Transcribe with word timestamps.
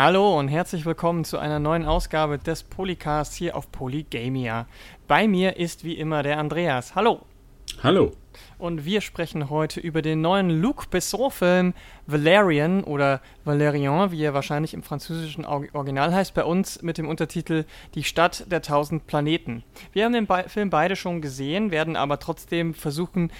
Hallo 0.00 0.38
und 0.38 0.46
herzlich 0.46 0.86
willkommen 0.86 1.24
zu 1.24 1.38
einer 1.38 1.58
neuen 1.58 1.84
Ausgabe 1.84 2.38
des 2.38 2.62
Polycasts 2.62 3.34
hier 3.34 3.56
auf 3.56 3.72
Polygamia. 3.72 4.68
Bei 5.08 5.26
mir 5.26 5.56
ist 5.56 5.82
wie 5.82 5.94
immer 5.94 6.22
der 6.22 6.38
Andreas. 6.38 6.94
Hallo. 6.94 7.22
Hallo. 7.82 8.12
Und 8.58 8.84
wir 8.84 9.00
sprechen 9.00 9.50
heute 9.50 9.80
über 9.80 10.00
den 10.00 10.20
neuen 10.20 10.50
Luc 10.50 10.90
Besson-Film 10.90 11.74
Valerian 12.06 12.84
oder 12.84 13.20
Valerian, 13.44 14.12
wie 14.12 14.22
er 14.22 14.34
wahrscheinlich 14.34 14.72
im 14.72 14.84
französischen 14.84 15.44
Original 15.44 16.14
heißt, 16.14 16.32
bei 16.32 16.44
uns 16.44 16.80
mit 16.82 16.96
dem 16.96 17.08
Untertitel 17.08 17.64
Die 17.96 18.04
Stadt 18.04 18.44
der 18.52 18.62
tausend 18.62 19.08
Planeten. 19.08 19.64
Wir 19.92 20.04
haben 20.04 20.12
den 20.12 20.28
Be 20.28 20.44
Film 20.46 20.70
beide 20.70 20.94
schon 20.94 21.20
gesehen, 21.20 21.72
werden 21.72 21.96
aber 21.96 22.20
trotzdem 22.20 22.72
versuchen, 22.72 23.32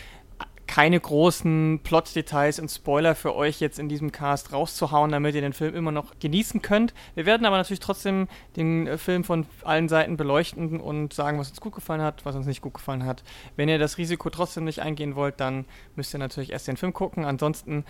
keine 0.69 1.01
großen 1.01 1.81
Plot-Details 1.83 2.61
und 2.61 2.71
Spoiler 2.71 3.15
für 3.15 3.35
euch 3.35 3.59
jetzt 3.59 3.79
in 3.79 3.89
diesem 3.89 4.13
Cast 4.13 4.53
rauszuhauen, 4.53 5.11
damit 5.11 5.35
ihr 5.35 5.41
den 5.41 5.55
Film 5.55 5.75
immer 5.75 5.91
noch 5.91 6.21
genießen 6.21 6.63
könnt. 6.63 6.95
Wir 7.15 7.27
werden 7.27 7.47
aber 7.47 7.57
natürlich 7.57 7.81
trotzdem 7.81 8.29
den 8.55 8.87
äh, 8.87 8.99
Film 8.99 9.25
von 9.25 9.47
allen 9.65 9.89
Seiten 9.89 10.17
beleuchten 10.17 10.79
und 10.79 11.15
sagen, 11.15 11.39
was 11.39 11.49
uns 11.49 11.61
gut 11.61 11.75
gefallen 11.75 12.03
hat, 12.03 12.25
was 12.27 12.37
uns 12.37 12.47
nicht 12.47 12.61
gut 12.61 12.75
gefallen 12.75 13.07
hat. 13.07 13.25
Wenn 13.57 13.69
ihr 13.69 13.79
das 13.79 13.99
Risiko 13.99 14.29
trotzdem 14.29 14.65
nicht 14.65 14.81
eingehen 14.81 15.17
wollt, 15.17 15.41
dann 15.41 15.65
müsst 15.97 16.15
ihr 16.15 16.19
natürlich 16.19 16.53
erst 16.53 16.69
den 16.69 16.77
Film 16.77 16.93
gucken. 16.93 17.25
Ansonsten 17.25 17.85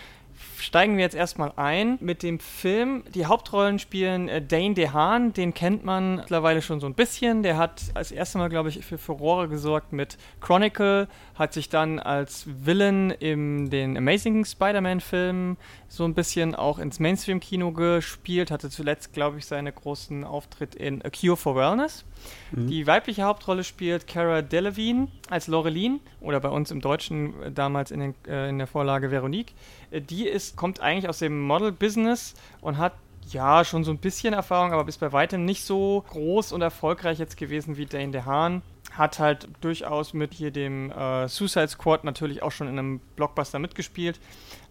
steigen 0.59 0.97
wir 0.97 1.05
jetzt 1.05 1.15
erstmal 1.15 1.53
ein 1.57 1.99
mit 2.01 2.23
dem 2.23 2.39
Film. 2.41 3.05
Die 3.15 3.27
Hauptrollen 3.27 3.79
spielen 3.79 4.29
äh, 4.29 4.43
Dane 4.43 4.75
DeHaan, 4.75 5.33
den 5.33 5.55
kennt 5.55 5.85
man 5.85 6.17
mittlerweile 6.17 6.63
schon 6.63 6.81
so 6.81 6.87
ein 6.87 6.95
bisschen. 6.95 7.43
Der 7.43 7.57
hat 7.57 7.83
als 7.95 8.13
erstes 8.13 8.39
Mal, 8.39 8.49
glaube 8.49 8.69
ich, 8.69 8.85
für 8.85 8.99
Furore 8.99 9.49
gesorgt 9.49 9.93
mit 9.93 10.19
Chronicle, 10.41 11.09
hat 11.35 11.53
sich 11.53 11.69
dann 11.69 11.99
als 11.99 12.47
Villain 12.47 13.11
in 13.11 13.71
den 13.71 13.97
Amazing 13.97 14.45
Spider-Man-Filmen 14.45 15.57
so 15.89 16.05
ein 16.05 16.15
bisschen 16.15 16.55
auch 16.55 16.79
ins 16.79 17.01
Mainstream-Kino 17.01 17.73
gespielt, 17.73 18.51
hatte 18.51 18.71
zuletzt, 18.71 19.13
glaube 19.13 19.39
ich, 19.39 19.47
seinen 19.47 19.75
großen 19.75 20.25
Auftritt 20.25 20.75
in 20.75 21.03
A 21.03 21.11
Cure 21.11 21.37
for 21.37 21.57
Wellness. 21.57 22.05
Mhm. 22.51 22.69
Die 22.69 22.87
weibliche 22.87 23.23
Hauptrolle 23.23 23.65
spielt 23.65 24.07
Cara 24.07 24.43
Delevingne 24.43 25.09
als 25.31 25.47
Laureline 25.47 26.01
oder 26.21 26.41
bei 26.41 26.49
uns 26.49 26.71
im 26.71 26.81
Deutschen 26.81 27.41
äh, 27.43 27.53
damals 27.53 27.91
in, 27.91 28.01
den, 28.01 28.15
äh, 28.27 28.49
in 28.49 28.59
der 28.59 28.67
Vorlage 28.67 29.11
Veronique. 29.11 29.55
Äh, 29.91 30.01
die 30.01 30.27
ist, 30.27 30.57
kommt 30.57 30.81
eigentlich 30.81 31.09
aus 31.09 31.19
dem 31.19 31.41
Model-Business 31.43 32.35
und 32.61 32.79
hat 32.79 32.93
ja 33.31 33.65
schon 33.65 33.85
so 33.85 33.91
ein 33.91 33.99
bisschen 33.99 34.33
Erfahrung, 34.35 34.73
aber 34.73 34.89
ist 34.89 35.01
bei 35.01 35.13
weitem 35.13 35.45
nicht 35.45 35.65
so 35.65 36.05
groß 36.09 36.53
und 36.53 36.63
erfolgreich 36.63 37.19
jetzt 37.19 37.37
gewesen 37.37 37.77
wie 37.77 37.87
Dane 37.87 38.13
DeHaan. 38.13 38.63
Hat 38.93 39.19
halt 39.19 39.49
durchaus 39.61 40.15
mit 40.15 40.35
hier 40.35 40.51
dem 40.51 40.91
äh, 40.91 41.29
Suicide 41.29 41.69
Squad 41.69 42.05
natürlich 42.05 42.43
auch 42.43 42.53
schon 42.53 42.69
in 42.69 42.79
einem 42.79 43.01
Blockbuster 43.17 43.59
mitgespielt. 43.59 44.19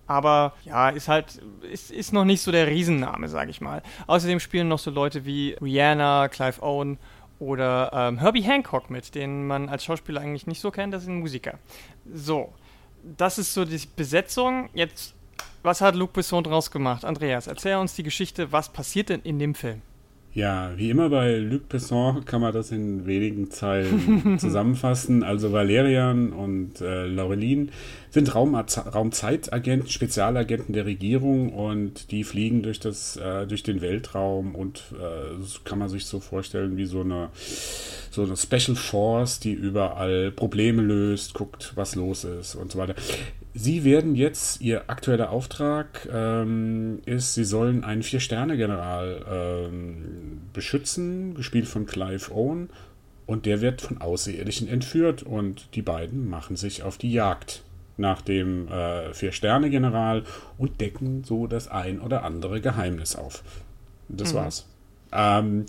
Aber 0.07 0.53
ja, 0.63 0.89
ist 0.89 1.07
halt, 1.07 1.41
ist, 1.69 1.91
ist 1.91 2.13
noch 2.13 2.23
nicht 2.23 2.41
so 2.41 2.51
der 2.51 2.67
Riesenname, 2.67 3.27
sag 3.27 3.49
ich 3.49 3.61
mal. 3.61 3.83
Außerdem 4.07 4.39
spielen 4.39 4.69
noch 4.69 4.79
so 4.79 4.89
Leute 4.89 5.25
wie 5.25 5.57
Rihanna, 5.61 6.29
Clive 6.29 6.63
Owen 6.63 6.97
oder 7.39 7.91
ähm, 7.93 8.17
Herbie 8.17 8.41
Hancock 8.41 8.89
mit, 8.89 9.15
den 9.15 9.45
man 9.45 9.69
als 9.69 9.83
Schauspieler 9.83 10.21
eigentlich 10.21 10.47
nicht 10.47 10.61
so 10.61 10.71
kennt, 10.71 10.93
das 10.93 11.03
ist 11.03 11.09
ein 11.09 11.19
Musiker. 11.19 11.59
So, 12.11 12.53
das 13.17 13.37
ist 13.37 13.53
so 13.53 13.65
die 13.65 13.79
Besetzung. 13.95 14.69
Jetzt, 14.73 15.13
was 15.63 15.81
hat 15.81 15.95
Luc 15.95 16.13
Besson 16.13 16.43
draus 16.43 16.71
gemacht? 16.71 17.05
Andreas, 17.05 17.47
erzähl 17.47 17.75
uns 17.75 17.95
die 17.95 18.03
Geschichte, 18.03 18.51
was 18.51 18.69
passiert 18.69 19.09
denn 19.09 19.21
in 19.21 19.39
dem 19.39 19.55
Film? 19.55 19.81
Ja, 20.37 20.73
wie 20.75 20.91
immer 20.91 21.09
bei 21.09 21.37
Luc 21.37 21.67
Besson 21.67 22.23
kann 22.23 22.41
man 22.41 22.53
das 22.53 22.71
in 22.71 23.07
wenigen 23.07 23.49
Zeilen 23.49 24.37
zusammenfassen. 24.39 25.23
Also 25.23 25.51
Valerian 25.51 26.31
und 26.31 26.79
äh, 26.79 27.07
Laureline 27.07 27.69
sind 28.11 28.35
Raum, 28.35 28.53
Raumzeitagenten, 28.53 29.89
Spezialagenten 29.89 30.73
der 30.73 30.85
Regierung 30.85 31.51
und 31.53 32.11
die 32.11 32.23
fliegen 32.23 32.61
durch, 32.61 32.79
das, 32.79 33.17
äh, 33.17 33.47
durch 33.47 33.63
den 33.63 33.81
Weltraum 33.81 34.53
und 34.53 34.83
äh, 34.91 35.43
kann 35.63 35.79
man 35.79 35.89
sich 35.89 36.05
so 36.05 36.19
vorstellen 36.19 36.77
wie 36.77 36.85
so 36.85 37.01
eine, 37.01 37.29
so 38.11 38.21
eine 38.21 38.37
Special 38.37 38.75
Force, 38.75 39.39
die 39.39 39.53
überall 39.53 40.29
Probleme 40.29 40.83
löst, 40.83 41.33
guckt, 41.33 41.71
was 41.73 41.95
los 41.95 42.25
ist 42.25 42.53
und 42.53 42.71
so 42.71 42.77
weiter. 42.77 42.93
Sie 43.59 43.83
werden 43.83 44.15
jetzt, 44.15 44.61
Ihr 44.61 44.87
aktueller 44.87 45.31
Auftrag 45.31 46.07
ähm, 46.13 46.99
ist, 47.05 47.33
Sie 47.33 47.43
sollen 47.43 47.83
einen 47.83 48.03
Vier-Sterne-General 48.03 49.25
ähm, 49.71 50.41
beschützen, 50.53 51.33
gespielt 51.33 51.67
von 51.67 51.87
Clive 51.87 52.31
Owen. 52.31 52.69
Und 53.25 53.47
der 53.47 53.59
wird 53.59 53.81
von 53.81 53.99
Außerirdischen 53.99 54.69
entführt 54.69 55.23
und 55.23 55.69
die 55.73 55.81
beiden 55.81 56.29
machen 56.29 56.55
sich 56.55 56.83
auf 56.83 56.97
die 56.97 57.11
Jagd 57.11 57.63
nach 57.97 58.21
dem 58.21 58.67
äh, 58.67 59.11
Vier-Sterne-General 59.13 60.23
und 60.59 60.79
decken 60.79 61.23
so 61.23 61.47
das 61.47 61.67
ein 61.67 61.99
oder 61.99 62.23
andere 62.23 62.61
Geheimnis 62.61 63.15
auf. 63.15 63.43
Das 64.07 64.33
mhm. 64.33 64.37
war's. 64.37 64.67
Ähm, 65.11 65.65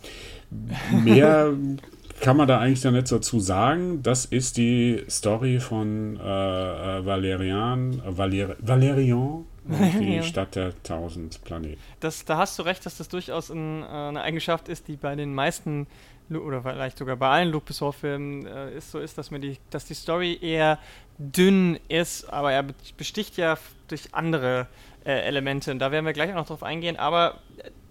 mehr 1.04 1.54
kann 2.20 2.36
man 2.36 2.48
da 2.48 2.58
eigentlich 2.58 2.80
da 2.80 2.90
nicht 2.90 3.10
dazu 3.10 3.40
sagen. 3.40 4.02
Das 4.02 4.24
ist 4.24 4.56
die 4.56 5.04
Story 5.08 5.60
von 5.60 6.18
äh, 6.18 6.98
äh 6.98 7.06
Valerian, 7.06 8.00
äh, 8.00 8.18
Valer, 8.18 8.56
Valerian, 8.60 9.44
die 9.64 10.22
Stadt 10.22 10.56
der 10.56 10.72
tausend 10.82 11.42
Planeten. 11.44 11.80
Das, 12.00 12.24
da 12.24 12.38
hast 12.38 12.58
du 12.58 12.62
recht, 12.62 12.84
dass 12.86 12.98
das 12.98 13.08
durchaus 13.08 13.50
ein, 13.50 13.82
äh, 13.82 13.86
eine 13.86 14.22
Eigenschaft 14.22 14.68
ist, 14.68 14.88
die 14.88 14.96
bei 14.96 15.14
den 15.14 15.34
meisten 15.34 15.86
oder 16.30 16.62
vielleicht 16.62 16.98
sogar 16.98 17.16
bei 17.16 17.28
allen 17.28 17.50
Luc 17.50 17.64
Besson-Filmen 17.64 18.46
äh, 18.46 18.76
ist 18.76 18.90
so 18.90 18.98
ist, 18.98 19.16
dass 19.16 19.30
mir 19.30 19.40
die, 19.40 19.56
dass 19.70 19.86
die 19.86 19.94
Story 19.94 20.38
eher 20.40 20.78
dünn 21.16 21.78
ist, 21.88 22.30
aber 22.30 22.52
er 22.52 22.64
besticht 22.96 23.36
ja 23.38 23.56
durch 23.88 24.14
andere 24.14 24.66
äh, 25.04 25.20
Elemente. 25.22 25.72
Und 25.72 25.78
da 25.78 25.90
werden 25.90 26.04
wir 26.04 26.12
gleich 26.12 26.30
auch 26.30 26.36
noch 26.36 26.46
drauf 26.46 26.62
eingehen. 26.62 26.96
Aber 26.96 27.38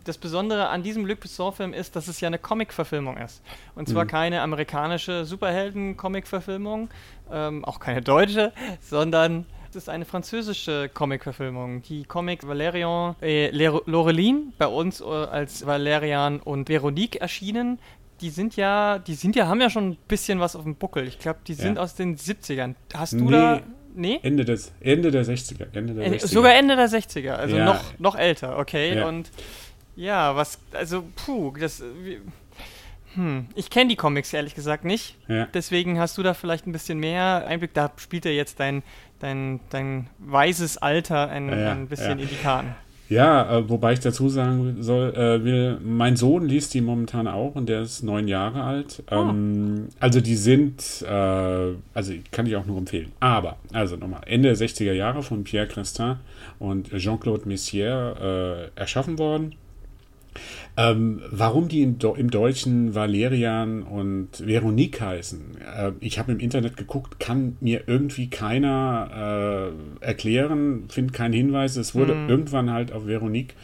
das 0.08 0.18
Besondere 0.18 0.70
an 0.70 0.84
diesem 0.84 1.06
Luc 1.06 1.20
Besson-Film 1.20 1.74
ist, 1.74 1.96
dass 1.96 2.08
es 2.08 2.22
ja 2.22 2.28
eine 2.28 2.40
Comic-Verfilmung 2.40 3.18
ist. 3.18 3.42
Und 3.76 3.90
zwar 3.90 4.06
mhm. 4.06 4.10
keine 4.10 4.42
amerikanische 4.42 5.26
Superhelden-Comic-Verfilmung, 5.26 6.90
ähm, 7.32 7.66
auch 7.66 7.80
keine 7.80 8.02
deutsche, 8.02 8.54
sondern 8.82 9.46
es 9.70 9.76
ist 9.76 9.90
eine 9.90 10.06
französische 10.06 10.90
Comic-Verfilmung. 10.94 11.82
Die 11.84 12.06
Comic 12.06 12.48
Valerian 12.48 13.16
äh, 13.22 13.50
Laureline, 13.52 14.54
bei 14.58 14.68
uns 14.68 15.02
äh, 15.02 15.06
als 15.06 15.66
Valerian 15.66 16.40
und 16.40 16.70
Veronique 16.70 17.18
erschienen, 17.18 17.80
die 18.22 18.30
sind 18.30 18.56
ja, 18.56 18.98
die 18.98 19.14
sind 19.14 19.36
ja, 19.36 19.48
haben 19.48 19.62
ja 19.62 19.70
schon 19.70 19.90
ein 19.90 19.98
bisschen 20.08 20.40
was 20.40 20.56
auf 20.56 20.64
dem 20.64 20.76
Buckel. 20.76 21.08
Ich 21.08 21.20
glaube, 21.20 21.40
die 21.46 21.54
sind 21.54 21.76
ja. 21.76 21.84
aus 21.84 21.96
den 21.96 22.18
70ern. 22.18 22.76
Hast 22.94 23.14
du 23.14 23.26
nee. 23.26 23.32
da 23.32 23.62
Nee? 23.98 24.20
Ende, 24.22 24.46
des, 24.46 24.72
Ende 24.80 25.10
der 25.10 25.26
60er. 25.26 25.76
Ende 25.76 25.96
der 25.96 26.14
60er. 26.14 26.28
Sogar 26.28 26.54
Ende 26.54 26.76
der 26.76 26.88
60er, 26.88 27.32
also 27.32 27.58
ja. 27.58 27.66
noch, 27.66 27.98
noch 27.98 28.16
älter, 28.16 28.60
okay. 28.60 28.96
Ja. 28.96 29.08
Und 29.08 29.32
ja, 29.98 30.36
was, 30.36 30.60
also, 30.72 31.04
puh, 31.16 31.52
das. 31.60 31.84
Hm, 33.16 33.48
ich 33.56 33.70
kenne 33.72 33.90
die 33.90 33.96
Comics 33.96 34.32
ehrlich 34.32 34.54
gesagt 34.54 34.86
nicht. 34.86 35.18
Ja. 35.28 35.48
Deswegen 35.54 36.00
hast 36.00 36.18
du 36.18 36.24
da 36.24 36.34
vielleicht 36.36 36.68
ein 36.68 36.72
bisschen 36.72 37.00
mehr 37.00 37.46
Einblick. 37.48 37.74
Da 37.74 37.92
spielt 37.98 38.26
ja 38.26 38.32
jetzt 38.32 38.60
dein, 38.60 38.84
dein, 39.20 39.60
dein 39.72 40.08
weises 40.20 40.78
Alter 40.78 41.30
ein, 41.30 41.50
ja, 41.50 41.72
ein 41.72 41.88
bisschen 41.88 42.20
ja. 42.20 42.24
in 42.24 42.30
die 42.30 42.36
Karten. 42.36 42.76
Ja, 43.10 43.60
äh, 43.60 43.70
wobei 43.70 43.94
ich 43.94 44.02
dazu 44.02 44.28
sagen 44.28 44.84
soll, 44.84 45.14
äh, 45.16 45.44
will, 45.44 45.80
mein 45.82 46.18
Sohn 46.18 46.46
liest 46.46 46.74
die 46.74 46.82
momentan 46.82 47.28
auch 47.28 47.56
und 47.56 47.70
der 47.70 47.82
ist 47.82 48.04
neun 48.04 48.28
Jahre 48.28 48.64
alt. 48.64 49.02
Oh. 49.10 49.16
Ähm, 49.16 49.88
also 50.00 50.20
die 50.20 50.36
sind, 50.36 51.06
äh, 51.08 51.74
also 51.94 52.14
kann 52.32 52.46
ich 52.46 52.56
auch 52.56 52.66
nur 52.66 52.78
empfehlen. 52.78 53.14
Aber, 53.20 53.58
also 53.72 53.96
nochmal, 53.96 54.22
Ende 54.26 54.54
der 54.54 54.58
60er 54.58 54.92
Jahre 54.92 55.24
von 55.24 55.44
Pierre 55.44 55.68
Crestin 55.68 56.18
und 56.60 56.92
Jean-Claude 56.92 57.48
Messier 57.48 58.70
äh, 58.76 58.80
erschaffen 58.80 59.18
worden. 59.18 59.56
Ähm, 60.76 61.22
warum 61.32 61.68
die 61.68 61.82
im, 61.82 61.98
im, 62.18 62.30
Deutschen 62.30 62.94
Valerian 62.94 63.84
und 63.84 64.30
Veronique 64.46 65.02
heißen, 65.02 65.58
äh, 65.62 65.92
ich 66.00 66.20
habe 66.20 66.32
im 66.32 66.40
Internet 66.40 66.78
geguckt, 66.78 67.20
kann 67.20 67.58
mir 67.62 67.84
irgendwie 67.88 68.30
keiner 68.30 69.72
äh, 70.02 70.06
erklären, 70.06 70.86
finde 70.90 71.14
keinen 71.14 71.34
Hinweis. 71.34 71.76
Es 71.78 71.96
wurde 71.96 72.14
hm. 72.14 72.30
irgendwann 72.30 72.72
halt 72.72 72.92
auf 72.92 73.08
Veronique 73.08 73.56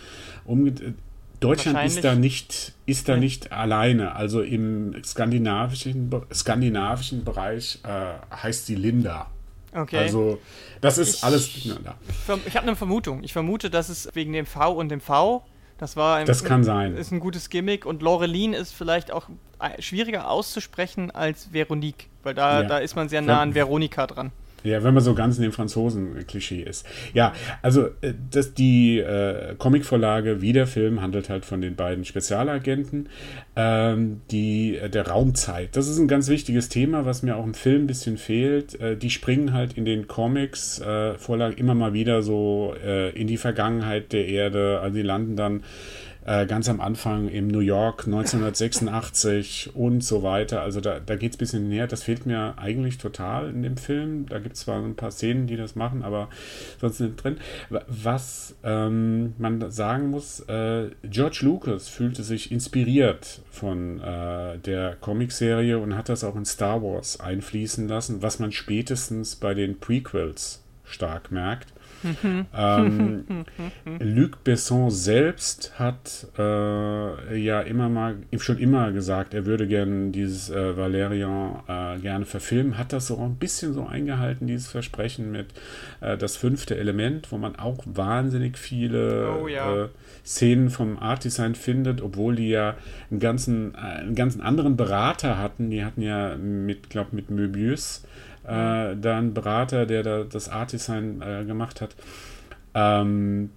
umgedreht. 0.45 0.95
Deutschland 1.39 1.85
ist 1.85 2.03
da 2.05 2.15
nicht, 2.15 2.73
ist 2.85 3.09
da 3.09 3.17
nicht 3.17 3.51
alleine. 3.51 4.15
Also 4.15 4.41
im 4.41 4.95
skandinavischen, 5.03 6.09
skandinavischen 6.33 7.25
Bereich 7.25 7.79
äh, 7.83 8.13
heißt 8.33 8.65
sie 8.65 8.75
Linda. 8.75 9.29
Okay. 9.73 9.97
Also, 9.97 10.39
das 10.81 10.97
ist 10.97 11.15
ich, 11.15 11.23
alles. 11.23 11.49
Na, 11.83 11.95
ich 12.45 12.55
habe 12.55 12.67
eine 12.67 12.75
Vermutung. 12.75 13.23
Ich 13.23 13.33
vermute, 13.33 13.69
dass 13.69 13.89
es 13.89 14.09
wegen 14.13 14.31
dem 14.33 14.45
V 14.45 14.71
und 14.73 14.89
dem 14.89 15.01
V 15.01 15.43
das 15.83 15.97
war 15.97 16.15
ein, 16.15 16.25
das 16.25 16.45
kann 16.45 16.63
sein. 16.63 16.95
ist 16.95 17.11
ein 17.11 17.19
gutes 17.19 17.49
Gimmick 17.49 17.85
und 17.85 18.01
Laureline 18.01 18.55
ist 18.55 18.71
vielleicht 18.71 19.11
auch 19.11 19.27
schwieriger 19.79 20.29
auszusprechen 20.29 21.11
als 21.11 21.51
Veronique, 21.51 22.07
weil 22.23 22.33
da, 22.33 22.61
ja. 22.61 22.67
da 22.69 22.77
ist 22.77 22.95
man 22.95 23.09
sehr 23.09 23.21
nah 23.21 23.41
an 23.41 23.53
Veronika 23.53 24.07
dran. 24.07 24.31
Ja, 24.63 24.83
wenn 24.83 24.93
man 24.93 25.03
so 25.03 25.13
ganz 25.13 25.37
in 25.37 25.43
dem 25.43 25.51
Franzosen-Klischee 25.51 26.61
ist. 26.61 26.85
Ja, 27.13 27.33
also 27.61 27.87
äh, 28.01 28.13
das, 28.31 28.53
die 28.53 28.99
äh, 28.99 29.55
Comicvorlage 29.57 30.41
wie 30.41 30.53
der 30.53 30.67
Film 30.67 31.01
handelt 31.01 31.29
halt 31.29 31.45
von 31.45 31.61
den 31.61 31.75
beiden 31.75 32.05
Spezialagenten, 32.05 33.09
ähm, 33.55 34.21
die 34.31 34.77
äh, 34.77 34.89
der 34.89 35.07
Raumzeit. 35.07 35.75
Das 35.75 35.87
ist 35.87 35.97
ein 35.99 36.07
ganz 36.07 36.29
wichtiges 36.29 36.69
Thema, 36.69 37.05
was 37.05 37.23
mir 37.23 37.35
auch 37.35 37.45
im 37.45 37.53
Film 37.53 37.83
ein 37.83 37.87
bisschen 37.87 38.17
fehlt. 38.17 38.79
Äh, 38.79 38.95
die 38.95 39.09
springen 39.09 39.53
halt 39.53 39.73
in 39.73 39.85
den 39.85 40.07
Comics 40.07 40.79
äh, 40.79 41.13
immer 41.57 41.75
mal 41.75 41.93
wieder 41.93 42.21
so 42.21 42.73
äh, 42.83 43.09
in 43.09 43.27
die 43.27 43.37
Vergangenheit 43.37 44.13
der 44.13 44.27
Erde. 44.27 44.79
Also 44.81 44.95
die 44.95 45.01
landen 45.01 45.35
dann 45.35 45.63
äh, 46.25 46.45
ganz 46.45 46.69
am 46.69 46.81
Anfang 46.81 47.27
im 47.27 47.47
New 47.47 47.59
York 47.59 48.05
1986 48.05 49.71
und 49.75 50.03
so 50.03 50.23
weiter. 50.23 50.61
Also 50.61 50.81
da, 50.81 50.99
da 50.99 51.15
geht 51.15 51.31
es 51.31 51.37
ein 51.37 51.39
bisschen 51.39 51.69
näher. 51.69 51.87
Das 51.87 52.03
fehlt 52.03 52.25
mir 52.25 52.55
eigentlich 52.57 52.97
total 52.97 53.49
in 53.49 53.63
dem 53.63 53.77
Film. 53.77 54.25
Da 54.27 54.39
gibt 54.39 54.55
es 54.55 54.61
zwar 54.61 54.81
ein 54.81 54.95
paar 54.95 55.11
Szenen, 55.11 55.47
die 55.47 55.57
das 55.57 55.75
machen, 55.75 56.03
aber 56.03 56.29
sonst 56.79 56.99
nicht 56.99 57.23
drin. 57.23 57.37
Was 57.69 58.55
ähm, 58.63 59.33
man 59.37 59.69
sagen 59.71 60.09
muss, 60.09 60.39
äh, 60.41 60.89
George 61.03 61.39
Lucas 61.41 61.89
fühlte 61.89 62.23
sich 62.23 62.51
inspiriert 62.51 63.41
von 63.51 63.99
äh, 63.99 64.57
der 64.59 64.95
Comicserie 64.95 65.77
und 65.77 65.95
hat 65.95 66.09
das 66.09 66.23
auch 66.23 66.35
in 66.35 66.45
Star 66.45 66.81
Wars 66.81 67.19
einfließen 67.19 67.87
lassen, 67.87 68.21
was 68.21 68.39
man 68.39 68.51
spätestens 68.51 69.35
bei 69.35 69.53
den 69.53 69.79
Prequels 69.79 70.63
stark 70.85 71.31
merkt 71.31 71.73
ähm, 72.55 73.25
Luc 73.99 74.43
Besson 74.43 74.91
selbst 74.91 75.79
hat 75.79 76.27
äh, 76.37 77.37
ja 77.37 77.61
immer 77.61 77.89
mal, 77.89 78.17
schon 78.37 78.57
immer 78.57 78.91
gesagt, 78.91 79.33
er 79.33 79.45
würde 79.45 79.67
gerne 79.67 80.11
dieses 80.11 80.49
äh, 80.49 80.77
Valerian 80.77 81.59
äh, 81.67 81.99
gerne 81.99 82.25
verfilmen, 82.25 82.77
hat 82.77 82.93
das 82.93 83.07
so 83.07 83.17
ein 83.17 83.35
bisschen 83.35 83.73
so 83.73 83.85
eingehalten, 83.85 84.47
dieses 84.47 84.67
Versprechen 84.67 85.31
mit 85.31 85.47
äh, 86.01 86.17
das 86.17 86.37
fünfte 86.37 86.77
Element, 86.77 87.31
wo 87.31 87.37
man 87.37 87.55
auch 87.55 87.83
wahnsinnig 87.85 88.57
viele 88.57 89.37
oh, 89.41 89.47
ja. 89.47 89.85
Äh, 89.85 89.89
Szenen 90.25 90.69
vom 90.69 90.97
Art 90.97 91.23
Design 91.23 91.55
findet, 91.55 92.01
obwohl 92.01 92.35
die 92.35 92.49
ja 92.49 92.75
einen 93.11 93.19
ganzen, 93.19 93.75
äh, 93.75 93.77
einen 93.77 94.15
ganzen 94.15 94.41
anderen 94.41 94.77
Berater 94.77 95.37
hatten. 95.37 95.69
Die 95.69 95.83
hatten 95.83 96.01
ja 96.01 96.35
mit, 96.35 96.89
glaube 96.89 97.15
mit 97.15 97.29
Möbius 97.29 98.03
äh, 98.45 98.95
da 98.95 99.21
Berater, 99.21 99.85
der 99.85 100.03
da 100.03 100.23
das 100.23 100.49
Art 100.49 100.73
Design 100.73 101.21
äh, 101.21 101.45
gemacht 101.45 101.81
hat. 101.81 101.95
Ähm, 102.73 103.49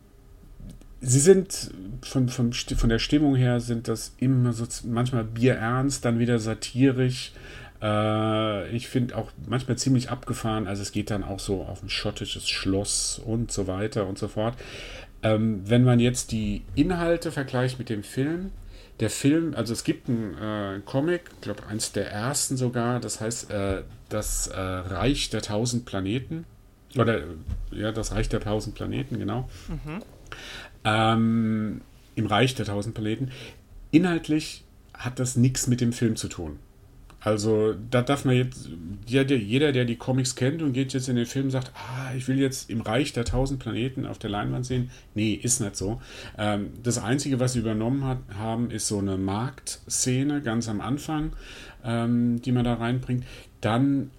sie 1.01 1.21
sind 1.21 1.71
von, 2.03 2.29
von, 2.29 2.53
von 2.53 2.89
der 2.89 2.99
Stimmung 2.99 3.37
her 3.37 3.61
sind 3.61 3.89
das 3.89 4.15
immer 4.19 4.53
so 4.53 4.67
manchmal 4.85 5.25
bierernst, 5.25 6.05
dann 6.05 6.19
wieder 6.19 6.39
satirisch. 6.39 7.33
Äh, 7.83 8.71
ich 8.71 8.89
finde 8.89 9.17
auch 9.17 9.31
manchmal 9.47 9.77
ziemlich 9.77 10.11
abgefahren. 10.11 10.67
Also 10.67 10.83
es 10.83 10.93
geht 10.93 11.11
dann 11.11 11.25
auch 11.25 11.41
so 11.41 11.63
auf 11.63 11.83
ein 11.83 11.89
schottisches 11.89 12.49
Schloss 12.49 13.21
und 13.25 13.53
so 13.53 13.67
weiter 13.67 14.07
und 14.07 14.19
so 14.19 14.29
fort. 14.29 14.55
Ähm, 15.23 15.63
wenn 15.65 15.85
man 15.85 15.99
jetzt 16.01 16.33
die 16.33 16.63
Inhalte 16.75 17.33
vergleicht 17.33 17.79
mit 17.79 17.89
dem 17.89 18.03
Film, 18.03 18.53
der 19.01 19.11
Film, 19.11 19.55
also 19.55 19.73
es 19.73 19.85
gibt 19.85 20.09
einen 20.09 20.37
äh, 20.39 20.81
Comic, 20.85 21.23
ich 21.35 21.41
glaube 21.43 21.67
eins 21.67 21.93
der 21.93 22.11
ersten 22.11 22.57
sogar, 22.57 23.01
das 23.01 23.21
heißt 23.21 23.51
äh, 23.51 23.83
das 24.09 24.47
äh, 24.47 24.59
Reich 24.59 25.31
der 25.31 25.43
tausend 25.43 25.85
Planeten. 25.85 26.45
Oder 26.97 27.25
ja, 27.73 27.93
das 27.93 28.13
Reich 28.13 28.29
der 28.31 28.41
tausend 28.41 28.75
Planeten, 28.75 29.19
genau. 29.19 29.51
Mhm. 29.69 30.03
Ähm, 30.85 31.81
Im 32.15 32.27
Reich 32.27 32.55
der 32.55 32.65
tausend 32.65 32.95
Planeten. 32.95 33.31
Inhaltlich 33.91 34.65
hat 34.95 35.19
das 35.19 35.37
nichts 35.37 35.67
mit 35.67 35.83
dem 35.83 35.93
Film 35.93 36.17
zu 36.17 36.29
tun. 36.29 36.59
Also 37.27 37.75
da 37.91 38.03
darf 38.03 38.25
man 38.25 38.37
jetzt, 38.37 38.69
jeder, 39.05 39.73
der 39.73 39.85
die 39.85 39.97
Comics 39.97 40.37
kennt 40.37 40.63
und 40.63 40.73
geht 40.75 40.93
jetzt 40.93 41.09
in 41.09 41.17
den 41.17 41.27
Film, 41.27 41.51
sagt, 41.51 41.73
ah, 41.75 42.15
ich 42.17 42.29
will 42.29 42.39
jetzt 42.39 42.71
im 42.71 42.83
Reich 42.83 43.13
der 43.15 43.25
tausend 43.25 43.59
Planeten 43.59 44.07
auf 44.07 44.21
der 44.21 44.31
Leinwand 44.31 44.65
sehen. 44.65 44.93
Nee, 45.17 45.33
ist 45.33 45.59
nicht 45.59 45.75
so. 45.75 46.01
Ähm, 46.39 46.71
das 46.85 46.99
Einzige, 46.99 47.41
was 47.41 47.55
sie 47.55 47.59
übernommen 47.59 48.05
hat, 48.05 48.19
haben, 48.39 48.71
ist 48.71 48.87
so 48.87 49.01
eine 49.01 49.19
Marktszene 49.19 50.41
ganz 50.41 50.69
am 50.69 50.81
Anfang, 50.81 51.33
ähm, 51.85 52.41
die 52.43 52.53
man 52.53 52.63
da 52.63 52.75
reinbringt. 52.75 53.25
Dann 53.61 54.13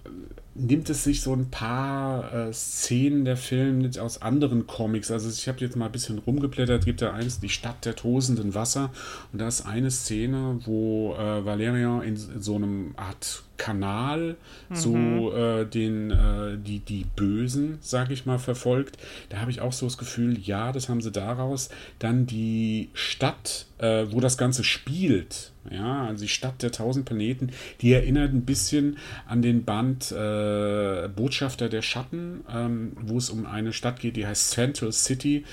nimmt 0.58 0.90
es 0.90 1.04
sich 1.04 1.22
so 1.22 1.34
ein 1.34 1.50
paar 1.50 2.34
äh, 2.34 2.54
Szenen 2.54 3.26
der 3.26 3.38
Film 3.38 3.90
aus 4.00 4.22
anderen 4.22 4.68
Comics. 4.68 5.12
Also 5.12 5.30
ich 5.30 5.48
habe 5.48 5.60
jetzt 5.60 5.76
mal 5.76 5.86
ein 5.86 5.92
bisschen 5.92 6.18
rumgeblättert, 6.20 6.86
gibt 6.86 7.02
da 7.02 7.14
eins, 7.14 7.40
die 7.40 7.50
Stadt 7.50 7.86
der 7.86 7.96
tosenden 7.96 8.56
Wasser. 8.56 8.92
Und 9.32 9.40
da 9.40 9.48
ist 9.48 9.66
eine 9.66 9.92
Szene, 9.92 10.60
wo 10.66 11.14
äh, 11.14 11.46
Valerian 11.46 12.02
in, 12.02 12.16
in, 12.16 12.42
so 12.42 12.56
einem 12.56 12.94
Art 12.98 13.44
Kanal 13.58 14.38
mhm. 14.70 14.76
so 14.76 15.34
äh, 15.34 15.66
den, 15.66 16.12
äh, 16.12 16.58
die, 16.58 16.80
die 16.80 17.06
Bösen, 17.16 17.80
sag 17.82 18.12
ich 18.12 18.26
mal, 18.26 18.40
verfolgt. 18.40 18.98
Da 19.30 19.38
habe 19.38 19.52
ich 19.52 19.62
auch 19.62 19.74
so 19.74 19.86
das 19.86 19.98
Gefühl, 19.98 20.38
ja, 20.40 20.72
das 20.72 20.90
haben 20.90 21.02
sie 21.02 21.12
daraus. 21.12 21.70
Dann 22.00 22.26
die 22.26 22.90
Stadt, 22.94 23.66
äh, 23.80 24.06
wo 24.10 24.20
das 24.20 24.38
Ganze 24.38 24.64
spielt, 24.64 25.52
ja, 25.70 26.06
also 26.06 26.24
die 26.24 26.30
Stadt 26.30 26.62
der 26.64 26.72
tausend 26.72 27.06
Planeten, 27.06 27.52
die 27.82 27.92
erinnert 27.94 28.34
ein 28.34 28.46
bisschen 28.46 28.98
an 29.28 29.42
den 29.42 29.66
Band 29.66 30.12
äh, 30.12 31.10
Botschafter 31.10 31.70
der 31.70 31.82
Schatten, 31.82 32.46
ähm, 32.54 32.94
wo 33.02 33.18
es 33.18 33.30
um 33.30 33.46
eine 33.46 33.74
Stadt 33.74 34.00
geht, 34.00 34.16
die 34.16 34.26
heißt 34.26 34.52
Central 34.52 34.92
City. 34.92 35.46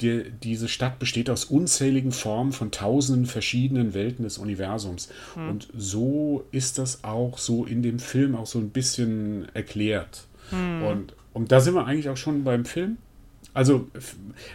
Die, 0.00 0.30
diese 0.30 0.68
Stadt 0.68 0.98
besteht 0.98 1.28
aus 1.30 1.44
unzähligen 1.44 2.12
Formen 2.12 2.52
von 2.52 2.70
tausenden 2.70 3.26
verschiedenen 3.26 3.94
Welten 3.94 4.24
des 4.24 4.38
Universums. 4.38 5.08
Hm. 5.34 5.48
Und 5.48 5.68
so 5.76 6.44
ist 6.52 6.78
das 6.78 7.04
auch 7.04 7.38
so 7.38 7.64
in 7.64 7.82
dem 7.82 7.98
Film 7.98 8.34
auch 8.34 8.46
so 8.46 8.58
ein 8.58 8.70
bisschen 8.70 9.48
erklärt. 9.54 10.24
Hm. 10.50 10.82
Und, 10.82 11.14
und 11.32 11.52
da 11.52 11.60
sind 11.60 11.74
wir 11.74 11.86
eigentlich 11.86 12.08
auch 12.08 12.16
schon 12.16 12.44
beim 12.44 12.64
Film. 12.64 12.98
Also, 13.54 13.88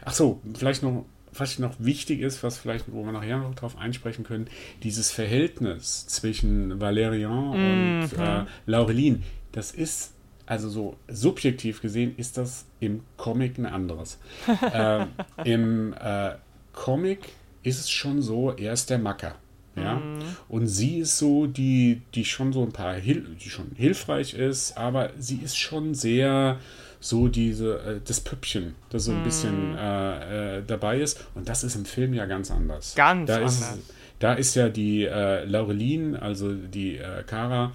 ach 0.06 0.14
so, 0.14 0.40
vielleicht 0.54 0.84
noch 0.84 1.06
was 1.40 1.60
noch 1.60 1.76
wichtig 1.80 2.22
ist, 2.22 2.44
was 2.44 2.58
vielleicht, 2.58 2.92
wo 2.92 3.04
wir 3.04 3.12
nachher 3.12 3.38
noch 3.40 3.56
drauf 3.56 3.78
einsprechen 3.78 4.24
können, 4.24 4.48
dieses 4.84 5.12
Verhältnis 5.12 6.08
zwischen 6.08 6.80
Valerian 6.80 7.50
und 7.50 8.10
mhm. 8.18 8.24
äh, 8.24 8.46
Laureline, 8.66 9.20
das 9.52 9.72
ist, 9.72 10.13
also 10.46 10.70
so 10.70 10.96
subjektiv 11.08 11.82
gesehen, 11.82 12.16
ist 12.18 12.38
das 12.38 12.66
im 12.80 13.02
Comic 13.18 13.58
ein 13.58 13.66
anderes. 13.66 14.20
äh, 14.74 15.06
Im 15.44 15.94
äh, 15.94 16.32
Comic 16.74 17.20
ist 17.64 17.80
es 17.80 17.90
schon 17.90 18.22
so, 18.22 18.52
er 18.52 18.74
ist 18.74 18.90
der 18.90 19.00
Macker. 19.00 19.36
Ja? 19.76 19.96
Mhm. 19.96 20.20
Und 20.50 20.68
sie 20.68 21.00
ist 21.00 21.18
so, 21.18 21.48
die, 21.48 22.02
die 22.14 22.26
schon 22.26 22.54
so 22.54 22.64
ein 22.64 22.72
paar, 22.72 22.94
Hil 22.96 23.38
die 23.44 23.50
schon 23.50 23.72
hilfreich 23.76 24.34
ist, 24.34 24.78
aber 24.78 25.12
sie 25.18 25.38
ist 25.38 25.58
schon 25.58 25.96
sehr 25.96 26.60
so 27.00 27.28
diese, 27.28 27.80
äh, 27.80 28.00
das 28.06 28.22
Püppchen, 28.22 28.76
das 28.90 29.06
so 29.06 29.12
ein 29.12 29.22
mm. 29.22 29.24
bisschen 29.24 29.76
äh, 29.78 30.58
äh, 30.60 30.64
dabei 30.66 31.02
ist. 31.02 31.26
Und 31.36 31.50
das 31.50 31.66
ist 31.66 31.76
im 31.76 31.84
Film 31.84 32.14
ja 32.14 32.26
ganz 32.26 32.50
anders. 32.50 32.96
Ganz 32.96 33.28
da 33.28 33.38
anders. 33.38 33.60
Ist, 33.60 33.94
da 34.20 34.34
ist 34.36 34.56
ja 34.56 34.70
die 34.70 35.04
äh, 35.04 35.44
Laureline, 35.44 36.22
also 36.22 36.54
die 36.54 36.98
äh, 36.98 37.24
Cara 37.28 37.74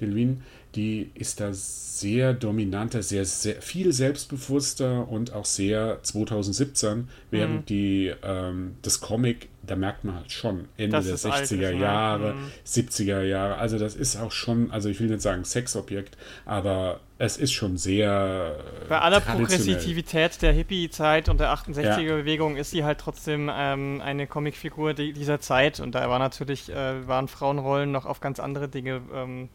Delvin, 0.00 0.42
die 0.74 1.10
ist 1.14 1.40
da 1.40 1.52
sehr 1.52 2.32
dominanter, 2.34 3.02
sehr, 3.02 3.24
sehr 3.24 3.60
viel 3.62 3.92
selbstbewusster 3.92 5.08
und 5.08 5.32
auch 5.32 5.44
sehr 5.44 5.98
2017, 6.02 7.08
während 7.30 7.62
mm. 7.62 7.66
die 7.66 8.12
ähm, 8.22 8.76
das 8.82 9.00
Comic 9.00 9.48
da 9.68 9.76
merkt 9.76 10.04
man 10.04 10.16
halt 10.16 10.32
schon 10.32 10.66
Ende 10.76 11.02
der 11.02 11.16
60er 11.16 11.66
alt, 11.66 11.78
Jahre, 11.78 12.34
mhm. 12.34 12.50
70er 12.66 13.22
Jahre. 13.22 13.56
Also 13.56 13.78
das 13.78 13.94
ist 13.94 14.16
auch 14.16 14.32
schon, 14.32 14.70
also 14.70 14.88
ich 14.88 14.98
will 15.00 15.08
nicht 15.08 15.22
sagen 15.22 15.44
Sexobjekt, 15.44 16.16
aber 16.46 17.00
es 17.18 17.36
ist 17.36 17.52
schon 17.52 17.76
sehr. 17.76 18.56
Bei 18.88 19.00
aller 19.00 19.20
Progressivität 19.20 20.40
der 20.40 20.52
Hippie-Zeit 20.52 21.28
und 21.28 21.40
der 21.40 21.52
68er-Bewegung 21.52 22.54
ja. 22.54 22.60
ist 22.60 22.70
sie 22.70 22.84
halt 22.84 22.98
trotzdem 22.98 23.50
ähm, 23.52 24.00
eine 24.02 24.26
Comicfigur 24.26 24.94
die, 24.94 25.12
dieser 25.12 25.40
Zeit 25.40 25.80
und 25.80 25.94
da 25.94 26.08
war 26.08 26.18
natürlich, 26.18 26.70
äh, 26.70 27.06
waren 27.06 27.28
Frauenrollen 27.28 27.90
noch 27.90 28.06
auf 28.06 28.20
ganz 28.20 28.40
andere 28.40 28.68
Dinge 28.68 29.02
ähm, 29.12 29.48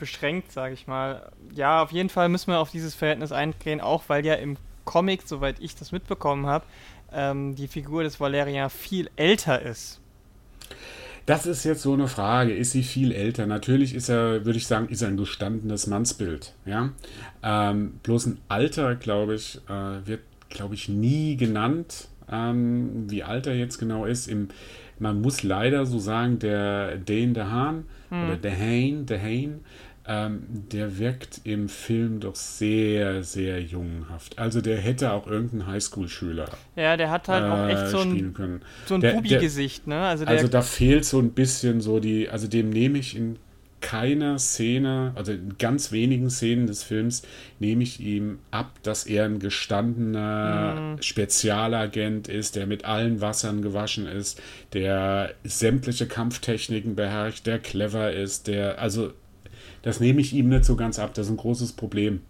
beschränkt, 0.00 0.50
sage 0.50 0.74
ich 0.74 0.88
mal. 0.88 1.30
Ja, 1.54 1.82
auf 1.82 1.92
jeden 1.92 2.08
Fall 2.08 2.28
müssen 2.28 2.50
wir 2.50 2.58
auf 2.58 2.70
dieses 2.70 2.94
Verhältnis 2.94 3.30
eingehen, 3.30 3.80
auch 3.80 4.04
weil 4.08 4.26
ja 4.26 4.34
im 4.34 4.56
Comic, 4.84 5.22
soweit 5.24 5.60
ich 5.60 5.76
das 5.76 5.92
mitbekommen 5.92 6.46
habe, 6.46 6.64
ähm, 7.12 7.54
die 7.54 7.68
Figur 7.68 8.02
des 8.02 8.18
Valerian 8.18 8.70
viel 8.70 9.08
älter 9.16 9.62
ist. 9.62 10.00
Das 11.26 11.46
ist 11.46 11.64
jetzt 11.64 11.82
so 11.82 11.92
eine 11.92 12.08
Frage. 12.08 12.52
Ist 12.52 12.72
sie 12.72 12.82
viel 12.82 13.12
älter? 13.12 13.46
Natürlich 13.46 13.94
ist 13.94 14.08
er, 14.08 14.44
würde 14.44 14.58
ich 14.58 14.66
sagen, 14.66 14.88
ist 14.88 15.02
er 15.02 15.08
ein 15.08 15.16
gestandenes 15.16 15.86
Mannsbild. 15.86 16.54
Ja? 16.64 16.90
Ähm, 17.42 18.00
bloß 18.02 18.26
ein 18.26 18.38
Alter, 18.48 18.96
glaube 18.96 19.34
ich, 19.34 19.60
äh, 19.68 20.06
wird, 20.06 20.22
glaube 20.48 20.74
ich, 20.74 20.88
nie 20.88 21.36
genannt, 21.36 22.08
ähm, 22.30 23.08
wie 23.08 23.22
alt 23.22 23.46
er 23.46 23.54
jetzt 23.54 23.78
genau 23.78 24.06
ist. 24.06 24.26
Im, 24.26 24.48
man 24.98 25.20
muss 25.20 25.42
leider 25.42 25.86
so 25.86 25.98
sagen, 25.98 26.38
der 26.38 26.96
Dane 26.96 27.32
DeHaan 27.32 27.84
hm. 28.08 28.24
oder 28.24 28.36
DeHane, 28.36 29.04
DeHane 29.04 29.60
ähm, 30.06 30.42
der 30.72 30.98
wirkt 30.98 31.42
im 31.44 31.68
Film 31.68 32.20
doch 32.20 32.34
sehr, 32.34 33.22
sehr 33.22 33.60
jungenhaft. 33.62 34.38
Also 34.38 34.60
der 34.60 34.78
hätte 34.78 35.12
auch 35.12 35.26
irgendein 35.26 35.66
Highschool-Schüler. 35.66 36.48
Ja, 36.76 36.96
der 36.96 37.10
hat 37.10 37.28
halt 37.28 37.44
äh, 37.44 37.48
auch 37.48 37.68
echt 37.68 37.90
so 37.90 38.00
ein, 38.00 38.34
können. 38.34 38.62
so 38.86 38.94
ein 38.94 39.00
Bubi-Gesicht, 39.02 39.86
ne? 39.86 40.00
Also, 40.00 40.24
also 40.24 40.48
da 40.48 40.62
fehlt 40.62 41.04
so 41.04 41.18
ein 41.18 41.32
bisschen 41.32 41.80
so 41.80 42.00
die, 42.00 42.28
also 42.28 42.48
dem 42.48 42.70
nehme 42.70 42.98
ich 42.98 43.16
in 43.16 43.38
keiner 43.80 44.38
Szene, 44.38 45.12
also 45.14 45.32
in 45.32 45.56
ganz 45.58 45.90
wenigen 45.90 46.30
Szenen 46.30 46.66
des 46.66 46.82
Films, 46.82 47.22
nehme 47.58 47.82
ich 47.82 48.00
ihm 48.00 48.38
ab, 48.50 48.78
dass 48.82 49.04
er 49.06 49.24
ein 49.24 49.38
gestandener 49.38 50.96
mhm. 50.96 51.02
Spezialagent 51.02 52.28
ist, 52.28 52.56
der 52.56 52.66
mit 52.66 52.84
allen 52.84 53.20
Wassern 53.20 53.62
gewaschen 53.62 54.06
ist, 54.06 54.40
der 54.72 55.34
sämtliche 55.44 56.06
Kampftechniken 56.06 56.94
beherrscht, 56.94 57.46
der 57.46 57.58
clever 57.58 58.12
ist, 58.12 58.46
der, 58.46 58.80
also 58.80 59.12
das 59.82 60.00
nehme 60.00 60.20
ich 60.20 60.32
ihm 60.32 60.48
nicht 60.48 60.64
so 60.64 60.76
ganz 60.76 60.98
ab. 60.98 61.14
Das 61.14 61.26
ist 61.26 61.32
ein 61.32 61.36
großes 61.36 61.72
Problem. 61.72 62.20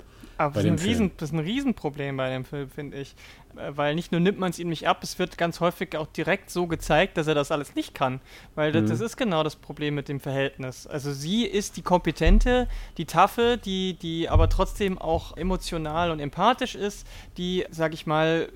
Aber 0.40 0.54
das 0.54 0.64
ist, 0.64 0.70
ein 0.70 0.78
Riesen, 0.78 1.10
das 1.18 1.28
ist 1.28 1.34
ein 1.34 1.40
Riesenproblem 1.40 2.16
bei 2.16 2.30
dem 2.30 2.46
Film, 2.46 2.70
finde 2.70 2.96
ich. 2.96 3.14
Äh, 3.56 3.72
weil 3.76 3.94
nicht 3.94 4.10
nur 4.10 4.22
nimmt 4.22 4.38
man 4.38 4.50
es 4.50 4.58
ihm 4.58 4.70
nicht 4.70 4.88
ab, 4.88 5.02
es 5.02 5.18
wird 5.18 5.36
ganz 5.36 5.60
häufig 5.60 5.94
auch 5.98 6.06
direkt 6.06 6.48
so 6.48 6.66
gezeigt, 6.66 7.18
dass 7.18 7.26
er 7.26 7.34
das 7.34 7.52
alles 7.52 7.74
nicht 7.74 7.94
kann. 7.94 8.20
Weil 8.54 8.72
das, 8.72 8.84
mhm. 8.84 8.88
das 8.88 9.00
ist 9.02 9.18
genau 9.18 9.42
das 9.42 9.56
Problem 9.56 9.94
mit 9.94 10.08
dem 10.08 10.18
Verhältnis. 10.18 10.86
Also 10.86 11.12
sie 11.12 11.44
ist 11.44 11.76
die 11.76 11.82
Kompetente, 11.82 12.68
die 12.96 13.04
Taffe, 13.04 13.58
die, 13.62 13.94
die 13.94 14.30
aber 14.30 14.48
trotzdem 14.48 14.96
auch 14.96 15.36
emotional 15.36 16.10
und 16.10 16.20
empathisch 16.20 16.74
ist, 16.74 17.06
die, 17.36 17.66
sag 17.70 17.92
ich 17.92 18.06
mal, 18.06 18.48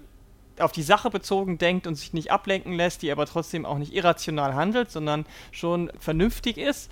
auf 0.58 0.72
die 0.72 0.82
Sache 0.82 1.10
bezogen 1.10 1.58
denkt 1.58 1.86
und 1.86 1.96
sich 1.96 2.12
nicht 2.12 2.30
ablenken 2.30 2.72
lässt, 2.72 3.02
die 3.02 3.12
aber 3.12 3.26
trotzdem 3.26 3.66
auch 3.66 3.76
nicht 3.76 3.92
irrational 3.92 4.54
handelt, 4.54 4.90
sondern 4.90 5.26
schon 5.50 5.90
vernünftig 5.98 6.58
ist 6.58 6.90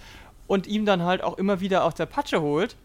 und 0.52 0.66
ihm 0.66 0.85
dann 0.85 1.02
halt 1.02 1.25
auch 1.25 1.38
immer 1.38 1.61
wieder 1.61 1.82
aus 1.82 1.94
der 1.94 2.04
Patsche 2.04 2.42
holt. 2.42 2.76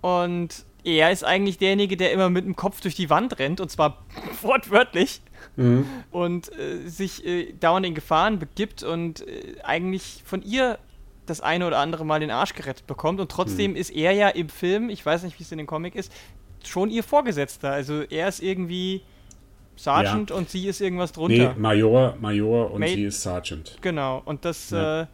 Und 0.00 0.64
er 0.84 1.10
ist 1.10 1.22
eigentlich 1.22 1.58
derjenige, 1.58 1.98
der 1.98 2.12
immer 2.12 2.30
mit 2.30 2.46
dem 2.46 2.56
Kopf 2.56 2.80
durch 2.80 2.94
die 2.94 3.10
Wand 3.10 3.38
rennt, 3.38 3.60
und 3.60 3.70
zwar 3.70 4.06
wortwörtlich. 4.40 5.20
Mhm. 5.56 5.84
Und 6.10 6.50
äh, 6.58 6.88
sich 6.88 7.26
äh, 7.26 7.52
dauernd 7.60 7.84
in 7.84 7.94
Gefahren 7.94 8.38
begibt 8.38 8.82
und 8.82 9.20
äh, 9.20 9.56
eigentlich 9.62 10.22
von 10.24 10.40
ihr 10.40 10.78
das 11.26 11.42
eine 11.42 11.66
oder 11.66 11.76
andere 11.78 12.06
Mal 12.06 12.20
den 12.20 12.30
Arsch 12.30 12.54
gerettet 12.54 12.86
bekommt. 12.86 13.20
Und 13.20 13.30
trotzdem 13.30 13.72
mhm. 13.72 13.76
ist 13.76 13.90
er 13.90 14.12
ja 14.12 14.30
im 14.30 14.48
Film, 14.48 14.88
ich 14.88 15.04
weiß 15.04 15.24
nicht, 15.24 15.38
wie 15.38 15.42
es 15.42 15.52
in 15.52 15.58
dem 15.58 15.66
Comic 15.66 15.96
ist, 15.96 16.10
schon 16.64 16.88
ihr 16.88 17.02
Vorgesetzter. 17.02 17.70
Also 17.70 18.00
er 18.00 18.28
ist 18.28 18.40
irgendwie 18.40 19.02
Sergeant 19.76 20.30
ja. 20.30 20.36
und 20.36 20.48
sie 20.48 20.68
ist 20.68 20.80
irgendwas 20.80 21.12
drunter. 21.12 21.52
Nee, 21.52 21.60
Major, 21.60 22.16
Major 22.18 22.70
und 22.70 22.80
Ma 22.80 22.86
sie 22.86 23.04
ist 23.04 23.20
Sergeant. 23.20 23.76
Genau. 23.82 24.22
Und 24.24 24.46
das, 24.46 24.70
ja. 24.70 25.02
äh, 25.02 25.06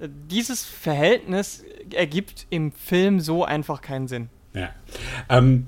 dieses 0.00 0.64
Verhältnis 0.64 1.64
ergibt 1.92 2.46
im 2.50 2.72
Film 2.72 3.20
so 3.20 3.44
einfach 3.44 3.80
keinen 3.80 4.08
Sinn. 4.08 4.28
Ja. 4.54 4.70
Ähm, 5.28 5.66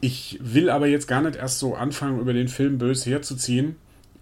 ich 0.00 0.38
will 0.42 0.68
aber 0.68 0.86
jetzt 0.86 1.06
gar 1.06 1.22
nicht 1.22 1.36
erst 1.36 1.58
so 1.58 1.74
anfangen, 1.74 2.20
über 2.20 2.32
den 2.32 2.48
Film 2.48 2.78
böse 2.78 3.10
herzuziehen. 3.10 3.76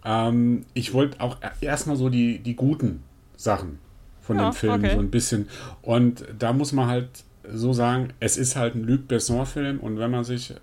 Ähm, 0.04 0.66
ich 0.74 0.92
wollte 0.92 1.20
auch 1.20 1.38
erstmal 1.60 1.96
so 1.96 2.08
die, 2.08 2.38
die 2.38 2.54
guten 2.54 3.02
Sachen 3.36 3.78
von 4.20 4.38
ja, 4.38 4.50
dem 4.50 4.52
Film 4.52 4.72
okay. 4.74 4.94
so 4.94 5.00
ein 5.00 5.10
bisschen. 5.10 5.48
Und 5.82 6.24
da 6.38 6.52
muss 6.52 6.72
man 6.72 6.86
halt 6.86 7.08
so 7.52 7.72
sagen, 7.72 8.12
es 8.20 8.36
ist 8.36 8.56
halt 8.56 8.74
ein 8.74 8.84
Luc 8.84 9.08
Besson-Film 9.08 9.80
und 9.80 9.98
wenn 9.98 10.10
man 10.10 10.24
sich 10.24 10.54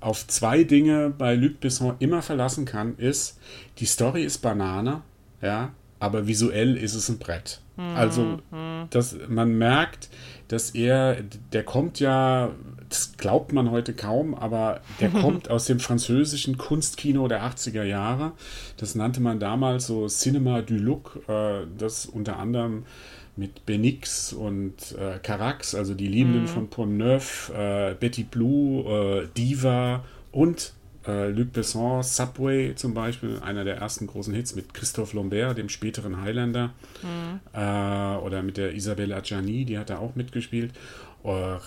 auf 0.00 0.26
zwei 0.26 0.64
Dinge 0.64 1.10
bei 1.16 1.34
Luc 1.34 1.60
Besson 1.60 1.94
immer 2.00 2.22
verlassen 2.22 2.64
kann, 2.64 2.96
ist, 2.96 3.38
die 3.78 3.86
Story 3.86 4.24
ist 4.24 4.38
Banane, 4.38 5.02
ja, 5.40 5.72
aber 6.00 6.26
visuell 6.26 6.76
ist 6.76 6.94
es 6.94 7.08
ein 7.08 7.18
Brett. 7.18 7.60
Mhm. 7.76 7.96
Also, 7.96 8.38
hm. 8.50 8.86
das, 8.90 9.16
man 9.28 9.56
merkt, 9.56 10.10
dass 10.48 10.70
er, 10.70 11.16
der 11.52 11.64
kommt 11.64 12.00
ja, 12.00 12.50
das 12.88 13.16
glaubt 13.16 13.52
man 13.52 13.70
heute 13.70 13.94
kaum, 13.94 14.34
aber 14.34 14.80
der 15.00 15.08
kommt 15.22 15.50
aus 15.50 15.64
dem 15.64 15.80
französischen 15.80 16.58
Kunstkino 16.58 17.26
der 17.28 17.42
80er 17.42 17.84
Jahre. 17.84 18.32
Das 18.76 18.94
nannte 18.94 19.20
man 19.20 19.40
damals 19.40 19.86
so 19.86 20.06
Cinema 20.08 20.60
du 20.60 20.74
Look, 20.74 21.20
äh, 21.28 21.66
das 21.78 22.06
unter 22.06 22.38
anderem 22.38 22.84
mit 23.34 23.64
Benix 23.64 24.34
und 24.34 24.92
äh, 24.92 25.18
Carax, 25.22 25.74
also 25.74 25.94
die 25.94 26.08
Liebenden 26.08 26.42
mhm. 26.42 26.48
von 26.48 26.68
Pont-Neuf, 26.68 27.50
äh, 27.56 27.94
Betty 27.94 28.24
Blue, 28.24 29.26
Diva 29.34 30.04
und 30.32 30.74
äh, 31.06 31.30
Luc 31.30 31.52
Besson, 31.52 32.02
Subway 32.02 32.74
zum 32.74 32.94
Beispiel, 32.94 33.38
einer 33.40 33.64
der 33.64 33.76
ersten 33.76 34.06
großen 34.06 34.34
Hits 34.34 34.54
mit 34.54 34.74
Christophe 34.74 35.16
Lambert, 35.16 35.58
dem 35.58 35.68
späteren 35.68 36.20
Highlander, 36.20 36.72
mhm. 37.02 37.40
äh, 37.52 38.16
oder 38.24 38.42
mit 38.42 38.56
der 38.56 38.74
Isabelle 38.74 39.16
Adjani, 39.16 39.64
die 39.64 39.78
hat 39.78 39.90
da 39.90 39.98
auch 39.98 40.14
mitgespielt. 40.14 40.72
Or, 41.22 41.60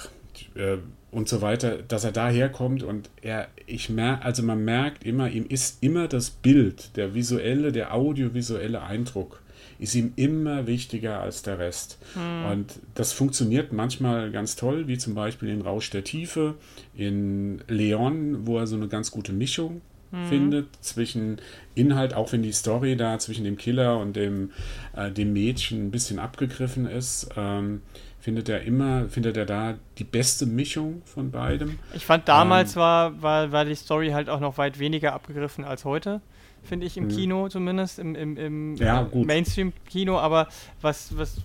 äh, 0.56 0.78
und 1.12 1.30
so 1.30 1.42
weiter, 1.42 1.78
dass 1.78 2.04
er 2.04 2.12
daherkommt 2.12 2.84
und 2.84 3.10
er, 3.22 3.48
ich 3.68 3.90
merke, 3.90 4.26
also 4.26 4.44
man 4.44 4.66
merkt 4.66 5.06
immer, 5.06 5.30
ihm 5.30 5.46
ist 5.48 5.82
immer 5.82 6.10
das 6.10 6.30
Bild, 6.30 6.98
der 6.98 7.16
visuelle, 7.16 7.72
der 7.72 7.94
audiovisuelle 7.94 8.82
Eindruck 8.82 9.42
ist 9.86 9.94
ihm 9.94 10.14
immer 10.16 10.66
wichtiger 10.66 11.22
als 11.22 11.44
der 11.44 11.60
Rest. 11.60 12.00
Mhm. 12.16 12.52
Und 12.52 12.80
das 12.96 13.14
funktioniert 13.14 13.72
manchmal 13.72 14.32
ganz 14.32 14.56
toll, 14.56 14.88
wie 14.88 14.98
zum 14.98 15.14
Beispiel 15.14 15.50
in 15.50 15.62
Rausch 15.62 15.92
der 15.92 16.04
Tiefe, 16.04 16.56
in 16.96 17.62
Leon, 17.68 18.48
wo 18.48 18.58
er 18.58 18.66
so 18.66 18.76
eine 18.76 18.88
ganz 18.88 19.12
gute 19.12 19.32
Mischung 19.32 19.82
mhm. 20.12 20.26
findet 20.26 20.68
zwischen 20.82 21.38
Inhalt, 21.76 22.16
auch 22.16 22.32
wenn 22.32 22.42
die 22.42 22.52
Story 22.52 22.96
da 22.96 23.20
zwischen 23.20 23.44
dem 23.44 23.58
Killer 23.58 24.00
und 24.00 24.16
dem, 24.16 24.52
äh, 24.96 25.12
dem 25.12 25.34
Mädchen 25.34 25.86
ein 25.86 25.92
bisschen 25.92 26.18
abgegriffen 26.18 26.88
ist. 26.88 27.30
Ähm, 27.38 27.82
findet 28.20 28.50
er 28.50 28.64
immer, 28.64 29.08
findet 29.08 29.38
er 29.38 29.46
da 29.46 29.76
die 30.00 30.04
beste 30.04 30.48
Mischung 30.48 31.04
von 31.06 31.30
beidem. 31.30 31.78
Ich 31.94 32.08
fand 32.08 32.28
damals 32.28 32.76
ähm, 32.76 32.82
war, 32.82 33.22
war, 33.22 33.52
war 33.52 33.66
die 33.66 33.76
Story 33.76 34.10
halt 34.10 34.30
auch 34.30 34.40
noch 34.40 34.58
weit 34.58 34.80
weniger 34.80 35.14
abgegriffen 35.14 35.64
als 35.64 35.86
heute 35.86 36.22
finde 36.66 36.86
ich, 36.86 36.98
im 36.98 37.06
mhm. 37.06 37.10
Kino 37.10 37.50
zumindest, 37.50 38.00
im, 38.00 38.16
im, 38.16 38.38
im 38.38 38.76
ja, 38.76 39.08
Mainstream-Kino, 39.14 40.18
aber 40.18 40.48
was, 40.82 41.18
was, 41.18 41.42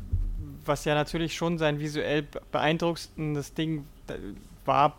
was 0.65 0.85
ja 0.85 0.95
natürlich 0.95 1.35
schon 1.35 1.59
sein 1.59 1.79
visuell 1.79 2.27
beeindruckendes 2.51 3.55
Ding 3.55 3.87
war, 4.65 4.97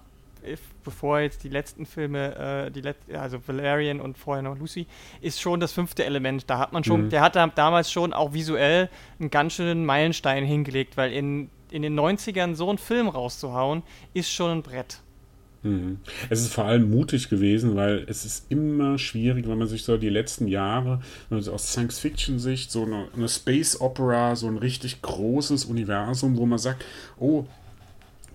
bevor 0.83 1.19
jetzt 1.19 1.43
die 1.43 1.49
letzten 1.49 1.85
Filme, 1.85 2.65
äh, 2.67 2.71
die 2.71 2.81
Let 2.81 2.97
also 3.13 3.39
Valerian 3.45 3.99
und 3.99 4.17
vorher 4.17 4.41
noch 4.41 4.57
Lucy, 4.57 4.87
ist 5.21 5.39
schon 5.39 5.59
das 5.59 5.71
fünfte 5.71 6.03
Element. 6.03 6.49
Da 6.49 6.57
hat 6.57 6.73
man 6.73 6.83
schon, 6.83 7.05
mhm. 7.05 7.09
der 7.09 7.21
hat 7.21 7.35
da 7.35 7.47
damals 7.47 7.91
schon 7.91 8.13
auch 8.13 8.33
visuell 8.33 8.89
einen 9.19 9.29
ganz 9.29 9.53
schönen 9.53 9.85
Meilenstein 9.85 10.43
hingelegt, 10.43 10.97
weil 10.97 11.11
in, 11.11 11.49
in 11.69 11.83
den 11.83 11.99
90ern 11.99 12.55
so 12.55 12.69
einen 12.69 12.77
Film 12.77 13.07
rauszuhauen, 13.07 13.83
ist 14.13 14.31
schon 14.31 14.51
ein 14.51 14.63
Brett. 14.63 15.01
Mhm. 15.63 15.99
Es 16.29 16.41
ist 16.41 16.53
vor 16.53 16.65
allem 16.65 16.89
mutig 16.89 17.29
gewesen, 17.29 17.75
weil 17.75 18.05
es 18.07 18.25
ist 18.25 18.45
immer 18.49 18.97
schwierig, 18.97 19.47
wenn 19.47 19.57
man 19.57 19.67
sich 19.67 19.83
so 19.83 19.97
die 19.97 20.09
letzten 20.09 20.47
Jahre, 20.47 21.01
wenn 21.29 21.37
aus 21.47 21.71
Science-Fiction-Sicht, 21.71 22.71
so 22.71 22.83
eine, 22.83 23.07
eine 23.15 23.29
Space 23.29 23.79
Opera, 23.79 24.35
so 24.35 24.47
ein 24.47 24.57
richtig 24.57 25.01
großes 25.01 25.65
Universum, 25.65 26.37
wo 26.37 26.45
man 26.45 26.59
sagt, 26.59 26.83
oh, 27.19 27.45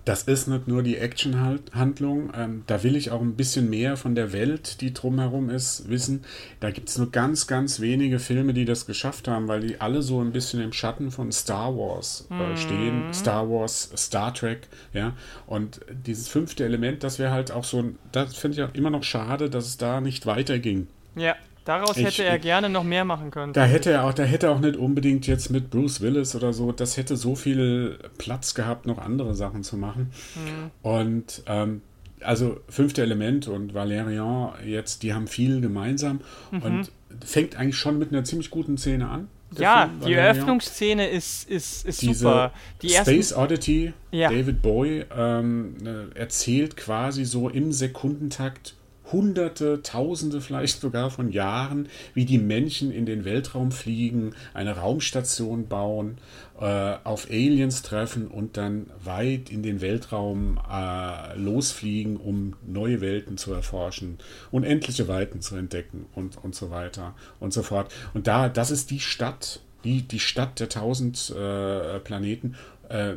das 0.07 0.23
ist 0.23 0.47
nicht 0.47 0.69
nur 0.69 0.83
die 0.83 0.95
Action-Handlung, 0.95 2.31
ähm, 2.33 2.63
da 2.65 2.81
will 2.83 2.95
ich 2.95 3.11
auch 3.11 3.19
ein 3.19 3.35
bisschen 3.35 3.69
mehr 3.69 3.97
von 3.97 4.15
der 4.15 4.31
Welt, 4.31 4.79
die 4.79 4.93
drumherum 4.93 5.49
ist, 5.49 5.89
wissen. 5.89 6.23
Da 6.61 6.71
gibt 6.71 6.87
es 6.87 6.97
nur 6.97 7.11
ganz, 7.11 7.45
ganz 7.45 7.81
wenige 7.81 8.19
Filme, 8.19 8.53
die 8.53 8.63
das 8.63 8.85
geschafft 8.85 9.27
haben, 9.27 9.49
weil 9.49 9.59
die 9.59 9.81
alle 9.81 10.01
so 10.01 10.21
ein 10.21 10.31
bisschen 10.31 10.61
im 10.61 10.71
Schatten 10.71 11.11
von 11.11 11.33
Star 11.33 11.75
Wars 11.75 12.25
äh, 12.31 12.33
mhm. 12.35 12.57
stehen. 12.57 13.13
Star 13.13 13.49
Wars, 13.49 13.91
Star 13.97 14.33
Trek, 14.33 14.69
ja. 14.93 15.13
Und 15.45 15.81
dieses 15.91 16.29
fünfte 16.29 16.63
Element, 16.63 17.03
das 17.03 17.19
wäre 17.19 17.31
halt 17.31 17.51
auch 17.51 17.65
so 17.65 17.79
ein, 17.79 17.99
das 18.13 18.33
finde 18.37 18.55
ich 18.55 18.63
auch 18.63 18.73
immer 18.75 18.89
noch 18.89 19.03
schade, 19.03 19.49
dass 19.49 19.67
es 19.67 19.77
da 19.77 19.99
nicht 19.99 20.25
weiterging. 20.25 20.87
Ja. 21.17 21.35
Daraus 21.67 21.97
ich, 21.97 22.05
hätte 22.05 22.23
er 22.23 22.39
gerne 22.39 22.69
noch 22.69 22.85
mehr 22.85 23.03
machen 23.03 23.29
können. 23.29 23.51
Da 23.51 23.65
hätte 23.65 23.91
er 23.91 24.05
auch, 24.05 24.13
da 24.13 24.23
hätte 24.23 24.47
er 24.47 24.53
auch 24.53 24.61
nicht 24.61 24.77
unbedingt 24.77 25.27
jetzt 25.27 25.49
mit 25.49 25.69
Bruce 25.69 25.99
Willis 25.99 26.33
oder 26.33 26.53
so, 26.53 26.71
das 26.71 26.95
hätte 26.95 27.17
so 27.17 27.35
viel 27.35 27.99
Platz 28.17 28.53
gehabt, 28.53 28.85
noch 28.85 28.99
andere 28.99 29.35
Sachen 29.35 29.63
zu 29.63 29.75
machen. 29.75 30.11
Mhm. 30.35 30.71
Und 30.81 31.43
ähm, 31.45 31.81
also 32.21 32.61
fünfte 32.69 33.01
Element 33.01 33.49
und 33.49 33.73
Valerian 33.73 34.53
jetzt, 34.65 35.03
die 35.03 35.13
haben 35.13 35.27
viel 35.27 35.59
gemeinsam 35.59 36.21
mhm. 36.51 36.61
und 36.61 36.91
fängt 37.25 37.57
eigentlich 37.57 37.77
schon 37.77 37.99
mit 37.99 38.13
einer 38.13 38.23
ziemlich 38.23 38.49
guten 38.49 38.77
Szene 38.77 39.09
an. 39.09 39.27
Ja, 39.57 39.89
Film, 39.89 40.05
die 40.05 40.13
Eröffnungsszene 40.13 41.09
ist, 41.09 41.49
ist, 41.49 41.85
ist 41.85 42.01
Diese 42.01 42.13
super. 42.13 42.53
Die 42.81 42.91
Space 42.91 43.33
Oddity, 43.33 43.91
ja. 44.11 44.29
David 44.29 44.61
Bowie 44.61 45.03
ähm, 45.13 45.75
äh, 45.85 46.17
erzählt 46.17 46.77
quasi 46.77 47.25
so 47.25 47.49
im 47.49 47.73
Sekundentakt 47.73 48.76
Hunderte, 49.11 49.81
Tausende 49.81 50.41
vielleicht 50.41 50.81
sogar 50.81 51.09
von 51.09 51.31
Jahren, 51.31 51.87
wie 52.13 52.25
die 52.25 52.37
Menschen 52.37 52.91
in 52.91 53.05
den 53.05 53.25
Weltraum 53.25 53.71
fliegen, 53.71 54.33
eine 54.53 54.77
Raumstation 54.77 55.67
bauen, 55.67 56.17
äh, 56.59 56.95
auf 57.03 57.29
Aliens 57.29 57.81
treffen 57.81 58.27
und 58.27 58.57
dann 58.57 58.87
weit 59.03 59.49
in 59.49 59.63
den 59.63 59.81
Weltraum 59.81 60.59
äh, 60.69 61.37
losfliegen, 61.37 62.17
um 62.17 62.55
neue 62.65 63.01
Welten 63.01 63.37
zu 63.37 63.53
erforschen, 63.53 64.17
unendliche 64.51 65.07
Weiten 65.07 65.41
zu 65.41 65.55
entdecken 65.55 66.05
und, 66.15 66.43
und 66.43 66.55
so 66.55 66.71
weiter 66.71 67.15
und 67.39 67.53
so 67.53 67.63
fort. 67.63 67.93
Und 68.13 68.27
da, 68.27 68.49
das 68.49 68.71
ist 68.71 68.91
die 68.91 68.99
Stadt, 68.99 69.61
die, 69.83 70.01
die 70.01 70.19
Stadt 70.19 70.59
der 70.59 70.69
tausend 70.69 71.29
äh, 71.29 71.99
Planeten, 71.99 72.55
äh, 72.89 73.15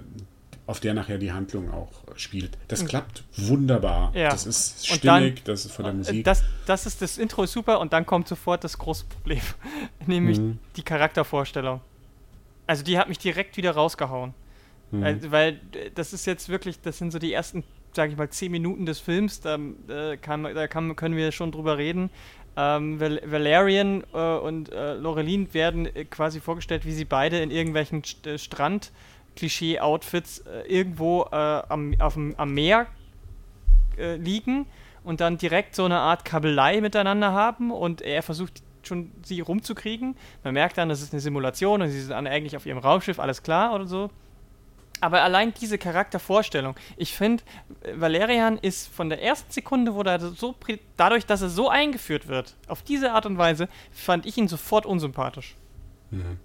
auf 0.70 0.78
der 0.78 0.94
nachher 0.94 1.18
die 1.18 1.32
Handlung 1.32 1.70
auch 1.72 1.90
spielt. 2.14 2.56
Das 2.68 2.84
mhm. 2.84 2.86
klappt 2.86 3.24
wunderbar. 3.36 4.12
Ja. 4.14 4.30
Das 4.30 4.46
ist 4.46 4.86
stimmig, 4.86 5.02
dann, 5.02 5.44
das 5.44 5.64
ist 5.64 5.72
von 5.72 5.84
der 5.84 5.94
Musik. 5.94 6.24
Das, 6.24 6.44
das 6.64 6.86
ist 6.86 7.02
das 7.02 7.18
Intro 7.18 7.42
ist 7.42 7.52
super 7.52 7.80
und 7.80 7.92
dann 7.92 8.06
kommt 8.06 8.28
sofort 8.28 8.62
das 8.62 8.78
große 8.78 9.04
Problem, 9.06 9.42
nämlich 10.06 10.38
mhm. 10.38 10.58
die 10.76 10.82
Charaktervorstellung. 10.82 11.80
Also 12.68 12.84
die 12.84 12.98
hat 12.98 13.08
mich 13.08 13.18
direkt 13.18 13.56
wieder 13.56 13.72
rausgehauen. 13.72 14.32
Mhm. 14.92 15.02
Also, 15.02 15.30
weil 15.32 15.60
das 15.96 16.12
ist 16.12 16.24
jetzt 16.26 16.48
wirklich, 16.48 16.80
das 16.80 16.98
sind 16.98 17.10
so 17.10 17.18
die 17.18 17.32
ersten, 17.32 17.64
sage 17.92 18.12
ich 18.12 18.18
mal, 18.18 18.30
zehn 18.30 18.52
Minuten 18.52 18.86
des 18.86 19.00
Films, 19.00 19.40
da, 19.40 19.58
äh, 19.88 20.16
kann, 20.18 20.44
da 20.44 20.68
kann, 20.68 20.94
können 20.94 21.16
wir 21.16 21.32
schon 21.32 21.50
drüber 21.50 21.78
reden. 21.78 22.10
Ähm, 22.56 23.00
Val 23.00 23.20
Valerian 23.24 24.04
äh, 24.12 24.18
und 24.18 24.72
äh, 24.72 24.94
Lorelin 24.94 25.52
werden 25.52 25.86
äh, 25.86 26.04
quasi 26.04 26.38
vorgestellt, 26.38 26.84
wie 26.84 26.92
sie 26.92 27.04
beide 27.04 27.40
in 27.40 27.50
irgendwelchen 27.50 28.04
St 28.04 28.26
äh, 28.26 28.38
Strand 28.38 28.92
Klischee-Outfits 29.36 30.40
äh, 30.40 30.62
irgendwo 30.68 31.22
äh, 31.30 31.34
am, 31.36 31.94
auf 31.98 32.16
am 32.16 32.54
Meer 32.54 32.86
äh, 33.96 34.16
liegen 34.16 34.66
und 35.04 35.20
dann 35.20 35.38
direkt 35.38 35.74
so 35.74 35.84
eine 35.84 35.98
Art 35.98 36.24
Kabelei 36.24 36.80
miteinander 36.80 37.32
haben 37.32 37.70
und 37.70 38.02
er 38.02 38.22
versucht 38.22 38.62
schon 38.82 39.12
sie 39.24 39.40
rumzukriegen. 39.40 40.16
Man 40.42 40.54
merkt 40.54 40.78
dann, 40.78 40.88
das 40.88 41.02
ist 41.02 41.12
eine 41.12 41.20
Simulation 41.20 41.82
und 41.82 41.90
sie 41.90 42.00
sind 42.00 42.12
eigentlich 42.12 42.56
auf 42.56 42.66
ihrem 42.66 42.78
Raumschiff, 42.78 43.18
alles 43.18 43.42
klar 43.42 43.74
oder 43.74 43.86
so. 43.86 44.10
Aber 45.00 45.22
allein 45.22 45.54
diese 45.54 45.78
Charaktervorstellung, 45.78 46.76
ich 46.96 47.14
finde, 47.14 47.42
Valerian 47.94 48.58
ist 48.58 48.88
von 48.88 49.08
der 49.08 49.22
ersten 49.22 49.50
Sekunde, 49.50 49.94
wo 49.94 50.02
er 50.02 50.20
so, 50.20 50.54
dadurch, 50.96 51.24
dass 51.24 51.40
er 51.40 51.48
so 51.48 51.70
eingeführt 51.70 52.28
wird, 52.28 52.54
auf 52.68 52.82
diese 52.82 53.12
Art 53.12 53.24
und 53.24 53.38
Weise, 53.38 53.68
fand 53.90 54.26
ich 54.26 54.36
ihn 54.36 54.46
sofort 54.46 54.84
unsympathisch. 54.84 55.56
Mhm. 56.10 56.38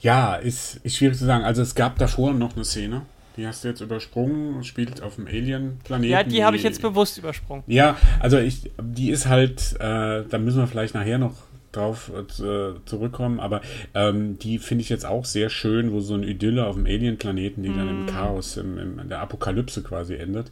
Ja, 0.00 0.36
ist, 0.36 0.76
ist 0.84 0.96
schwierig 0.96 1.18
zu 1.18 1.24
sagen. 1.24 1.44
Also 1.44 1.62
es 1.62 1.74
gab 1.74 1.98
davor 1.98 2.32
noch 2.32 2.54
eine 2.54 2.64
Szene, 2.64 3.02
die 3.36 3.46
hast 3.46 3.64
du 3.64 3.68
jetzt 3.68 3.80
übersprungen, 3.80 4.62
spielt 4.64 5.02
auf 5.02 5.16
dem 5.16 5.26
Alien-Planeten. 5.26 6.12
Ja, 6.12 6.22
die, 6.22 6.44
habe 6.44 6.56
ich 6.56 6.62
jetzt 6.62 6.82
bewusst 6.82 7.18
übersprungen. 7.18 7.64
Ja, 7.66 7.96
also 8.20 8.38
ich, 8.38 8.70
die 8.80 9.10
ist 9.10 9.26
halt, 9.26 9.74
äh, 9.78 10.24
da 10.28 10.38
müssen 10.38 10.58
wir 10.58 10.66
vielleicht 10.66 10.94
nachher 10.94 11.18
noch 11.18 11.34
drauf 11.70 12.10
äh, 12.16 12.72
zurückkommen, 12.84 13.40
aber 13.40 13.60
ähm, 13.94 14.38
die 14.38 14.58
finde 14.58 14.82
ich 14.82 14.88
jetzt 14.88 15.04
auch 15.04 15.24
sehr 15.24 15.50
schön, 15.50 15.92
wo 15.92 16.00
so 16.00 16.14
ein 16.14 16.22
Idylle 16.22 16.66
auf 16.66 16.76
dem 16.76 16.86
Alien-Planeten, 16.86 17.62
die 17.62 17.68
mm. 17.68 17.76
dann 17.76 17.88
im 17.88 18.02
mhm. 18.02 18.06
Chaos, 18.06 18.56
im, 18.56 18.78
im, 18.78 18.98
in 18.98 19.08
der 19.08 19.20
Apokalypse 19.20 19.82
quasi 19.82 20.14
endet. 20.14 20.50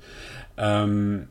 Ähm, 0.56 1.28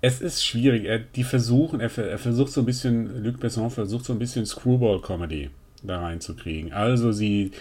es 0.00 0.20
ist 0.20 0.44
schwierig. 0.44 0.84
Er, 0.84 0.98
die 0.98 1.24
versuchen, 1.24 1.80
er, 1.80 1.96
er, 1.96 2.18
versucht 2.18 2.52
so 2.52 2.60
ein 2.60 2.66
bisschen, 2.66 3.24
Luc 3.24 3.40
Besson 3.40 3.70
versucht 3.70 4.04
so 4.04 4.12
ein 4.12 4.18
bisschen 4.18 4.44
Screwball-Comedy 4.44 5.50
da 5.82 6.00
reinzukriegen. 6.00 6.72
Also 6.72 7.12
sie, 7.12 7.52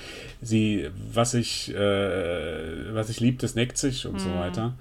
sie, 0.41 0.89
was 1.11 1.33
ich, 1.33 1.73
äh, 1.73 2.93
was 2.93 3.09
ich 3.09 3.19
liebt, 3.19 3.43
das 3.43 3.55
neckt 3.55 3.77
sich 3.77 4.05
und 4.05 4.13
mhm. 4.13 4.19
so 4.19 4.33
weiter. 4.35 4.73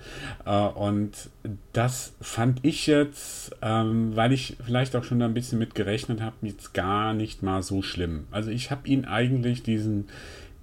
Äh, 0.44 0.50
und 0.50 1.30
das 1.72 2.14
fand 2.20 2.60
ich 2.62 2.86
jetzt, 2.86 3.56
ähm, 3.62 4.14
weil 4.14 4.32
ich 4.32 4.56
vielleicht 4.64 4.94
auch 4.96 5.04
schon 5.04 5.18
da 5.18 5.26
ein 5.26 5.34
bisschen 5.34 5.58
mit 5.58 5.74
gerechnet 5.74 6.20
habe, 6.20 6.36
jetzt 6.42 6.74
gar 6.74 7.14
nicht 7.14 7.42
mal 7.42 7.62
so 7.62 7.82
schlimm. 7.82 8.26
Also 8.30 8.50
ich 8.50 8.70
habe 8.70 8.88
ihn 8.88 9.04
eigentlich 9.04 9.62
diesen, 9.62 10.08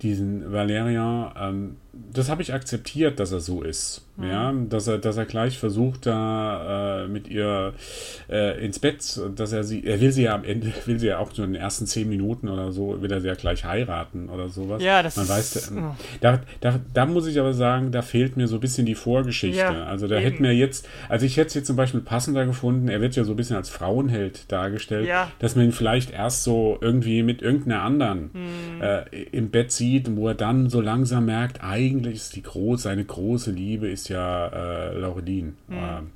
diesen 0.01 0.51
Valerian, 0.51 1.31
ähm, 1.37 1.75
das 2.13 2.29
habe 2.29 2.41
ich 2.41 2.53
akzeptiert, 2.53 3.19
dass 3.19 3.31
er 3.31 3.39
so 3.39 3.61
ist. 3.61 4.03
Mhm. 4.17 4.23
Ja, 4.23 4.53
dass 4.69 4.87
er, 4.87 4.97
dass 4.97 5.17
er 5.17 5.25
gleich 5.25 5.59
versucht, 5.59 6.07
da 6.07 7.03
äh, 7.03 7.07
mit 7.07 7.27
ihr 7.27 7.73
äh, 8.29 8.65
ins 8.65 8.79
Bett, 8.79 9.19
dass 9.35 9.51
er 9.51 9.63
sie, 9.63 9.85
er 9.85 10.01
will 10.01 10.11
sie 10.11 10.23
ja 10.23 10.33
am 10.33 10.43
Ende, 10.43 10.73
will 10.85 10.99
sie 10.99 11.07
ja 11.07 11.19
auch 11.19 11.35
nur 11.37 11.45
in 11.45 11.53
den 11.53 11.61
ersten 11.61 11.85
zehn 11.85 12.09
Minuten 12.09 12.49
oder 12.49 12.71
so, 12.71 13.01
will 13.01 13.11
er 13.11 13.21
sie 13.21 13.27
ja 13.27 13.35
gleich 13.35 13.63
heiraten 13.63 14.29
oder 14.29 14.49
sowas. 14.49 14.81
Ja, 14.81 15.03
das 15.03 15.17
Man 15.17 15.25
ist, 15.25 15.31
weiß, 15.31 15.71
oh. 15.77 15.95
da, 16.21 16.41
da, 16.61 16.79
da 16.93 17.05
muss 17.05 17.27
ich 17.27 17.39
aber 17.39 17.53
sagen, 17.53 17.91
da 17.91 18.01
fehlt 18.01 18.37
mir 18.37 18.47
so 18.47 18.55
ein 18.55 18.61
bisschen 18.61 18.87
die 18.87 18.95
Vorgeschichte. 18.95 19.59
Ja, 19.59 19.85
also 19.85 20.07
da 20.07 20.15
eben. 20.15 20.23
hätte 20.23 20.41
mir 20.41 20.53
jetzt, 20.53 20.89
also 21.09 21.25
ich 21.25 21.37
hätte 21.37 21.49
es 21.49 21.53
jetzt 21.53 21.67
zum 21.67 21.75
Beispiel 21.75 22.01
passender 22.01 22.45
gefunden, 22.45 22.87
er 22.87 23.01
wird 23.01 23.15
ja 23.15 23.23
so 23.23 23.33
ein 23.33 23.37
bisschen 23.37 23.55
als 23.55 23.69
Frauenheld 23.69 24.51
dargestellt, 24.51 25.07
ja. 25.07 25.31
dass 25.37 25.55
man 25.55 25.65
ihn 25.65 25.71
vielleicht 25.71 26.09
erst 26.09 26.43
so 26.43 26.79
irgendwie 26.81 27.21
mit 27.21 27.43
irgendeiner 27.43 27.83
anderen 27.83 28.31
mhm. 28.33 28.81
äh, 28.81 29.03
im 29.31 29.51
Bett 29.51 29.71
sieht, 29.71 30.15
wo 30.15 30.27
er 30.27 30.35
dann 30.35 30.71
so 30.71 30.81
langsam 30.81 31.25
merkt, 31.25 31.61
eigentlich 31.87 32.15
ist 32.15 32.35
die 32.35 32.43
große, 32.43 32.83
seine 32.83 33.05
große 33.05 33.51
Liebe 33.51 33.89
ist 33.89 34.09
ja 34.09 34.47
äh, 34.47 34.97
Laureline. 34.97 35.53
Mhm. 35.67 35.77
Ähm, 35.77 36.11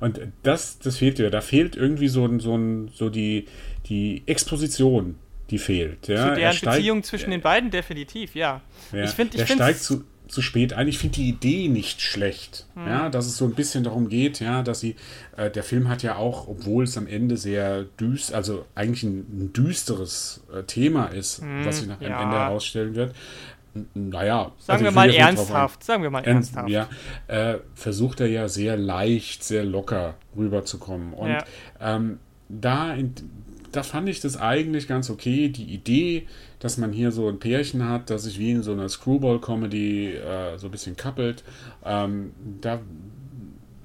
und 0.00 0.20
das, 0.42 0.78
das 0.78 0.98
fehlt 0.98 1.18
dir. 1.18 1.30
Da 1.30 1.40
fehlt 1.40 1.76
irgendwie 1.76 2.08
so, 2.08 2.38
so, 2.38 2.58
so 2.92 3.10
die, 3.10 3.46
die 3.86 4.22
Exposition, 4.26 5.16
die 5.50 5.58
fehlt. 5.58 6.08
Ja? 6.08 6.28
Zu 6.28 6.40
deren 6.40 6.54
steigt, 6.54 6.76
Beziehung 6.76 7.02
zwischen 7.02 7.30
den 7.30 7.40
beiden 7.40 7.70
definitiv, 7.70 8.34
ja. 8.34 8.60
ja 8.92 9.04
ich 9.04 9.10
finde, 9.10 9.36
ich 9.36 9.40
er 9.40 9.46
steigt 9.46 9.80
zu, 9.80 10.04
zu 10.28 10.42
spät 10.42 10.72
ein. 10.72 10.88
Ich 10.88 10.98
finde 10.98 11.16
die 11.16 11.28
Idee 11.28 11.68
nicht 11.68 12.00
schlecht. 12.00 12.66
Mhm. 12.74 12.86
Ja, 12.86 13.08
dass 13.08 13.26
es 13.26 13.36
so 13.36 13.44
ein 13.44 13.54
bisschen 13.54 13.84
darum 13.84 14.08
geht, 14.08 14.40
ja, 14.40 14.62
dass 14.62 14.80
sie, 14.80 14.96
äh, 15.36 15.50
der 15.50 15.62
Film 15.62 15.88
hat 15.88 16.02
ja 16.02 16.16
auch, 16.16 16.48
obwohl 16.48 16.84
es 16.84 16.96
am 16.96 17.06
Ende 17.06 17.36
sehr 17.36 17.84
düster, 17.84 18.34
also 18.36 18.66
eigentlich 18.74 19.04
ein, 19.04 19.18
ein 19.18 19.52
düsteres 19.52 20.44
äh, 20.52 20.62
Thema 20.64 21.06
ist, 21.06 21.42
mhm, 21.42 21.64
was 21.64 21.78
sich 21.78 21.86
nach 21.86 22.00
ja. 22.00 22.22
Ende 22.22 22.36
herausstellen 22.36 22.94
wird, 22.94 23.14
naja, 23.94 24.52
sagen 24.58 24.72
also 24.72 24.84
wir 24.84 24.90
mal 24.90 25.10
ernsthaft, 25.10 25.84
sagen 25.84 26.02
wir 26.02 26.10
mal 26.10 26.24
ernsthaft. 26.24 26.68
Ja, 26.68 26.88
äh, 27.28 27.58
versucht 27.74 28.20
er 28.20 28.28
ja 28.28 28.48
sehr 28.48 28.76
leicht, 28.76 29.44
sehr 29.44 29.64
locker 29.64 30.14
rüberzukommen. 30.36 31.12
Und 31.12 31.30
ja. 31.30 31.44
ähm, 31.80 32.18
da, 32.48 32.94
in, 32.94 33.14
da 33.72 33.82
fand 33.82 34.08
ich 34.08 34.20
das 34.20 34.36
eigentlich 34.36 34.88
ganz 34.88 35.10
okay. 35.10 35.48
Die 35.48 35.64
Idee, 35.64 36.26
dass 36.58 36.78
man 36.78 36.92
hier 36.92 37.12
so 37.12 37.28
ein 37.28 37.38
Pärchen 37.38 37.88
hat, 37.88 38.10
das 38.10 38.24
sich 38.24 38.38
wie 38.38 38.52
in 38.52 38.62
so 38.62 38.72
einer 38.72 38.88
Screwball-Comedy 38.88 40.14
äh, 40.14 40.58
so 40.58 40.68
ein 40.68 40.70
bisschen 40.70 40.96
kappelt, 40.96 41.44
ähm, 41.84 42.32
da 42.60 42.80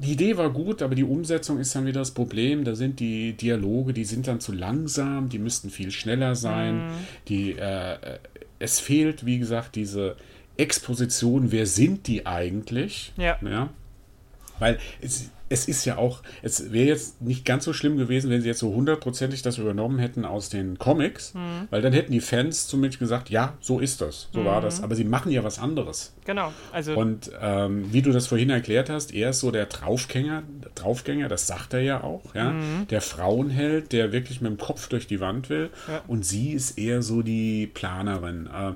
die 0.01 0.13
Idee 0.13 0.35
war 0.35 0.49
gut, 0.49 0.81
aber 0.81 0.95
die 0.95 1.03
Umsetzung 1.03 1.59
ist 1.59 1.75
dann 1.75 1.85
wieder 1.85 1.99
das 1.99 2.11
Problem. 2.11 2.63
Da 2.63 2.73
sind 2.73 2.99
die 2.99 3.33
Dialoge, 3.33 3.93
die 3.93 4.03
sind 4.03 4.27
dann 4.27 4.39
zu 4.39 4.51
langsam, 4.51 5.29
die 5.29 5.37
müssten 5.37 5.69
viel 5.69 5.91
schneller 5.91 6.33
sein. 6.33 6.87
Mm. 6.87 6.91
Die 7.27 7.51
äh, 7.51 7.97
es 8.61 8.79
fehlt, 8.79 9.25
wie 9.25 9.39
gesagt, 9.39 9.75
diese 9.75 10.15
Exposition, 10.57 11.51
wer 11.51 11.65
sind 11.65 12.07
die 12.07 12.25
eigentlich? 12.25 13.13
Ja. 13.17 13.37
ja? 13.41 13.69
Weil 14.59 14.79
es, 15.01 15.29
es 15.51 15.67
ist 15.67 15.85
ja 15.85 15.97
auch, 15.97 16.21
es 16.41 16.71
wäre 16.71 16.87
jetzt 16.87 17.21
nicht 17.21 17.43
ganz 17.43 17.65
so 17.65 17.73
schlimm 17.73 17.97
gewesen, 17.97 18.29
wenn 18.29 18.41
sie 18.41 18.47
jetzt 18.47 18.59
so 18.59 18.73
hundertprozentig 18.73 19.41
das 19.41 19.57
übernommen 19.57 19.99
hätten 19.99 20.23
aus 20.23 20.49
den 20.49 20.79
Comics, 20.79 21.33
mhm. 21.33 21.67
weil 21.69 21.81
dann 21.81 21.91
hätten 21.91 22.13
die 22.13 22.21
Fans 22.21 22.67
zumindest 22.67 22.99
gesagt, 22.99 23.29
ja, 23.29 23.57
so 23.59 23.79
ist 23.79 24.01
das, 24.01 24.29
so 24.33 24.41
mhm. 24.41 24.45
war 24.45 24.61
das. 24.61 24.81
Aber 24.81 24.95
sie 24.95 25.03
machen 25.03 25.31
ja 25.31 25.43
was 25.43 25.59
anderes. 25.59 26.13
Genau. 26.25 26.53
Also 26.71 26.95
Und 26.95 27.31
ähm, 27.41 27.91
wie 27.91 28.01
du 28.01 28.11
das 28.11 28.27
vorhin 28.27 28.49
erklärt 28.49 28.89
hast, 28.89 29.13
er 29.13 29.31
ist 29.31 29.41
so 29.41 29.51
der 29.51 29.65
Draufgänger, 29.65 30.43
Draufgänger, 30.75 31.27
das 31.27 31.47
sagt 31.47 31.73
er 31.73 31.81
ja 31.81 32.03
auch, 32.03 32.33
ja. 32.33 32.51
Mhm. 32.51 32.87
Der 32.89 33.01
Frauenheld, 33.01 33.91
der 33.91 34.13
wirklich 34.13 34.39
mit 34.39 34.51
dem 34.51 34.57
Kopf 34.57 34.87
durch 34.87 35.05
die 35.05 35.19
Wand 35.19 35.49
will. 35.49 35.69
Ja. 35.87 36.01
Und 36.07 36.25
sie 36.25 36.53
ist 36.53 36.77
eher 36.77 37.01
so 37.01 37.21
die 37.21 37.67
Planerin. 37.67 38.47
Äh, 38.47 38.73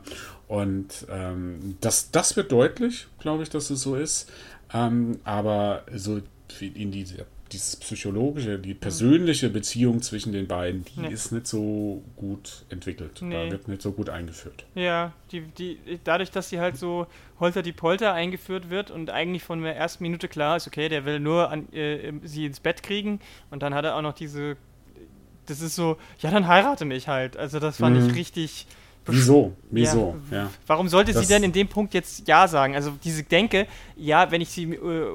und 0.47 1.07
ähm, 1.09 1.77
das, 1.81 2.11
das 2.11 2.35
wird 2.35 2.51
deutlich, 2.51 3.07
glaube 3.19 3.43
ich, 3.43 3.49
dass 3.49 3.69
es 3.69 3.81
so 3.81 3.95
ist. 3.95 4.29
Ähm, 4.73 5.19
aber 5.23 5.83
so 5.93 6.19
in 6.59 6.91
diese, 6.91 7.25
dieses 7.51 7.75
psychologische, 7.75 8.57
die 8.57 8.73
persönliche 8.73 9.49
Beziehung 9.49 10.01
zwischen 10.01 10.33
den 10.33 10.47
beiden, 10.47 10.85
die 10.85 11.01
nee. 11.01 11.13
ist 11.13 11.31
nicht 11.31 11.47
so 11.47 12.03
gut 12.15 12.65
entwickelt. 12.69 13.21
Nee. 13.21 13.45
Da 13.45 13.51
wird 13.51 13.67
nicht 13.67 13.81
so 13.81 13.91
gut 13.91 14.09
eingeführt. 14.09 14.65
Ja, 14.73 15.13
die, 15.31 15.41
die, 15.41 15.77
dadurch, 16.03 16.31
dass 16.31 16.49
sie 16.49 16.59
halt 16.59 16.77
so 16.77 17.07
holter 17.39 17.61
die 17.61 17.71
Polter 17.71 18.13
eingeführt 18.13 18.69
wird 18.69 18.91
und 18.91 19.09
eigentlich 19.09 19.43
von 19.43 19.61
der 19.61 19.75
ersten 19.75 20.03
Minute 20.03 20.27
klar 20.27 20.57
ist, 20.57 20.67
okay, 20.67 20.89
der 20.89 21.05
will 21.05 21.19
nur 21.19 21.49
an, 21.51 21.71
äh, 21.73 22.13
sie 22.23 22.45
ins 22.45 22.59
Bett 22.59 22.81
kriegen 22.83 23.19
und 23.51 23.61
dann 23.61 23.73
hat 23.73 23.85
er 23.85 23.95
auch 23.95 24.01
noch 24.01 24.13
diese, 24.13 24.57
das 25.45 25.61
ist 25.61 25.75
so, 25.75 25.97
ja, 26.19 26.31
dann 26.31 26.47
heirate 26.47 26.85
mich 26.85 27.07
halt. 27.07 27.37
Also 27.37 27.59
das 27.59 27.77
fand 27.77 27.99
mhm. 27.99 28.07
ich 28.07 28.15
richtig 28.15 28.67
Wieso? 29.07 29.55
Wieso? 29.69 30.15
Ja. 30.31 30.37
ja. 30.37 30.49
Warum 30.65 30.87
sollte 30.87 31.13
das 31.13 31.21
sie 31.21 31.33
denn 31.33 31.43
in 31.43 31.51
dem 31.51 31.67
Punkt 31.67 31.93
jetzt 31.93 32.27
Ja 32.27 32.47
sagen? 32.47 32.75
Also 32.75 32.91
diese 33.03 33.23
Denke, 33.23 33.67
ja, 33.95 34.31
wenn 34.31 34.41
ich 34.41 34.49
sie 34.49 34.63
äh, 34.63 35.05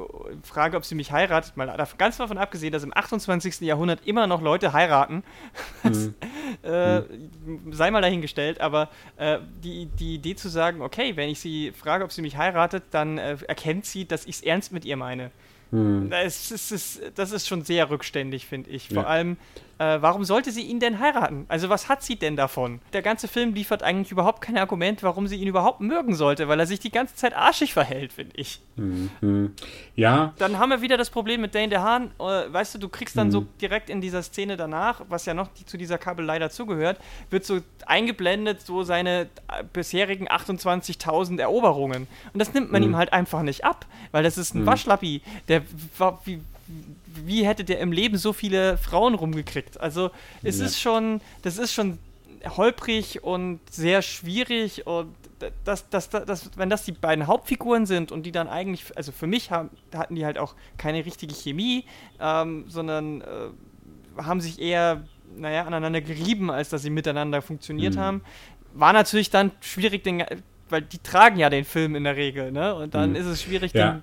frage, 0.42 0.76
ob 0.76 0.84
sie 0.84 0.94
mich 0.94 1.10
heiratet, 1.10 1.56
mal 1.56 1.76
ganz 1.98 2.18
davon 2.18 2.38
abgesehen, 2.38 2.72
dass 2.72 2.84
im 2.84 2.96
28. 2.96 3.60
Jahrhundert 3.60 4.06
immer 4.06 4.26
noch 4.26 4.42
Leute 4.42 4.72
heiraten, 4.72 5.24
mhm. 5.82 6.14
äh, 6.62 7.00
mhm. 7.00 7.72
sei 7.72 7.90
mal 7.90 8.02
dahingestellt, 8.02 8.60
aber 8.60 8.88
äh, 9.16 9.38
die, 9.62 9.86
die 9.86 10.14
Idee 10.14 10.36
zu 10.36 10.48
sagen, 10.48 10.82
okay, 10.82 11.16
wenn 11.16 11.28
ich 11.28 11.40
sie 11.40 11.72
frage, 11.72 12.04
ob 12.04 12.12
sie 12.12 12.22
mich 12.22 12.36
heiratet, 12.36 12.84
dann 12.92 13.18
äh, 13.18 13.36
erkennt 13.48 13.86
sie, 13.86 14.06
dass 14.06 14.24
ich 14.24 14.36
es 14.36 14.42
ernst 14.42 14.72
mit 14.72 14.84
ihr 14.84 14.96
meine. 14.96 15.30
Mhm. 15.70 16.10
Das, 16.10 16.50
ist, 16.50 17.00
das 17.14 17.32
ist 17.32 17.48
schon 17.48 17.62
sehr 17.62 17.90
rückständig, 17.90 18.46
finde 18.46 18.70
ich. 18.70 18.88
Vor 18.88 19.02
ja. 19.02 19.08
allem, 19.08 19.36
äh, 19.80 20.02
warum 20.02 20.24
sollte 20.24 20.52
sie 20.52 20.60
ihn 20.60 20.78
denn 20.78 21.00
heiraten? 21.00 21.46
Also 21.48 21.70
was 21.70 21.88
hat 21.88 22.02
sie 22.02 22.16
denn 22.16 22.36
davon? 22.36 22.80
Der 22.92 23.00
ganze 23.00 23.28
Film 23.28 23.54
liefert 23.54 23.82
eigentlich 23.82 24.12
überhaupt 24.12 24.42
kein 24.42 24.58
Argument, 24.58 25.02
warum 25.02 25.26
sie 25.26 25.36
ihn 25.36 25.48
überhaupt 25.48 25.80
mögen 25.80 26.14
sollte, 26.14 26.48
weil 26.48 26.60
er 26.60 26.66
sich 26.66 26.80
die 26.80 26.90
ganze 26.90 27.14
Zeit 27.14 27.34
arschig 27.34 27.72
verhält, 27.72 28.12
finde 28.12 28.36
ich. 28.36 28.60
Mhm. 28.76 29.54
Ja. 29.96 30.34
Dann 30.36 30.58
haben 30.58 30.68
wir 30.68 30.82
wieder 30.82 30.98
das 30.98 31.08
Problem 31.08 31.40
mit 31.40 31.54
Dane 31.54 31.70
DeHaan. 31.70 32.10
Äh, 32.18 32.52
weißt 32.52 32.74
du, 32.74 32.78
du 32.78 32.90
kriegst 32.90 33.16
dann 33.16 33.28
mhm. 33.28 33.32
so 33.32 33.46
direkt 33.62 33.88
in 33.88 34.02
dieser 34.02 34.22
Szene 34.22 34.58
danach, 34.58 35.00
was 35.08 35.24
ja 35.24 35.32
noch 35.32 35.48
die, 35.48 35.64
zu 35.64 35.78
dieser 35.78 35.96
Kabelei 35.96 36.38
dazugehört, 36.38 36.98
wird 37.30 37.46
so 37.46 37.60
eingeblendet, 37.86 38.60
so 38.60 38.82
seine 38.82 39.28
äh, 39.48 39.64
bisherigen 39.72 40.28
28.000 40.28 41.40
Eroberungen. 41.40 42.06
Und 42.34 42.38
das 42.38 42.52
nimmt 42.52 42.70
man 42.70 42.82
mhm. 42.82 42.90
ihm 42.90 42.96
halt 42.96 43.14
einfach 43.14 43.40
nicht 43.40 43.64
ab, 43.64 43.86
weil 44.12 44.24
das 44.24 44.36
ist 44.36 44.54
ein 44.54 44.62
mhm. 44.62 44.66
Waschlappi, 44.66 45.22
der 45.48 45.62
wie, 46.26 46.40
wie 47.24 47.46
hätte 47.46 47.64
der 47.64 47.80
im 47.80 47.92
Leben 47.92 48.16
so 48.16 48.32
viele 48.32 48.76
Frauen 48.78 49.14
rumgekriegt? 49.14 49.80
Also 49.80 50.10
es 50.42 50.58
ja. 50.58 50.66
ist 50.66 50.80
schon, 50.80 51.20
das 51.42 51.58
ist 51.58 51.72
schon 51.72 51.98
holprig 52.56 53.22
und 53.22 53.60
sehr 53.70 54.02
schwierig 54.02 54.86
und 54.86 55.14
das, 55.64 55.88
das, 55.88 56.08
das, 56.10 56.24
das, 56.26 56.50
wenn 56.56 56.70
das 56.70 56.84
die 56.84 56.92
beiden 56.92 57.26
Hauptfiguren 57.26 57.86
sind 57.86 58.12
und 58.12 58.24
die 58.24 58.32
dann 58.32 58.48
eigentlich, 58.48 58.96
also 58.96 59.12
für 59.12 59.26
mich 59.26 59.50
haben, 59.50 59.70
hatten 59.94 60.14
die 60.14 60.24
halt 60.24 60.38
auch 60.38 60.54
keine 60.76 61.04
richtige 61.04 61.34
Chemie, 61.34 61.84
ähm, 62.20 62.64
sondern 62.68 63.22
äh, 63.22 63.24
haben 64.22 64.40
sich 64.40 64.60
eher, 64.60 65.04
naja, 65.36 65.64
aneinander 65.64 66.00
gerieben, 66.00 66.50
als 66.50 66.68
dass 66.68 66.82
sie 66.82 66.90
miteinander 66.90 67.40
funktioniert 67.42 67.94
mhm. 67.94 68.00
haben. 68.00 68.22
War 68.74 68.92
natürlich 68.92 69.30
dann 69.30 69.52
schwierig, 69.60 70.04
den, 70.04 70.24
weil 70.68 70.82
die 70.82 70.98
tragen 70.98 71.38
ja 71.38 71.48
den 71.48 71.64
Film 71.64 71.96
in 71.96 72.04
der 72.04 72.16
Regel, 72.16 72.52
ne? 72.52 72.74
Und 72.74 72.94
dann 72.94 73.10
mhm. 73.10 73.16
ist 73.16 73.26
es 73.26 73.42
schwierig, 73.42 73.72
ja. 73.72 73.92
den 73.92 74.02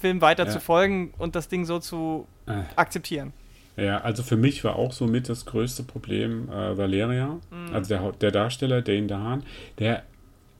Film 0.00 0.20
weiter 0.20 0.44
ja. 0.44 0.50
zu 0.50 0.60
folgen 0.60 1.12
und 1.18 1.36
das 1.36 1.48
Ding 1.48 1.64
so 1.64 1.78
zu 1.78 2.26
äh. 2.46 2.62
akzeptieren. 2.76 3.32
Ja, 3.76 3.98
also 3.98 4.22
für 4.22 4.36
mich 4.36 4.64
war 4.64 4.76
auch 4.76 4.92
somit 4.92 5.28
das 5.28 5.46
größte 5.46 5.82
Problem 5.84 6.48
äh, 6.50 6.76
Valeria, 6.76 7.38
mhm. 7.50 7.74
also 7.74 7.88
der, 7.88 8.12
der 8.12 8.30
Darsteller 8.30 8.82
Dane 8.82 9.06
DeHaan, 9.06 9.42
der, 9.78 10.02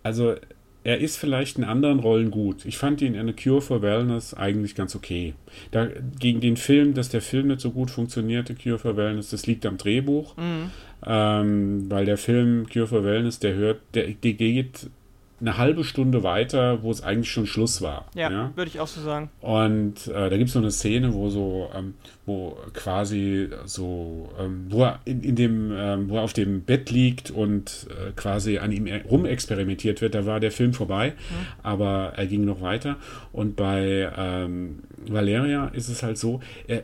also 0.02 0.36
er 0.82 0.98
ist 0.98 1.18
vielleicht 1.18 1.58
in 1.58 1.64
anderen 1.64 2.00
Rollen 2.00 2.30
gut. 2.30 2.64
Ich 2.64 2.78
fand 2.78 3.02
ihn 3.02 3.14
in 3.14 3.28
A 3.28 3.32
Cure 3.32 3.60
for 3.60 3.82
Wellness 3.82 4.32
eigentlich 4.32 4.74
ganz 4.74 4.96
okay. 4.96 5.34
Da, 5.72 5.88
gegen 6.18 6.40
den 6.40 6.56
Film, 6.56 6.94
dass 6.94 7.10
der 7.10 7.20
Film 7.20 7.48
nicht 7.48 7.60
so 7.60 7.70
gut 7.70 7.90
funktionierte, 7.90 8.54
Cure 8.54 8.78
for 8.78 8.96
Wellness, 8.96 9.30
das 9.30 9.46
liegt 9.46 9.66
am 9.66 9.76
Drehbuch. 9.76 10.36
Mhm. 10.38 10.70
Ähm, 11.06 11.90
weil 11.90 12.06
der 12.06 12.16
Film 12.16 12.66
Cure 12.72 12.86
for 12.86 13.04
Wellness, 13.04 13.38
der 13.40 13.54
hört, 13.54 13.80
der, 13.92 14.08
der 14.08 14.32
geht 14.32 14.88
eine 15.40 15.56
halbe 15.56 15.84
Stunde 15.84 16.22
weiter, 16.22 16.82
wo 16.82 16.90
es 16.90 17.02
eigentlich 17.02 17.30
schon 17.30 17.46
Schluss 17.46 17.80
war. 17.82 18.06
Ja, 18.14 18.30
ja? 18.30 18.52
würde 18.54 18.70
ich 18.70 18.80
auch 18.80 18.86
so 18.86 19.00
sagen. 19.00 19.30
Und 19.40 20.06
äh, 20.08 20.30
da 20.30 20.36
gibt 20.36 20.48
es 20.48 20.52
so 20.52 20.58
eine 20.58 20.70
Szene, 20.70 21.14
wo 21.14 21.30
so, 21.30 21.70
ähm, 21.74 21.94
wo 22.26 22.56
quasi 22.74 23.48
so, 23.64 24.28
ähm, 24.38 24.66
wo 24.68 24.84
er 24.84 25.00
in, 25.04 25.22
in 25.22 25.36
dem, 25.36 25.72
ähm, 25.74 26.10
wo 26.10 26.16
er 26.16 26.22
auf 26.22 26.32
dem 26.32 26.62
Bett 26.62 26.90
liegt 26.90 27.30
und 27.30 27.86
äh, 27.90 28.12
quasi 28.12 28.58
an 28.58 28.72
ihm 28.72 28.86
rumexperimentiert 29.08 30.00
wird. 30.00 30.14
Da 30.14 30.26
war 30.26 30.40
der 30.40 30.52
Film 30.52 30.74
vorbei, 30.74 31.10
mhm. 31.10 31.46
aber 31.62 32.12
er 32.16 32.26
ging 32.26 32.44
noch 32.44 32.60
weiter. 32.60 32.96
Und 33.32 33.56
bei 33.56 34.10
ähm, 34.16 34.80
Valeria 35.08 35.68
ist 35.68 35.88
es 35.88 36.02
halt 36.02 36.18
so, 36.18 36.40
er, 36.66 36.82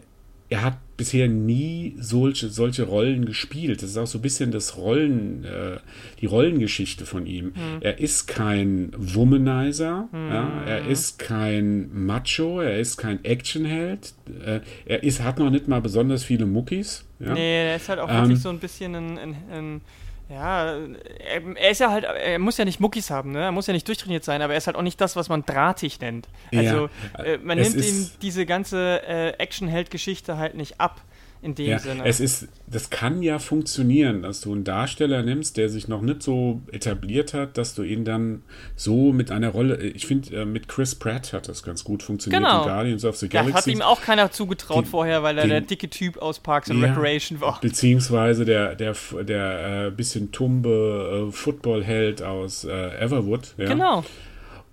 er 0.49 0.63
hat 0.63 0.79
bisher 0.97 1.29
nie 1.29 1.95
solche, 1.99 2.49
solche 2.49 2.85
Rollen 2.85 3.27
gespielt. 3.27 3.83
Das 3.83 3.91
ist 3.91 3.97
auch 3.97 4.07
so 4.07 4.19
ein 4.19 4.23
bisschen 4.23 4.51
das 4.51 4.77
Rollen, 4.77 5.45
äh, 5.45 5.79
die 6.21 6.27
Rollengeschichte 6.27 7.05
von 7.05 7.27
ihm. 7.27 7.47
Mhm. 7.47 7.81
Er 7.81 7.99
ist 7.99 8.27
kein 8.27 8.93
Womanizer, 8.97 10.09
mhm. 10.13 10.29
ja, 10.31 10.63
er 10.65 10.87
ist 10.87 11.19
kein 11.19 11.91
Macho, 11.93 12.61
er 12.61 12.79
ist 12.79 12.97
kein 12.97 13.25
Actionheld, 13.25 14.15
äh, 14.45 14.61
er 14.87 15.03
ist, 15.03 15.23
hat 15.23 15.39
noch 15.39 15.51
nicht 15.51 15.69
mal 15.69 15.81
besonders 15.81 16.25
viele 16.25 16.47
Muckis. 16.47 17.05
Ja. 17.19 17.35
Nee, 17.35 17.69
er 17.69 17.77
ist 17.77 17.89
halt 17.89 17.99
auch 17.99 18.09
ähm, 18.09 18.23
wirklich 18.23 18.41
so 18.41 18.49
ein 18.49 18.59
bisschen 18.59 18.95
ein, 18.95 19.19
ein, 19.19 19.37
ein 19.51 19.81
ja, 20.29 20.75
er, 20.75 21.57
er, 21.57 21.71
ist 21.71 21.81
ja 21.81 21.91
halt, 21.91 22.05
er 22.05 22.39
muss 22.39 22.57
ja 22.57 22.65
nicht 22.65 22.81
Muckis 22.81 23.11
haben, 23.11 23.31
ne? 23.31 23.43
Er 23.43 23.53
muss 23.53 23.69
ja 23.69 23.73
nicht 23.73 23.87
durchtrainiert 23.87 24.25
sein, 24.25 24.43
aber 24.43 24.55
er 24.55 24.59
ist 24.59 24.67
halt 24.67 24.77
auch 24.77 24.83
nicht 24.83 25.01
das, 25.01 25.15
was 25.15 25.29
man 25.29 25.45
drahtig 25.45 26.01
nennt. 26.01 26.29
Also 26.53 26.89
ja, 27.17 27.25
äh, 27.25 27.39
man 27.39 27.59
nimmt 27.59 27.77
ihm 27.77 28.11
diese 28.23 28.45
ganze 28.45 29.03
äh, 29.07 29.31
Action-Held-Geschichte 29.39 30.37
halt 30.37 30.55
nicht 30.55 30.81
ab 30.81 31.01
in 31.43 31.55
dem 31.55 31.71
ja, 31.71 31.79
Sinne. 31.79 32.05
Es 32.05 32.21
ist, 32.21 32.49
das 32.67 32.91
kann 32.91 33.23
ja 33.23 33.39
funktionieren, 33.39 34.23
dass 34.23 34.41
du 34.41 34.53
einen 34.53 34.65
Darsteller 34.65 35.23
nimmst, 35.23 35.57
der 35.57 35.69
sich 35.69 35.89
noch 35.89 36.03
nicht 36.03 36.23
so 36.23 36.63
etabliert 36.73 37.35
hat, 37.35 37.59
dass 37.59 37.75
du 37.75 37.83
ihn 37.83 38.05
dann 38.05 38.43
so 38.75 39.13
mit 39.13 39.31
einer 39.31 39.51
Rolle, 39.51 39.77
ich 39.83 40.07
finde, 40.07 40.43
äh, 40.43 40.45
mit 40.45 40.69
Chris 40.69 40.95
Pratt 40.95 41.33
hat 41.33 41.49
das 41.49 41.63
ganz 41.63 41.85
gut 41.85 42.03
funktioniert 42.03 42.43
genau. 42.43 42.63
in 42.63 42.69
Guardians 42.69 43.05
of 43.05 43.17
the 43.17 43.29
Galaxy. 43.29 43.53
Das 43.53 43.67
hat 43.67 43.73
ihm 43.73 43.83
auch 43.83 44.01
keiner 44.01 44.31
zugetraut 44.31 44.85
den, 44.85 44.91
vorher, 44.91 45.23
weil 45.23 45.39
er 45.39 45.45
den, 45.45 45.51
der 45.51 45.61
dicke 45.61 45.89
Typ 45.89 46.19
aus 46.19 46.41
Parks 46.41 46.71
and 46.71 46.81
ja, 46.81 46.89
Recreation 46.89 47.41
war. 47.41 47.61
Beziehungsweise 47.61 48.45
der, 48.45 48.75
der, 48.75 48.95
der 49.23 49.87
äh, 49.87 49.91
bisschen 49.91 50.33
tumbe 50.33 51.29
äh, 51.29 51.33
Footballheld 51.33 52.23
aus 52.23 52.65
äh, 52.65 52.71
Everwood. 52.99 53.55
Ja. 53.59 53.69
Genau. 53.69 54.05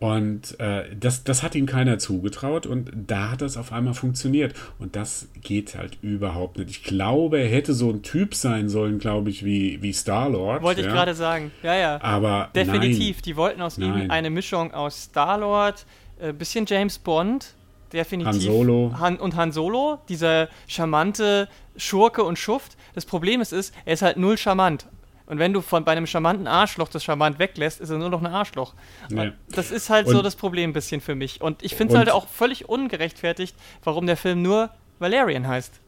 Und 0.03 0.59
äh, 0.59 0.83
das, 0.99 1.23
das 1.23 1.43
hat 1.43 1.55
ihm 1.55 1.65
keiner 1.65 1.97
zugetraut 1.97 2.65
und 2.65 2.91
da 2.93 3.31
hat 3.31 3.41
das 3.41 3.55
auf 3.55 3.71
einmal 3.71 3.93
funktioniert. 3.93 4.53
Und 4.77 4.97
das 4.97 5.29
geht 5.41 5.77
halt 5.77 5.97
überhaupt 6.01 6.57
nicht. 6.57 6.69
Ich 6.71 6.83
glaube, 6.83 7.39
er 7.39 7.47
hätte 7.47 7.73
so 7.73 7.89
ein 7.89 8.01
Typ 8.01 8.35
sein 8.35 8.67
sollen, 8.67 8.99
glaube 8.99 9.29
ich, 9.29 9.45
wie, 9.45 9.81
wie 9.81 9.93
Star-Lord. 9.93 10.61
Wollte 10.61 10.81
ja. 10.81 10.87
ich 10.87 10.93
gerade 10.93 11.15
sagen. 11.15 11.53
Ja, 11.63 11.75
ja. 11.75 12.01
Aber 12.01 12.49
definitiv. 12.53 13.15
Nein. 13.15 13.23
Die 13.23 13.37
wollten 13.37 13.61
aus 13.61 13.77
nein. 13.77 14.03
ihm 14.03 14.11
eine 14.11 14.29
Mischung 14.29 14.73
aus 14.73 15.03
Star-Lord, 15.03 15.85
äh, 16.19 16.33
bisschen 16.33 16.65
James 16.65 16.99
Bond, 16.99 17.53
definitiv. 17.93 18.33
Han 18.33 18.41
Solo. 18.41 18.95
Han 18.99 19.15
und 19.15 19.37
Han 19.37 19.53
Solo, 19.53 19.99
dieser 20.09 20.49
charmante 20.67 21.47
Schurke 21.77 22.25
und 22.25 22.37
Schuft. 22.37 22.75
Das 22.93 23.05
Problem 23.05 23.39
ist, 23.39 23.53
ist, 23.53 23.73
er 23.85 23.93
ist 23.93 24.01
halt 24.01 24.17
null 24.17 24.37
charmant. 24.37 24.85
Und 25.25 25.39
wenn 25.39 25.53
du 25.53 25.61
von 25.61 25.85
bei 25.85 25.93
einem 25.93 26.05
charmanten 26.05 26.47
Arschloch 26.47 26.89
das 26.89 27.03
charmant 27.03 27.39
weglässt, 27.39 27.79
ist 27.79 27.89
er 27.89 27.97
nur 27.97 28.09
noch 28.09 28.21
ein 28.21 28.27
Arschloch. 28.27 28.73
Nee. 29.09 29.31
Das 29.49 29.71
ist 29.71 29.89
halt 29.89 30.07
und 30.07 30.13
so 30.13 30.21
das 30.21 30.35
Problem 30.35 30.71
ein 30.71 30.73
bisschen 30.73 31.01
für 31.01 31.15
mich. 31.15 31.41
Und 31.41 31.63
ich 31.63 31.75
finde 31.75 31.93
es 31.93 31.97
halt 31.97 32.09
auch 32.09 32.27
völlig 32.27 32.67
ungerechtfertigt, 32.67 33.55
warum 33.83 34.05
der 34.05 34.17
Film 34.17 34.41
nur 34.41 34.69
Valerian 34.99 35.47
heißt. 35.47 35.79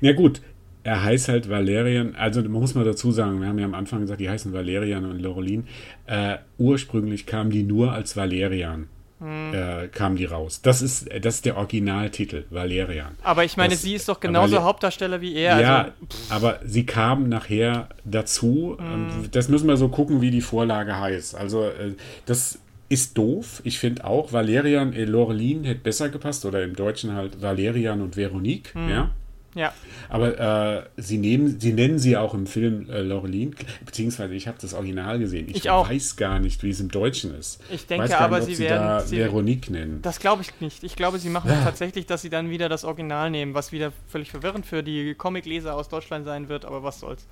Ja 0.00 0.12
gut, 0.12 0.42
er 0.82 1.02
heißt 1.02 1.28
halt 1.28 1.48
Valerian, 1.48 2.14
also 2.14 2.42
man 2.42 2.52
muss 2.52 2.74
mal 2.74 2.84
dazu 2.84 3.10
sagen, 3.10 3.40
wir 3.40 3.48
haben 3.48 3.58
ja 3.58 3.64
am 3.64 3.74
Anfang 3.74 4.02
gesagt, 4.02 4.20
die 4.20 4.30
heißen 4.30 4.52
Valerian 4.52 5.04
und 5.04 5.20
Lorelin. 5.20 5.66
Äh, 6.06 6.36
ursprünglich 6.58 7.26
kamen 7.26 7.50
die 7.50 7.62
nur 7.62 7.92
als 7.92 8.16
Valerian 8.16 8.88
hm. 9.18 9.54
äh, 9.54 9.88
kam 9.88 10.16
die 10.16 10.26
raus. 10.26 10.60
Das 10.62 10.82
ist, 10.82 11.08
das 11.22 11.36
ist 11.36 11.44
der 11.44 11.56
Originaltitel, 11.56 12.44
Valerian. 12.50 13.16
Aber 13.22 13.44
ich 13.44 13.56
meine, 13.56 13.74
das, 13.74 13.82
sie 13.82 13.94
ist 13.94 14.08
doch 14.08 14.20
genauso 14.20 14.56
Valer 14.56 14.64
Hauptdarsteller 14.64 15.20
wie 15.20 15.34
er. 15.34 15.60
Ja, 15.60 15.78
also, 15.78 15.92
aber 16.30 16.60
sie 16.64 16.84
kam 16.84 17.28
nachher 17.28 17.88
dazu. 18.04 18.76
Hm. 18.78 19.30
Das 19.30 19.48
müssen 19.48 19.68
wir 19.68 19.76
so 19.76 19.88
gucken, 19.88 20.20
wie 20.20 20.30
die 20.30 20.42
Vorlage 20.42 20.98
heißt. 20.98 21.34
Also, 21.34 21.64
äh, 21.64 21.94
das 22.26 22.58
ist 22.88 23.16
doof. 23.16 23.62
Ich 23.64 23.78
finde 23.78 24.04
auch, 24.04 24.32
Valerian 24.32 24.92
et 24.92 25.08
Lorelin 25.08 25.64
hätte 25.64 25.80
besser 25.80 26.08
gepasst. 26.08 26.44
Oder 26.44 26.62
im 26.62 26.76
Deutschen 26.76 27.14
halt 27.14 27.40
Valerian 27.40 28.02
und 28.02 28.16
Veronique. 28.16 28.74
Hm. 28.74 28.88
Ja. 28.88 29.10
Ja. 29.56 29.72
Aber 30.10 30.38
äh, 30.38 30.82
sie, 30.98 31.16
nehmen, 31.16 31.58
sie 31.58 31.72
nennen 31.72 31.98
sie 31.98 32.16
auch 32.16 32.34
im 32.34 32.46
Film 32.46 32.90
äh, 32.90 33.00
Laureline, 33.00 33.52
beziehungsweise 33.84 34.34
ich 34.34 34.46
habe 34.46 34.58
das 34.60 34.74
Original 34.74 35.18
gesehen. 35.18 35.48
Ich, 35.48 35.56
ich 35.56 35.64
weiß 35.64 36.16
gar 36.16 36.38
nicht, 36.38 36.62
wie 36.62 36.70
es 36.70 36.78
im 36.78 36.90
Deutschen 36.90 37.34
ist. 37.34 37.60
Ich 37.70 37.86
denke 37.86 38.04
weiß 38.04 38.12
aber, 38.12 38.38
nicht, 38.38 38.48
sie, 38.48 38.54
sie 38.56 38.64
werden 38.64 38.86
da 38.86 39.00
sie, 39.00 39.16
Veronique 39.16 39.70
nennen. 39.70 40.02
Das 40.02 40.20
glaube 40.20 40.42
ich 40.42 40.60
nicht. 40.60 40.84
Ich 40.84 40.94
glaube, 40.94 41.18
sie 41.18 41.30
machen 41.30 41.50
ja. 41.50 41.64
tatsächlich, 41.64 42.04
dass 42.04 42.20
sie 42.20 42.28
dann 42.28 42.50
wieder 42.50 42.68
das 42.68 42.84
Original 42.84 43.30
nehmen, 43.30 43.54
was 43.54 43.72
wieder 43.72 43.92
völlig 44.08 44.30
verwirrend 44.30 44.66
für 44.66 44.82
die 44.82 45.14
Comicleser 45.14 45.74
aus 45.74 45.88
Deutschland 45.88 46.26
sein 46.26 46.50
wird, 46.50 46.66
aber 46.66 46.82
was 46.82 47.00
soll's. 47.00 47.26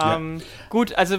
Ähm, 0.00 0.38
ja. 0.38 0.44
Gut, 0.70 0.94
also 0.94 1.18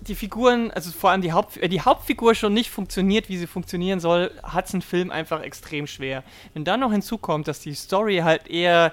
die 0.00 0.14
Figuren, 0.14 0.70
also 0.70 0.90
vor 0.90 1.10
allem 1.10 1.22
die, 1.22 1.32
Haupt, 1.32 1.56
äh, 1.58 1.68
die 1.68 1.80
Hauptfigur 1.80 2.34
schon 2.34 2.54
nicht 2.54 2.70
funktioniert, 2.70 3.28
wie 3.28 3.36
sie 3.36 3.46
funktionieren 3.46 4.00
soll, 4.00 4.30
hat 4.42 4.66
es 4.66 4.74
ein 4.74 4.82
Film 4.82 5.10
einfach 5.10 5.42
extrem 5.42 5.86
schwer. 5.86 6.22
Wenn 6.54 6.64
dann 6.64 6.80
noch 6.80 6.92
hinzukommt, 6.92 7.48
dass 7.48 7.60
die 7.60 7.74
Story 7.74 8.18
halt 8.18 8.48
eher 8.48 8.92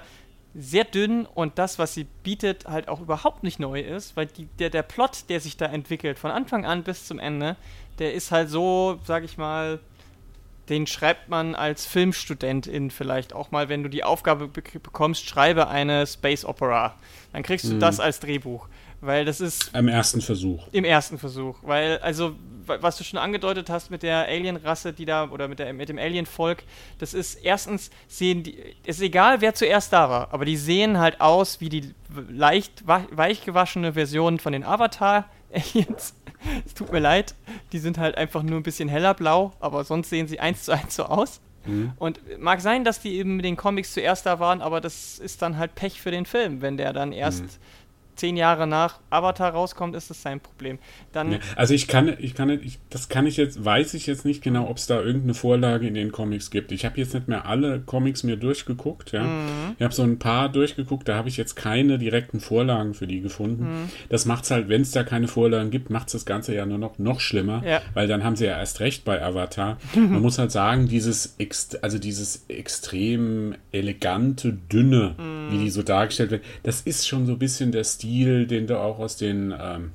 sehr 0.54 0.84
dünn 0.84 1.26
und 1.26 1.58
das, 1.58 1.78
was 1.78 1.94
sie 1.94 2.04
bietet, 2.22 2.66
halt 2.66 2.88
auch 2.88 3.00
überhaupt 3.00 3.42
nicht 3.42 3.58
neu 3.58 3.80
ist, 3.80 4.16
weil 4.16 4.26
die, 4.26 4.46
der, 4.58 4.70
der 4.70 4.82
Plot, 4.82 5.28
der 5.28 5.40
sich 5.40 5.56
da 5.56 5.66
entwickelt, 5.66 6.18
von 6.18 6.30
Anfang 6.30 6.64
an 6.64 6.84
bis 6.84 7.06
zum 7.06 7.18
Ende, 7.18 7.56
der 7.98 8.14
ist 8.14 8.30
halt 8.30 8.50
so, 8.50 9.00
sag 9.04 9.24
ich 9.24 9.36
mal, 9.36 9.80
den 10.68 10.86
schreibt 10.86 11.28
man 11.28 11.54
als 11.54 11.86
Filmstudentin 11.86 12.90
vielleicht 12.90 13.34
auch 13.34 13.50
mal, 13.50 13.68
wenn 13.68 13.82
du 13.82 13.90
die 13.90 14.04
Aufgabe 14.04 14.48
be 14.48 14.62
bekommst, 14.62 15.26
schreibe 15.26 15.68
eine 15.68 16.06
Space 16.06 16.44
Opera. 16.44 16.94
Dann 17.32 17.42
kriegst 17.42 17.66
du 17.66 17.74
mhm. 17.74 17.80
das 17.80 18.00
als 18.00 18.20
Drehbuch. 18.20 18.68
Weil 19.04 19.24
das 19.24 19.40
ist. 19.40 19.70
Im 19.74 19.88
ersten 19.88 20.20
Versuch. 20.20 20.66
Im 20.72 20.84
ersten 20.84 21.18
Versuch. 21.18 21.58
Weil, 21.62 21.98
also, 21.98 22.34
was 22.66 22.96
du 22.96 23.04
schon 23.04 23.18
angedeutet 23.18 23.68
hast 23.68 23.90
mit 23.90 24.02
der 24.02 24.26
Alien-Rasse, 24.26 24.92
die 24.94 25.04
da, 25.04 25.28
oder 25.28 25.48
mit, 25.48 25.58
der, 25.58 25.72
mit 25.74 25.90
dem 25.90 25.98
Alien-Volk, 25.98 26.62
das 26.98 27.12
ist 27.12 27.34
erstens, 27.34 27.90
sehen 28.08 28.42
die, 28.42 28.56
ist 28.84 29.02
egal, 29.02 29.42
wer 29.42 29.54
zuerst 29.54 29.92
da 29.92 30.08
war, 30.08 30.32
aber 30.32 30.46
die 30.46 30.56
sehen 30.56 30.98
halt 30.98 31.20
aus 31.20 31.60
wie 31.60 31.68
die 31.68 31.94
leicht 32.30 32.84
weichgewaschene 32.86 33.92
Version 33.92 34.38
von 34.38 34.54
den 34.54 34.64
Avatar-Aliens. 34.64 36.14
es 36.66 36.74
tut 36.74 36.90
mir 36.90 37.00
leid, 37.00 37.34
die 37.72 37.78
sind 37.78 37.98
halt 37.98 38.16
einfach 38.16 38.42
nur 38.42 38.58
ein 38.58 38.62
bisschen 38.62 38.88
heller 38.88 39.12
blau, 39.12 39.52
aber 39.60 39.84
sonst 39.84 40.08
sehen 40.08 40.28
sie 40.28 40.40
eins 40.40 40.64
zu 40.64 40.72
eins 40.72 40.96
so 40.96 41.04
aus. 41.04 41.40
Mhm. 41.66 41.92
Und 41.98 42.20
mag 42.38 42.60
sein, 42.60 42.84
dass 42.84 43.00
die 43.00 43.14
eben 43.14 43.36
mit 43.36 43.44
den 43.44 43.56
Comics 43.56 43.92
zuerst 43.92 44.26
da 44.26 44.38
waren, 44.38 44.62
aber 44.62 44.80
das 44.80 45.18
ist 45.18 45.42
dann 45.42 45.58
halt 45.58 45.74
Pech 45.74 46.00
für 46.00 46.10
den 46.10 46.26
Film, 46.26 46.60
wenn 46.60 46.76
der 46.76 46.92
dann 46.92 47.12
erst 47.12 47.42
mhm 47.42 47.48
zehn 48.16 48.36
Jahre 48.36 48.66
nach 48.66 49.00
Avatar 49.10 49.52
rauskommt, 49.52 49.94
ist 49.96 50.10
das 50.10 50.22
sein 50.22 50.40
Problem. 50.40 50.78
Dann 51.12 51.32
ja, 51.32 51.38
also 51.56 51.74
ich 51.74 51.88
kann, 51.88 52.14
ich 52.18 52.34
kann, 52.34 52.50
ich, 52.50 52.78
das 52.90 53.08
kann 53.08 53.26
ich 53.26 53.36
jetzt, 53.36 53.64
weiß 53.64 53.94
ich 53.94 54.06
jetzt 54.06 54.24
nicht 54.24 54.42
genau, 54.42 54.68
ob 54.68 54.76
es 54.76 54.86
da 54.86 55.00
irgendeine 55.00 55.34
Vorlage 55.34 55.86
in 55.86 55.94
den 55.94 56.12
Comics 56.12 56.50
gibt. 56.50 56.72
Ich 56.72 56.84
habe 56.84 56.98
jetzt 56.98 57.14
nicht 57.14 57.28
mehr 57.28 57.46
alle 57.46 57.80
Comics 57.80 58.22
mir 58.22 58.36
durchgeguckt. 58.36 59.12
Ja. 59.12 59.24
Mhm. 59.24 59.74
Ich 59.78 59.84
habe 59.84 59.94
so 59.94 60.02
ein 60.02 60.18
paar 60.18 60.48
durchgeguckt, 60.48 61.08
da 61.08 61.16
habe 61.16 61.28
ich 61.28 61.36
jetzt 61.36 61.56
keine 61.56 61.98
direkten 61.98 62.40
Vorlagen 62.40 62.94
für 62.94 63.06
die 63.06 63.20
gefunden. 63.20 63.64
Mhm. 63.64 63.90
Das 64.08 64.26
macht 64.26 64.44
es 64.44 64.50
halt, 64.50 64.68
wenn 64.68 64.82
es 64.82 64.92
da 64.92 65.02
keine 65.04 65.28
Vorlagen 65.28 65.70
gibt, 65.70 65.90
macht 65.90 66.08
es 66.08 66.12
das 66.12 66.24
Ganze 66.24 66.54
ja 66.54 66.66
nur 66.66 66.78
noch, 66.78 66.98
noch 66.98 67.20
schlimmer, 67.20 67.62
ja. 67.66 67.80
weil 67.94 68.06
dann 68.08 68.24
haben 68.24 68.36
sie 68.36 68.46
ja 68.46 68.58
erst 68.58 68.80
recht 68.80 69.04
bei 69.04 69.22
Avatar. 69.22 69.78
Man 69.94 70.22
muss 70.22 70.38
halt 70.38 70.52
sagen, 70.52 70.88
dieses, 70.88 71.36
also 71.82 71.98
dieses 71.98 72.44
extrem 72.48 73.54
elegante, 73.72 74.52
dünne, 74.52 75.14
mhm. 75.18 75.52
wie 75.52 75.64
die 75.64 75.70
so 75.70 75.82
dargestellt 75.82 76.30
wird, 76.30 76.44
das 76.62 76.80
ist 76.82 77.06
schon 77.06 77.26
so 77.26 77.32
ein 77.32 77.38
bisschen 77.38 77.72
der 77.72 77.84
Stil 77.84 78.03
Stil, 78.04 78.46
den 78.46 78.66
du 78.66 78.78
auch 78.78 78.98
aus 78.98 79.16
den 79.16 79.54
ähm, 79.58 79.92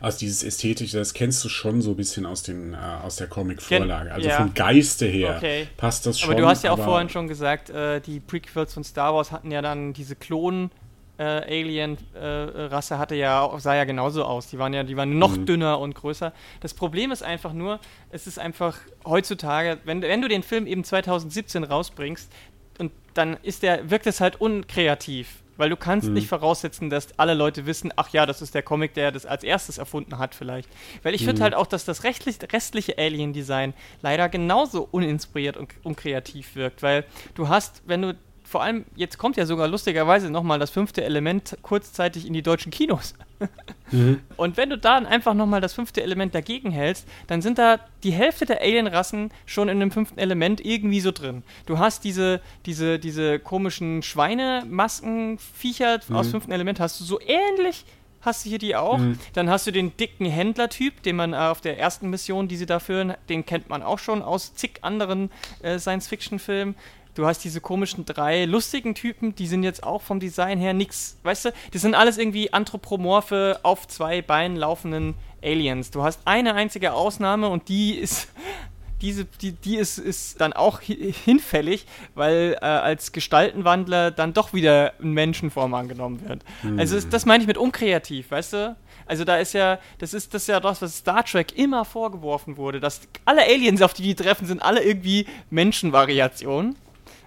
aus 0.00 0.16
dieses 0.16 0.42
ästhetische, 0.42 0.96
das 0.96 1.12
kennst 1.12 1.44
du 1.44 1.48
schon 1.48 1.82
so 1.82 1.90
ein 1.90 1.96
bisschen 1.96 2.24
aus 2.24 2.42
den 2.42 2.72
äh, 2.74 2.76
aus 2.76 3.16
der 3.16 3.26
Comic-Vorlage. 3.26 4.12
Also 4.12 4.28
ja. 4.28 4.36
vom 4.36 4.54
Geiste 4.54 5.06
her 5.06 5.34
okay. 5.36 5.66
passt 5.76 6.06
das 6.06 6.20
schon. 6.20 6.30
Aber 6.30 6.40
du 6.40 6.46
hast 6.46 6.64
ja 6.64 6.72
auch 6.72 6.82
vorhin 6.82 7.08
schon 7.08 7.28
gesagt, 7.28 7.68
äh, 7.68 8.00
die 8.00 8.20
Prequels 8.20 8.72
von 8.72 8.84
Star 8.84 9.14
Wars 9.14 9.32
hatten 9.32 9.50
ja 9.50 9.60
dann 9.60 9.92
diese 9.92 10.14
Klonen 10.14 10.70
äh, 11.18 11.22
Alien-Rasse 11.22 12.98
hatte 12.98 13.14
ja 13.14 13.50
sah 13.58 13.74
ja 13.74 13.84
genauso 13.84 14.24
aus. 14.24 14.46
Die 14.46 14.58
waren 14.58 14.72
ja, 14.72 14.84
die 14.84 14.96
waren 14.96 15.18
noch 15.18 15.36
mhm. 15.36 15.46
dünner 15.46 15.78
und 15.78 15.94
größer. 15.94 16.32
Das 16.60 16.72
Problem 16.72 17.10
ist 17.10 17.22
einfach 17.22 17.52
nur, 17.52 17.80
es 18.10 18.26
ist 18.26 18.38
einfach 18.38 18.78
heutzutage, 19.04 19.78
wenn, 19.84 20.00
wenn 20.00 20.22
du 20.22 20.28
den 20.28 20.42
Film 20.42 20.66
eben 20.66 20.84
2017 20.84 21.64
rausbringst, 21.64 22.32
und 22.78 22.92
dann 23.12 23.36
ist 23.42 23.62
der, 23.62 23.90
wirkt 23.90 24.06
es 24.06 24.22
halt 24.22 24.40
unkreativ. 24.40 25.42
Weil 25.60 25.68
du 25.68 25.76
kannst 25.76 26.08
mhm. 26.08 26.14
nicht 26.14 26.26
voraussetzen, 26.26 26.88
dass 26.88 27.18
alle 27.18 27.34
Leute 27.34 27.66
wissen, 27.66 27.92
ach 27.96 28.08
ja, 28.08 28.24
das 28.24 28.40
ist 28.40 28.54
der 28.54 28.62
Comic, 28.62 28.94
der 28.94 29.12
das 29.12 29.26
als 29.26 29.44
erstes 29.44 29.76
erfunden 29.76 30.18
hat 30.18 30.34
vielleicht. 30.34 30.70
Weil 31.02 31.14
ich 31.14 31.20
mhm. 31.20 31.26
finde 31.26 31.42
halt 31.42 31.54
auch, 31.54 31.66
dass 31.66 31.84
das 31.84 32.02
restliche 32.02 32.96
Alien-Design 32.96 33.74
leider 34.00 34.30
genauso 34.30 34.88
uninspiriert 34.90 35.58
und 35.58 35.70
unkreativ 35.82 36.56
wirkt. 36.56 36.82
Weil 36.82 37.04
du 37.34 37.48
hast, 37.48 37.82
wenn 37.86 38.00
du 38.00 38.14
vor 38.42 38.62
allem, 38.62 38.86
jetzt 38.96 39.18
kommt 39.18 39.36
ja 39.36 39.44
sogar 39.44 39.68
lustigerweise 39.68 40.30
nochmal 40.30 40.58
das 40.58 40.70
fünfte 40.70 41.04
Element 41.04 41.58
kurzzeitig 41.62 42.26
in 42.26 42.32
die 42.32 42.42
deutschen 42.42 42.72
Kinos. 42.72 43.14
Mhm. 43.92 44.20
Und 44.36 44.56
wenn 44.56 44.70
du 44.70 44.78
dann 44.78 45.06
einfach 45.06 45.34
nochmal 45.34 45.60
das 45.60 45.74
fünfte 45.74 46.02
Element 46.02 46.34
dagegen 46.34 46.70
hältst, 46.70 47.06
dann 47.26 47.42
sind 47.42 47.58
da 47.58 47.78
die 48.02 48.12
Hälfte 48.12 48.46
der 48.46 48.60
Alienrassen 48.60 49.30
schon 49.46 49.68
in 49.68 49.80
dem 49.80 49.90
fünften 49.90 50.18
Element 50.18 50.64
irgendwie 50.64 51.00
so 51.00 51.12
drin. 51.12 51.42
Du 51.66 51.78
hast 51.78 52.04
diese, 52.04 52.40
diese, 52.66 52.98
diese 52.98 53.38
komischen 53.38 54.02
Schweinemaskenviecher 54.02 56.00
mhm. 56.08 56.16
aus 56.16 56.28
fünften 56.28 56.52
Element, 56.52 56.80
hast 56.80 57.00
du 57.00 57.04
so 57.04 57.20
ähnlich 57.20 57.84
hast 58.22 58.44
du 58.44 58.50
hier 58.50 58.58
die 58.58 58.76
auch. 58.76 58.98
Mhm. 58.98 59.18
Dann 59.32 59.48
hast 59.50 59.66
du 59.66 59.70
den 59.70 59.96
dicken 59.96 60.26
Händlertyp, 60.26 61.02
den 61.02 61.16
man 61.16 61.32
äh, 61.32 61.36
auf 61.36 61.60
der 61.60 61.78
ersten 61.78 62.10
Mission, 62.10 62.48
die 62.48 62.56
sie 62.56 62.66
da 62.66 62.78
führen, 62.78 63.14
den 63.28 63.46
kennt 63.46 63.68
man 63.68 63.82
auch 63.82 63.98
schon 63.98 64.22
aus 64.22 64.54
zig 64.54 64.80
anderen 64.82 65.30
äh, 65.62 65.78
Science-Fiction-Filmen. 65.78 66.74
Du 67.20 67.26
hast 67.26 67.44
diese 67.44 67.60
komischen 67.60 68.06
drei 68.06 68.46
lustigen 68.46 68.94
Typen, 68.94 69.34
die 69.34 69.46
sind 69.46 69.62
jetzt 69.62 69.84
auch 69.84 70.00
vom 70.00 70.20
Design 70.20 70.58
her 70.58 70.72
nix, 70.72 71.18
weißt 71.22 71.44
du? 71.44 71.52
Die 71.74 71.76
sind 71.76 71.94
alles 71.94 72.16
irgendwie 72.16 72.50
anthropomorphe, 72.54 73.60
auf 73.62 73.86
zwei 73.86 74.22
Beinen 74.22 74.56
laufenden 74.56 75.12
Aliens. 75.42 75.90
Du 75.90 76.02
hast 76.02 76.22
eine 76.24 76.54
einzige 76.54 76.94
Ausnahme 76.94 77.50
und 77.50 77.68
die 77.68 77.92
ist 77.92 78.28
diese, 79.02 79.26
die, 79.26 79.52
die 79.52 79.76
ist, 79.76 79.98
ist 79.98 80.40
dann 80.40 80.54
auch 80.54 80.80
hinfällig, 80.80 81.84
weil 82.14 82.56
äh, 82.62 82.64
als 82.64 83.12
Gestaltenwandler 83.12 84.12
dann 84.12 84.32
doch 84.32 84.54
wieder 84.54 84.98
in 84.98 85.12
Menschenform 85.12 85.74
angenommen 85.74 86.26
wird. 86.26 86.42
Hm. 86.62 86.78
Also 86.78 86.96
ist, 86.96 87.12
das 87.12 87.26
meine 87.26 87.42
ich 87.42 87.46
mit 87.46 87.58
unkreativ, 87.58 88.30
weißt 88.30 88.54
du? 88.54 88.76
Also 89.04 89.24
da 89.24 89.36
ist 89.36 89.52
ja, 89.52 89.78
das 89.98 90.14
ist 90.14 90.32
das 90.32 90.44
ist 90.44 90.48
ja 90.48 90.58
das, 90.58 90.80
was 90.80 90.96
Star 90.96 91.22
Trek 91.22 91.58
immer 91.58 91.84
vorgeworfen 91.84 92.56
wurde, 92.56 92.80
dass 92.80 93.02
alle 93.26 93.42
Aliens, 93.42 93.82
auf 93.82 93.92
die 93.92 94.04
die 94.04 94.14
treffen, 94.14 94.46
sind 94.46 94.62
alle 94.62 94.82
irgendwie 94.82 95.26
Menschenvariationen. 95.50 96.76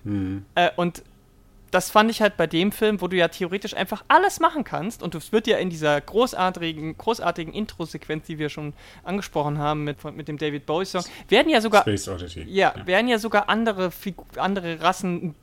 Mhm. 0.04 0.46
Äh, 0.56 0.70
und 0.76 1.04
das 1.72 1.89
fand 1.89 2.12
ich 2.12 2.22
halt 2.22 2.38
bei 2.38 2.46
dem 2.46 2.72
Film, 2.72 3.02
wo 3.02 3.08
du 3.08 3.18
ja 3.18 3.28
theoretisch 3.30 3.76
einfach 3.76 4.04
alles 4.08 4.39
machen 4.39 4.63
kannst 4.63 5.02
und 5.02 5.16
es 5.16 5.32
wird 5.32 5.48
ja 5.48 5.58
in 5.58 5.72
dieser 5.72 6.00
großartigen, 6.00 6.98
großartigen 6.98 7.52
Intro-Sequenz, 7.52 8.28
die 8.28 8.38
wir 8.38 8.50
schon 8.50 8.74
angesprochen 9.04 9.58
haben 9.58 9.84
mit, 9.84 10.04
mit 10.16 10.28
dem 10.28 10.38
David 10.38 10.68
Bowie-Song, 10.68 11.04
werden 11.30 11.50
ja 11.50 11.62
sogar 11.62 11.82
Space 11.82 12.08
Oddity. 12.08 12.44
Ja, 12.48 12.74
ja. 12.78 12.86
werden 12.86 13.08
ja 13.08 13.18
sogar 13.18 13.50
andere, 13.50 13.92
andere 14.38 14.82
Rassen 14.82 15.34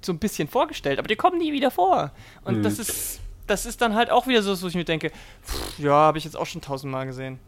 so 0.00 0.12
ein 0.12 0.18
bisschen 0.18 0.48
vorgestellt, 0.48 0.98
aber 0.98 1.06
die 1.06 1.16
kommen 1.16 1.38
nie 1.38 1.52
wieder 1.52 1.70
vor. 1.70 2.10
Und 2.42 2.58
mhm. 2.58 2.62
das 2.64 2.80
ist 2.80 3.20
das 3.46 3.66
ist 3.66 3.80
dann 3.80 3.94
halt 3.94 4.10
auch 4.10 4.26
wieder 4.26 4.42
so, 4.42 4.60
wo 4.60 4.66
ich 4.66 4.74
mir 4.74 4.84
denke, 4.84 5.10
pff, 5.44 5.78
ja, 5.78 5.92
habe 5.92 6.18
ich 6.18 6.24
jetzt 6.24 6.36
auch 6.36 6.46
schon 6.46 6.62
tausendmal 6.62 7.06
gesehen. 7.06 7.38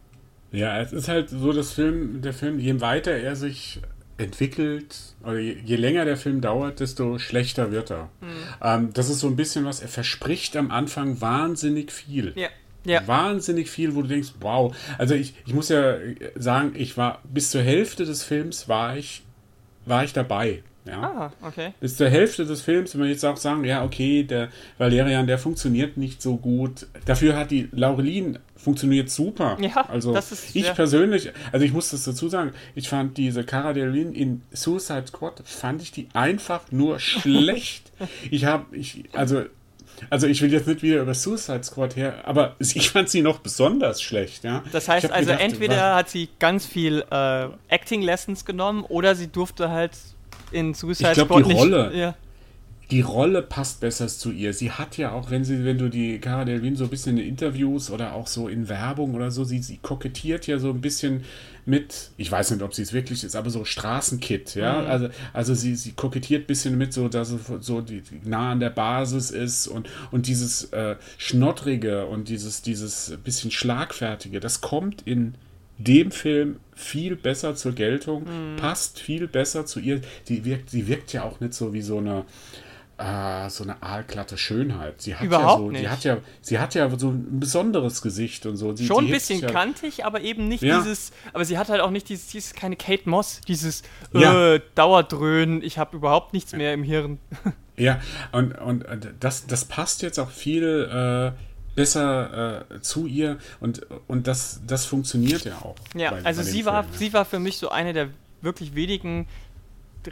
Ja, 0.53 0.81
es 0.81 0.93
ist 0.93 1.09
halt 1.09 1.29
so, 1.29 1.53
dass 1.53 1.73
Film, 1.73 2.23
der 2.23 2.33
Film, 2.33 2.59
je 2.59 2.81
weiter 2.81 3.11
er 3.11 3.37
sich 3.37 3.81
entwickelt, 4.19 4.97
oder 5.23 5.39
je, 5.39 5.57
je, 5.65 5.77
länger 5.77 6.05
der 6.05 6.17
Film 6.17 6.41
dauert, 6.41 6.81
desto 6.81 7.19
schlechter 7.19 7.71
wird 7.71 7.91
er. 7.91 8.11
Mhm. 8.21 8.27
Ähm, 8.63 8.91
das 8.93 9.09
ist 9.09 9.21
so 9.21 9.29
ein 9.29 9.37
bisschen 9.37 9.65
was, 9.65 9.81
er 9.81 9.89
verspricht 9.89 10.57
am 10.57 10.71
Anfang 10.71 11.21
wahnsinnig 11.21 11.93
viel. 11.93 12.33
Ja. 12.37 12.49
Ja. 12.85 13.07
Wahnsinnig 13.07 13.71
viel, 13.71 13.95
wo 13.95 14.03
du 14.03 14.09
denkst, 14.09 14.35
wow. 14.41 14.75
Also 14.97 15.15
ich, 15.15 15.35
ich 15.47 15.53
muss 15.53 15.69
ja 15.69 15.97
sagen, 16.37 16.73
ich 16.75 16.97
war 16.97 17.21
bis 17.25 17.51
zur 17.51 17.63
Hälfte 17.63 18.05
des 18.05 18.23
Films 18.23 18.69
war 18.69 18.97
ich, 18.97 19.23
war 19.85 20.05
ich 20.05 20.13
dabei. 20.13 20.63
Ja. 20.87 21.03
Ah, 21.03 21.47
okay. 21.47 21.75
Bis 21.81 21.97
zur 21.97 22.09
Hälfte 22.09 22.47
des 22.47 22.63
Films, 22.63 22.95
wenn 22.95 23.03
wir 23.03 23.11
jetzt 23.11 23.25
auch 23.25 23.37
sagen, 23.37 23.65
ja, 23.65 23.85
okay, 23.85 24.23
der 24.23 24.49
Valerian, 24.79 25.27
der 25.27 25.39
funktioniert 25.39 25.99
nicht 25.99 26.23
so 26.23 26.37
gut. 26.37 26.87
Dafür 27.05 27.37
hat 27.37 27.51
die 27.51 27.69
Laurelin 27.73 28.39
funktioniert 28.59 29.09
super. 29.09 29.57
Ja, 29.61 29.89
also 29.89 30.15
ist, 30.15 30.55
ich 30.55 30.67
ja. 30.67 30.75
persönlich, 30.75 31.31
also 31.53 31.65
ich 31.65 31.73
muss 31.73 31.91
das 31.91 32.05
dazu 32.05 32.29
sagen, 32.29 32.53
ich 32.75 32.89
fand 32.89 33.17
diese 33.17 33.45
Cara 33.45 33.73
Delevingne 33.73 34.17
in 34.17 34.43
Suicide 34.51 35.07
Squad, 35.07 35.43
fand 35.45 35.81
ich 35.81 35.93
die 35.93 36.09
einfach 36.13 36.71
nur 36.71 36.99
schlecht. 36.99 37.93
ich 38.31 38.45
habe, 38.45 38.77
ich, 38.77 39.05
also 39.13 39.45
also 40.11 40.27
ich 40.27 40.41
will 40.43 40.53
jetzt 40.53 40.67
nicht 40.67 40.83
wieder 40.83 41.03
über 41.03 41.15
Suicide 41.15 41.65
Squad 41.65 41.97
her, 41.97 42.23
aber 42.25 42.57
ich 42.61 42.91
fand 42.91 43.09
sie 43.09 43.23
noch 43.23 43.39
besonders 43.39 44.03
schlecht, 44.03 44.45
ja. 44.45 44.63
Das 44.73 44.89
heißt 44.89 45.11
also 45.11 45.31
gedacht, 45.31 45.43
entweder 45.43 45.95
hat 45.95 46.09
sie 46.09 46.29
ganz 46.39 46.67
viel 46.67 47.05
äh, 47.11 47.49
Acting 47.69 48.03
Lessons 48.03 48.45
genommen 48.45 48.85
oder 48.85 49.15
sie 49.15 49.29
durfte 49.29 49.71
halt 49.71 49.93
in 50.51 50.75
Suicide 50.75 51.11
ich 51.11 51.15
glaub, 51.15 51.29
Squad 51.29 51.45
die 51.45 51.49
nicht. 51.49 51.59
Rolle, 51.59 51.97
ja. 51.97 52.15
Die 52.91 53.03
Rolle 53.03 53.43
passt 53.43 53.81
besser 53.81 54.09
zu 54.09 54.31
ihr. 54.31 54.55
Sie 54.55 54.71
hat 54.71 54.97
ja 54.97 55.13
auch, 55.13 55.31
wenn 55.31 55.45
sie, 55.45 55.65
wenn 55.65 55.77
du 55.77 55.91
die 55.91 56.19
Cara 56.21 56.47
Delvin 56.47 56.75
so 56.75 56.85
ein 56.85 56.91
bisschen 56.91 57.19
in 57.19 57.27
Interviews 57.27 57.91
oder 57.91 58.15
auch 58.15 58.27
so 58.27 58.49
in 58.49 58.71
Werbung 58.71 59.15
oder 59.15 59.31
so, 59.31 59.45
sie, 59.45 59.61
sie 59.61 59.77
kokettiert 59.77 60.47
ja 60.47 60.59
so 60.59 60.71
ein 60.71 60.81
bisschen 60.81 61.25
mit, 61.67 62.13
ich 62.17 62.33
weiß 62.33 62.51
nicht, 62.53 62.63
ob 62.63 62.75
sie 62.75 62.81
es 62.81 62.95
wirklich 62.95 63.25
ist, 63.25 63.37
aber 63.37 63.51
so 63.51 63.67
Straßenkit, 63.67 64.55
ja. 64.55 64.81
Mhm. 64.81 64.87
Also, 64.87 65.09
also 65.35 65.55
sie, 65.55 65.75
sie 65.75 65.93
kokettiert 65.93 66.45
ein 66.45 66.47
bisschen 66.47 66.79
mit, 66.79 66.95
so 66.95 67.09
dass 67.09 67.31
es 67.31 67.43
so 67.61 67.83
die, 67.83 68.01
die 68.01 68.27
nah 68.27 68.53
an 68.53 68.61
der 68.61 68.71
Basis 68.71 69.31
ist 69.31 69.69
und, 69.69 69.91
und 70.11 70.27
dieses 70.27 70.73
äh, 70.73 70.97
Schnottrige 71.19 72.07
und 72.07 72.31
dieses, 72.31 72.63
dieses 72.63 73.19
bisschen 73.23 73.51
Schlagfertige, 73.51 74.41
das 74.41 74.63
kommt 74.63 75.03
in 75.03 75.35
dem 75.77 76.11
Film 76.11 76.57
viel 76.75 77.17
besser 77.17 77.55
zur 77.55 77.73
Geltung, 77.73 78.25
mhm. 78.25 78.57
passt 78.57 78.99
viel 78.99 79.29
besser 79.29 79.67
zu 79.67 79.79
ihr. 79.79 80.01
Sie 80.25 80.45
wirkt, 80.45 80.71
sie 80.71 80.89
wirkt 80.89 81.13
ja 81.13 81.25
auch 81.25 81.41
nicht 81.41 81.55
so 81.55 81.73
wie 81.73 81.83
so 81.83 81.99
eine 81.99 82.25
äh, 82.99 83.49
so 83.49 83.65
eine 83.65 83.83
aalglatte 83.83 84.37
Schönheit. 84.37 85.01
Sie 85.01 85.15
hat 85.15 85.25
Überhaupt 85.25 85.61
ja 85.61 85.65
so, 85.65 85.71
nicht. 85.71 85.81
Sie 85.81 85.89
hat 85.89 86.05
ja, 86.05 86.17
sie 86.41 86.59
hat 86.59 86.75
ja 86.75 86.99
so 86.99 87.11
ein 87.11 87.41
besonderes 87.41 88.03
Gesicht 88.03 88.45
und 88.45 88.57
so. 88.57 88.75
Sie, 88.75 88.87
Schon 88.87 89.07
ein 89.07 89.11
bisschen 89.11 89.41
ja, 89.41 89.51
kantig, 89.51 90.05
aber 90.05 90.21
eben 90.21 90.49
nicht 90.49 90.63
ja. 90.63 90.79
dieses, 90.79 91.13
aber 91.33 91.45
sie 91.45 91.59
hat 91.59 91.69
halt 91.69 91.81
auch 91.81 91.91
nicht 91.91 92.09
dieses, 92.09 92.27
dieses 92.27 92.55
keine 92.55 92.77
Kate 92.77 93.09
Moss, 93.09 93.41
dieses 93.47 93.83
äh, 94.13 94.61
Dauerdröhnen, 94.75 95.63
ich 95.63 95.79
habe 95.79 95.97
überhaupt 95.97 96.33
nichts 96.33 96.53
mehr 96.53 96.75
im 96.75 96.83
Hirn. 96.83 97.19
Ja, 97.81 98.01
und, 98.33 98.59
und 98.59 98.85
das, 99.21 99.47
das 99.47 99.65
passt 99.65 100.03
jetzt 100.03 100.19
auch 100.19 100.31
viel 100.31 100.91
äh, 100.93 101.31
besser 101.77 102.65
äh, 102.73 102.81
zu 102.81 103.07
ihr 103.07 103.39
und, 103.61 103.87
und 104.09 104.27
das, 104.27 104.63
das 104.67 104.85
funktioniert 104.85 105.45
ja 105.45 105.59
auch. 105.59 105.77
Ja, 105.95 106.11
bei, 106.11 106.25
also 106.25 106.41
bei 106.41 106.49
sie, 106.49 106.65
war, 106.65 106.85
sie 106.91 107.13
war 107.13 107.25
für 107.25 107.39
mich 107.39 107.59
so 107.59 107.69
eine 107.69 107.93
der 107.93 108.09
wirklich 108.41 108.75
wenigen 108.75 109.29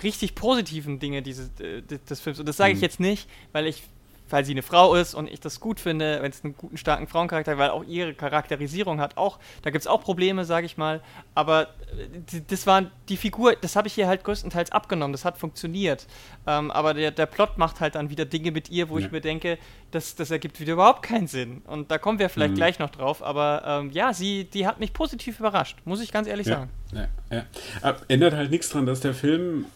richtig 0.02 0.34
positiven 0.34 0.98
Dinge 0.98 1.22
dieses, 1.22 1.48
äh, 1.60 1.82
des 1.82 2.20
Films. 2.20 2.40
Und 2.40 2.46
das 2.46 2.56
sage 2.56 2.72
ich 2.72 2.78
mhm. 2.78 2.82
jetzt 2.82 3.00
nicht, 3.00 3.28
weil 3.52 3.66
ich 3.66 3.82
weil 4.30 4.44
sie 4.44 4.52
eine 4.52 4.62
Frau 4.62 4.94
ist 4.94 5.14
und 5.14 5.30
ich 5.30 5.40
das 5.40 5.60
gut 5.60 5.80
finde, 5.80 6.20
wenn 6.22 6.30
es 6.30 6.44
einen 6.44 6.56
guten, 6.56 6.76
starken 6.76 7.06
Frauencharakter, 7.06 7.58
weil 7.58 7.70
auch 7.70 7.84
ihre 7.84 8.14
Charakterisierung 8.14 9.00
hat 9.00 9.16
auch, 9.16 9.38
da 9.62 9.70
gibt 9.70 9.82
es 9.82 9.86
auch 9.86 10.02
Probleme, 10.02 10.44
sage 10.44 10.66
ich 10.66 10.76
mal, 10.76 11.02
aber 11.34 11.68
äh, 11.96 12.40
das 12.48 12.66
war 12.66 12.90
die 13.08 13.16
Figur, 13.16 13.54
das 13.56 13.76
habe 13.76 13.88
ich 13.88 13.96
ihr 13.98 14.08
halt 14.08 14.24
größtenteils 14.24 14.72
abgenommen, 14.72 15.12
das 15.12 15.24
hat 15.24 15.38
funktioniert, 15.38 16.06
ähm, 16.46 16.70
aber 16.70 16.94
der, 16.94 17.10
der 17.10 17.26
Plot 17.26 17.58
macht 17.58 17.80
halt 17.80 17.94
dann 17.94 18.10
wieder 18.10 18.24
Dinge 18.24 18.50
mit 18.50 18.70
ihr, 18.70 18.88
wo 18.88 18.98
ja. 18.98 19.06
ich 19.06 19.12
mir 19.12 19.20
denke, 19.20 19.58
das, 19.90 20.16
das 20.16 20.30
ergibt 20.30 20.60
wieder 20.60 20.74
überhaupt 20.74 21.02
keinen 21.02 21.26
Sinn 21.26 21.62
und 21.66 21.90
da 21.90 21.98
kommen 21.98 22.18
wir 22.18 22.28
vielleicht 22.28 22.52
mhm. 22.52 22.56
gleich 22.56 22.78
noch 22.78 22.90
drauf, 22.90 23.22
aber 23.22 23.62
ähm, 23.66 23.90
ja, 23.90 24.12
sie, 24.12 24.44
die 24.44 24.66
hat 24.66 24.80
mich 24.80 24.92
positiv 24.92 25.38
überrascht, 25.40 25.78
muss 25.84 26.00
ich 26.00 26.12
ganz 26.12 26.28
ehrlich 26.28 26.46
ja. 26.46 26.54
sagen. 26.56 26.70
Ja, 26.92 27.08
ja. 27.30 27.96
Ändert 28.08 28.34
halt 28.34 28.50
nichts 28.50 28.70
dran, 28.70 28.86
dass 28.86 29.00
der 29.00 29.14
Film 29.14 29.66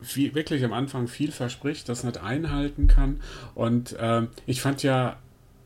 viel, 0.00 0.34
wirklich 0.34 0.64
am 0.64 0.72
Anfang 0.72 1.08
viel 1.08 1.32
verspricht, 1.32 1.88
das 1.88 2.04
nicht 2.04 2.18
einhalten 2.22 2.88
kann. 2.88 3.20
Und 3.54 3.92
äh, 3.94 4.22
ich 4.46 4.60
fand 4.60 4.82
ja, 4.82 5.16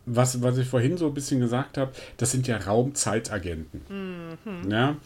was, 0.06 0.42
was 0.42 0.58
ich 0.58 0.66
vorhin 0.66 0.96
so 0.96 1.06
ein 1.06 1.14
bisschen 1.14 1.40
gesagt 1.40 1.78
habe, 1.78 1.92
das 2.16 2.30
sind 2.30 2.46
ja 2.46 2.56
Raumzeitagenten. 2.56 3.82
Mhm. 4.44 4.70
Ja? 4.70 4.96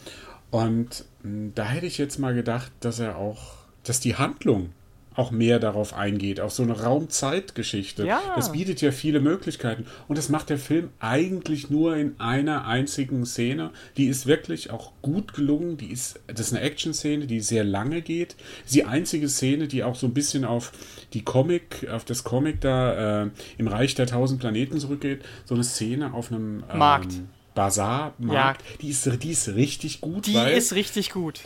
Und 0.50 1.04
mh, 1.22 1.52
da 1.54 1.64
hätte 1.64 1.86
ich 1.86 1.98
jetzt 1.98 2.18
mal 2.18 2.34
gedacht, 2.34 2.72
dass 2.80 2.98
er 3.00 3.16
auch, 3.16 3.54
dass 3.82 4.00
die 4.00 4.16
Handlung 4.16 4.70
auch 5.14 5.30
mehr 5.30 5.58
darauf 5.58 5.94
eingeht, 5.94 6.40
auf 6.40 6.52
so 6.52 6.62
eine 6.62 6.80
Raumzeitgeschichte. 6.80 8.06
Ja. 8.06 8.20
Das 8.36 8.52
bietet 8.52 8.80
ja 8.80 8.90
viele 8.90 9.20
Möglichkeiten. 9.20 9.86
Und 10.08 10.18
das 10.18 10.28
macht 10.28 10.50
der 10.50 10.58
Film 10.58 10.90
eigentlich 10.98 11.70
nur 11.70 11.96
in 11.96 12.18
einer 12.18 12.66
einzigen 12.66 13.24
Szene. 13.24 13.70
Die 13.96 14.06
ist 14.06 14.26
wirklich 14.26 14.70
auch 14.70 14.92
gut 15.02 15.34
gelungen. 15.34 15.76
Die 15.76 15.92
ist, 15.92 16.20
das 16.26 16.48
ist 16.48 16.52
eine 16.52 16.62
Action-Szene, 16.62 17.26
die 17.26 17.40
sehr 17.40 17.64
lange 17.64 18.02
geht. 18.02 18.36
Die 18.72 18.84
einzige 18.84 19.28
Szene, 19.28 19.68
die 19.68 19.84
auch 19.84 19.94
so 19.94 20.06
ein 20.06 20.14
bisschen 20.14 20.44
auf 20.44 20.72
die 21.12 21.22
Comic, 21.22 21.88
auf 21.90 22.04
das 22.04 22.24
Comic 22.24 22.60
da 22.60 23.24
äh, 23.24 23.30
im 23.58 23.68
Reich 23.68 23.94
der 23.94 24.06
tausend 24.06 24.40
Planeten 24.40 24.78
zurückgeht. 24.80 25.24
So 25.44 25.54
eine 25.54 25.64
Szene 25.64 26.12
auf 26.12 26.32
einem 26.32 26.64
ähm, 26.70 26.78
Markt. 26.78 27.12
Bazar-Markt. 27.54 28.62
Ja. 28.62 28.76
Die, 28.80 28.88
ist, 28.88 29.22
die 29.22 29.30
ist 29.30 29.54
richtig 29.54 30.00
gut. 30.00 30.26
Die 30.26 30.36
ist 30.36 30.74
richtig 30.74 31.10
gut 31.10 31.40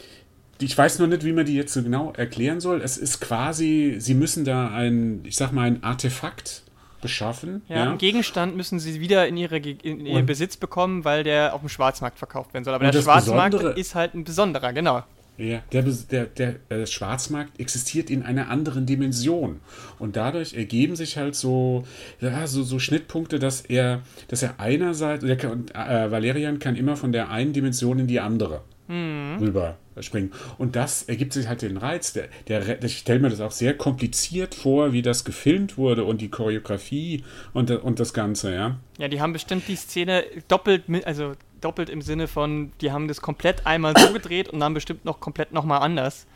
ich 0.60 0.76
weiß 0.76 0.98
noch 0.98 1.06
nicht, 1.06 1.24
wie 1.24 1.32
man 1.32 1.46
die 1.46 1.54
jetzt 1.54 1.72
so 1.72 1.82
genau 1.82 2.12
erklären 2.16 2.60
soll. 2.60 2.80
Es 2.80 2.96
ist 2.96 3.20
quasi, 3.20 3.96
sie 3.98 4.14
müssen 4.14 4.44
da 4.44 4.70
ein, 4.70 5.20
ich 5.24 5.36
sag 5.36 5.52
mal, 5.52 5.62
ein 5.62 5.82
Artefakt 5.82 6.62
beschaffen. 7.00 7.62
Ja, 7.68 7.76
ja. 7.76 7.82
Einen 7.84 7.98
Gegenstand 7.98 8.56
müssen 8.56 8.78
sie 8.78 9.00
wieder 9.00 9.28
in, 9.28 9.36
ihre, 9.36 9.58
in 9.58 10.04
ihren 10.04 10.26
Besitz 10.26 10.56
bekommen, 10.56 11.04
weil 11.04 11.22
der 11.22 11.54
auf 11.54 11.60
dem 11.60 11.68
Schwarzmarkt 11.68 12.18
verkauft 12.18 12.54
werden 12.54 12.64
soll. 12.64 12.74
Aber 12.74 12.90
der 12.90 13.02
Schwarzmarkt 13.02 13.52
Besondere 13.52 13.78
ist 13.78 13.94
halt 13.94 14.14
ein 14.14 14.24
besonderer, 14.24 14.72
genau. 14.72 15.04
Ja, 15.36 15.60
der, 15.70 15.82
der, 15.82 16.24
der, 16.26 16.56
der 16.68 16.86
Schwarzmarkt 16.86 17.60
existiert 17.60 18.10
in 18.10 18.24
einer 18.24 18.50
anderen 18.50 18.86
Dimension. 18.86 19.60
Und 20.00 20.16
dadurch 20.16 20.54
ergeben 20.54 20.96
sich 20.96 21.16
halt 21.16 21.36
so, 21.36 21.84
ja, 22.20 22.48
so, 22.48 22.64
so 22.64 22.80
Schnittpunkte, 22.80 23.38
dass 23.38 23.60
er, 23.60 24.00
dass 24.26 24.42
er 24.42 24.58
einerseits, 24.58 25.24
der 25.24 25.36
kann, 25.36 25.68
äh, 25.68 26.10
Valerian 26.10 26.58
kann 26.58 26.74
immer 26.74 26.96
von 26.96 27.12
der 27.12 27.30
einen 27.30 27.52
Dimension 27.52 28.00
in 28.00 28.08
die 28.08 28.18
andere 28.18 28.62
mhm. 28.88 29.36
rüber 29.40 29.76
springen. 30.02 30.32
Und 30.58 30.76
das 30.76 31.02
ergibt 31.02 31.32
sich 31.32 31.48
halt 31.48 31.62
den 31.62 31.76
Reiz. 31.76 32.12
Der, 32.12 32.28
der, 32.48 32.82
ich 32.82 32.98
stelle 32.98 33.20
mir 33.20 33.30
das 33.30 33.40
auch 33.40 33.50
sehr 33.50 33.76
kompliziert 33.76 34.54
vor, 34.54 34.92
wie 34.92 35.02
das 35.02 35.24
gefilmt 35.24 35.76
wurde 35.76 36.04
und 36.04 36.20
die 36.20 36.28
Choreografie 36.28 37.24
und, 37.52 37.70
und 37.70 38.00
das 38.00 38.12
Ganze, 38.12 38.54
ja. 38.54 38.76
Ja, 38.98 39.08
die 39.08 39.20
haben 39.20 39.32
bestimmt 39.32 39.68
die 39.68 39.76
Szene 39.76 40.24
doppelt, 40.48 40.84
also 41.04 41.32
doppelt 41.60 41.88
im 41.88 42.02
Sinne 42.02 42.28
von, 42.28 42.72
die 42.80 42.92
haben 42.92 43.08
das 43.08 43.20
komplett 43.20 43.66
einmal 43.66 43.94
so 43.96 44.12
gedreht 44.12 44.48
und 44.48 44.60
dann 44.60 44.74
bestimmt 44.74 45.04
noch 45.04 45.20
komplett 45.20 45.52
nochmal 45.52 45.80
anders. 45.80 46.26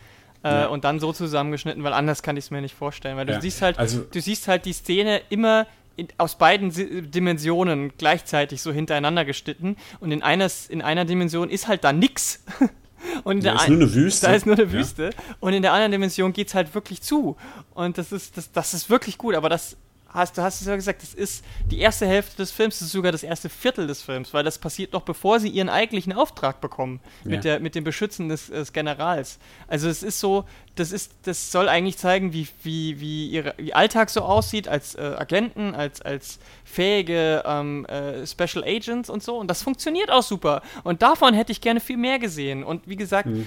Äh, 0.45 0.49
ja. 0.49 0.67
Und 0.67 0.85
dann 0.85 0.99
so 0.99 1.13
zusammengeschnitten, 1.13 1.85
weil 1.85 1.93
anders 1.93 2.23
kann 2.23 2.37
ich 2.37 2.47
es 2.47 2.51
mir 2.51 2.61
nicht 2.61 2.75
vorstellen. 2.75 3.17
Weil 3.17 3.27
du 3.27 3.33
ja. 3.33 3.41
siehst 3.41 3.63
halt, 3.63 3.79
also, 3.79 4.01
du 4.01 4.21
siehst 4.21 4.49
halt 4.49 4.65
die 4.65 4.73
Szene 4.73 5.23
immer 5.31 5.67
in, 5.97 6.09
aus 6.19 6.37
beiden 6.37 6.73
Dimensionen 7.11 7.93
gleichzeitig 7.97 8.63
so 8.63 8.73
hintereinander 8.73 9.25
geschnitten 9.25 9.77
und 10.01 10.11
in 10.11 10.23
einer, 10.23 10.49
in 10.69 10.83
einer 10.83 11.05
Dimension 11.05 11.51
ist 11.51 11.69
halt 11.69 11.85
da 11.85 11.93
nix. 11.93 12.45
Und 13.25 13.45
da 13.45 13.55
ist 13.55 13.69
nur 13.69 13.79
eine 13.79 13.95
Wüste. 13.95 14.27
Da 14.27 14.35
ist 14.35 14.47
nur 14.47 14.57
eine 14.57 14.73
Wüste. 14.73 15.05
Ja. 15.05 15.11
Und 15.41 15.53
in 15.53 15.63
der 15.63 15.73
anderen 15.73 15.93
Dimension 15.93 16.33
geht 16.33 16.49
es 16.49 16.55
halt 16.55 16.75
wirklich 16.75 17.03
zu. 17.03 17.37
Und 17.75 17.99
das 17.99 18.13
ist, 18.13 18.37
das, 18.37 18.53
das 18.53 18.75
ist 18.75 18.91
wirklich 18.91 19.19
gut, 19.19 19.35
aber 19.35 19.49
das 19.49 19.77
hast, 20.13 20.37
du 20.39 20.43
hast 20.43 20.61
es 20.61 20.67
ja 20.67 20.77
gesagt, 20.77 21.03
das 21.03 21.15
ist 21.15 21.45
die 21.71 21.79
erste 21.79 22.07
Hälfte 22.07 22.37
des 22.37 22.51
Films, 22.51 22.79
das 22.79 22.87
ist 22.87 22.93
sogar 22.93 23.13
das 23.13 23.23
erste 23.23 23.49
Viertel 23.49 23.87
des 23.87 24.03
Films, 24.03 24.33
weil 24.35 24.45
das 24.45 24.59
passiert 24.59 24.93
noch 24.93 25.03
bevor 25.03 25.41
sie 25.41 25.49
ihren 25.49 25.69
eigentlichen 25.69 26.13
Auftrag 26.13 26.61
bekommen 26.61 27.01
mit, 27.25 27.45
ja. 27.45 27.53
der, 27.53 27.61
mit 27.61 27.75
dem 27.75 27.85
Beschützen 27.85 28.29
des, 28.29 28.49
des, 28.49 28.73
Generals. 28.73 29.39
Also 29.69 29.89
es 29.89 30.03
ist 30.03 30.21
so, 30.21 30.45
das 30.75 30.93
ist, 30.93 31.13
das 31.25 31.53
soll 31.53 31.69
eigentlich 31.69 31.99
zeigen, 31.99 32.33
wie, 32.33 32.49
wie, 32.63 33.01
wie 33.01 33.29
ihr 33.29 33.55
wie 33.59 33.75
Alltag 33.75 34.11
so 34.11 34.23
aussieht 34.23 34.69
als 34.69 34.95
äh, 34.95 35.01
Agenten, 35.19 35.75
als, 35.75 36.01
als 36.01 36.39
fähige 36.65 37.43
ähm, 37.47 37.85
äh, 37.87 38.27
Special 38.27 38.65
Agents 38.65 39.11
und 39.11 39.23
so. 39.23 39.37
Und 39.37 39.49
das 39.49 39.63
funktioniert 39.63 40.11
auch 40.11 40.23
super. 40.23 40.63
Und 40.85 41.03
davon 41.03 41.35
hätte 41.35 41.53
ich 41.53 41.61
gerne 41.61 41.81
viel 41.81 41.99
mehr 41.99 42.19
gesehen. 42.19 42.65
Und 42.65 42.89
wie 42.89 42.97
gesagt, 42.97 43.27
mhm 43.27 43.47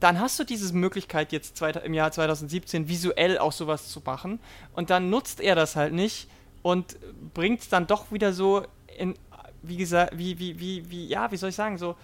dann 0.00 0.20
hast 0.20 0.38
du 0.38 0.44
diese 0.44 0.74
Möglichkeit 0.74 1.32
jetzt 1.32 1.60
im 1.62 1.94
Jahr 1.94 2.12
2017 2.12 2.88
visuell 2.88 3.38
auch 3.38 3.52
sowas 3.52 3.88
zu 3.88 4.02
machen 4.04 4.38
und 4.74 4.90
dann 4.90 5.10
nutzt 5.10 5.40
er 5.40 5.54
das 5.54 5.76
halt 5.76 5.92
nicht 5.92 6.28
und 6.62 6.96
bringt 7.32 7.60
es 7.60 7.68
dann 7.68 7.86
doch 7.86 8.10
wieder 8.12 8.32
so 8.32 8.64
in, 8.98 9.14
wie 9.62 9.76
gesagt, 9.76 10.16
wie, 10.18 10.38
wie, 10.38 10.58
wie, 10.58 10.90
wie, 10.90 11.06
ja, 11.06 11.30
wie 11.30 11.36
soll 11.36 11.50
ich 11.50 11.54
sagen, 11.54 11.78
so 11.78 11.96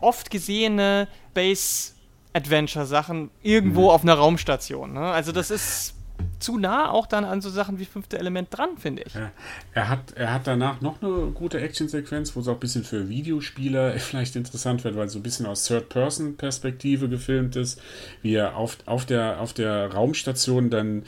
oft 0.00 0.30
gesehene 0.30 1.08
Base-Adventure-Sachen 1.34 3.30
irgendwo 3.42 3.84
mhm. 3.84 3.88
auf 3.88 4.02
einer 4.02 4.14
Raumstation. 4.14 4.92
Ne? 4.92 5.00
Also 5.00 5.32
das 5.32 5.50
ist 5.50 5.94
zu 6.38 6.56
nah 6.56 6.90
auch 6.90 7.06
dann 7.06 7.24
an 7.24 7.40
so 7.40 7.50
Sachen 7.50 7.78
wie 7.78 7.84
fünfte 7.84 8.18
Element 8.18 8.48
dran, 8.50 8.78
finde 8.78 9.02
ich. 9.02 9.14
Ja. 9.14 9.30
Er, 9.72 9.88
hat, 9.88 10.12
er 10.14 10.32
hat 10.32 10.46
danach 10.46 10.80
noch 10.80 11.02
eine 11.02 11.30
gute 11.32 11.60
Actionsequenz, 11.60 12.34
wo 12.36 12.40
es 12.40 12.48
auch 12.48 12.54
ein 12.54 12.60
bisschen 12.60 12.84
für 12.84 13.08
Videospieler 13.08 13.92
vielleicht 13.98 14.36
interessant 14.36 14.84
wird, 14.84 14.96
weil 14.96 15.06
es 15.06 15.12
so 15.12 15.18
ein 15.18 15.22
bisschen 15.22 15.46
aus 15.46 15.64
Third-Person-Perspektive 15.64 17.08
gefilmt 17.08 17.56
ist, 17.56 17.80
wie 18.22 18.34
er 18.34 18.56
auf, 18.56 18.78
auf, 18.86 19.04
der, 19.04 19.40
auf 19.40 19.52
der 19.52 19.92
Raumstation 19.92 20.70
dann 20.70 21.02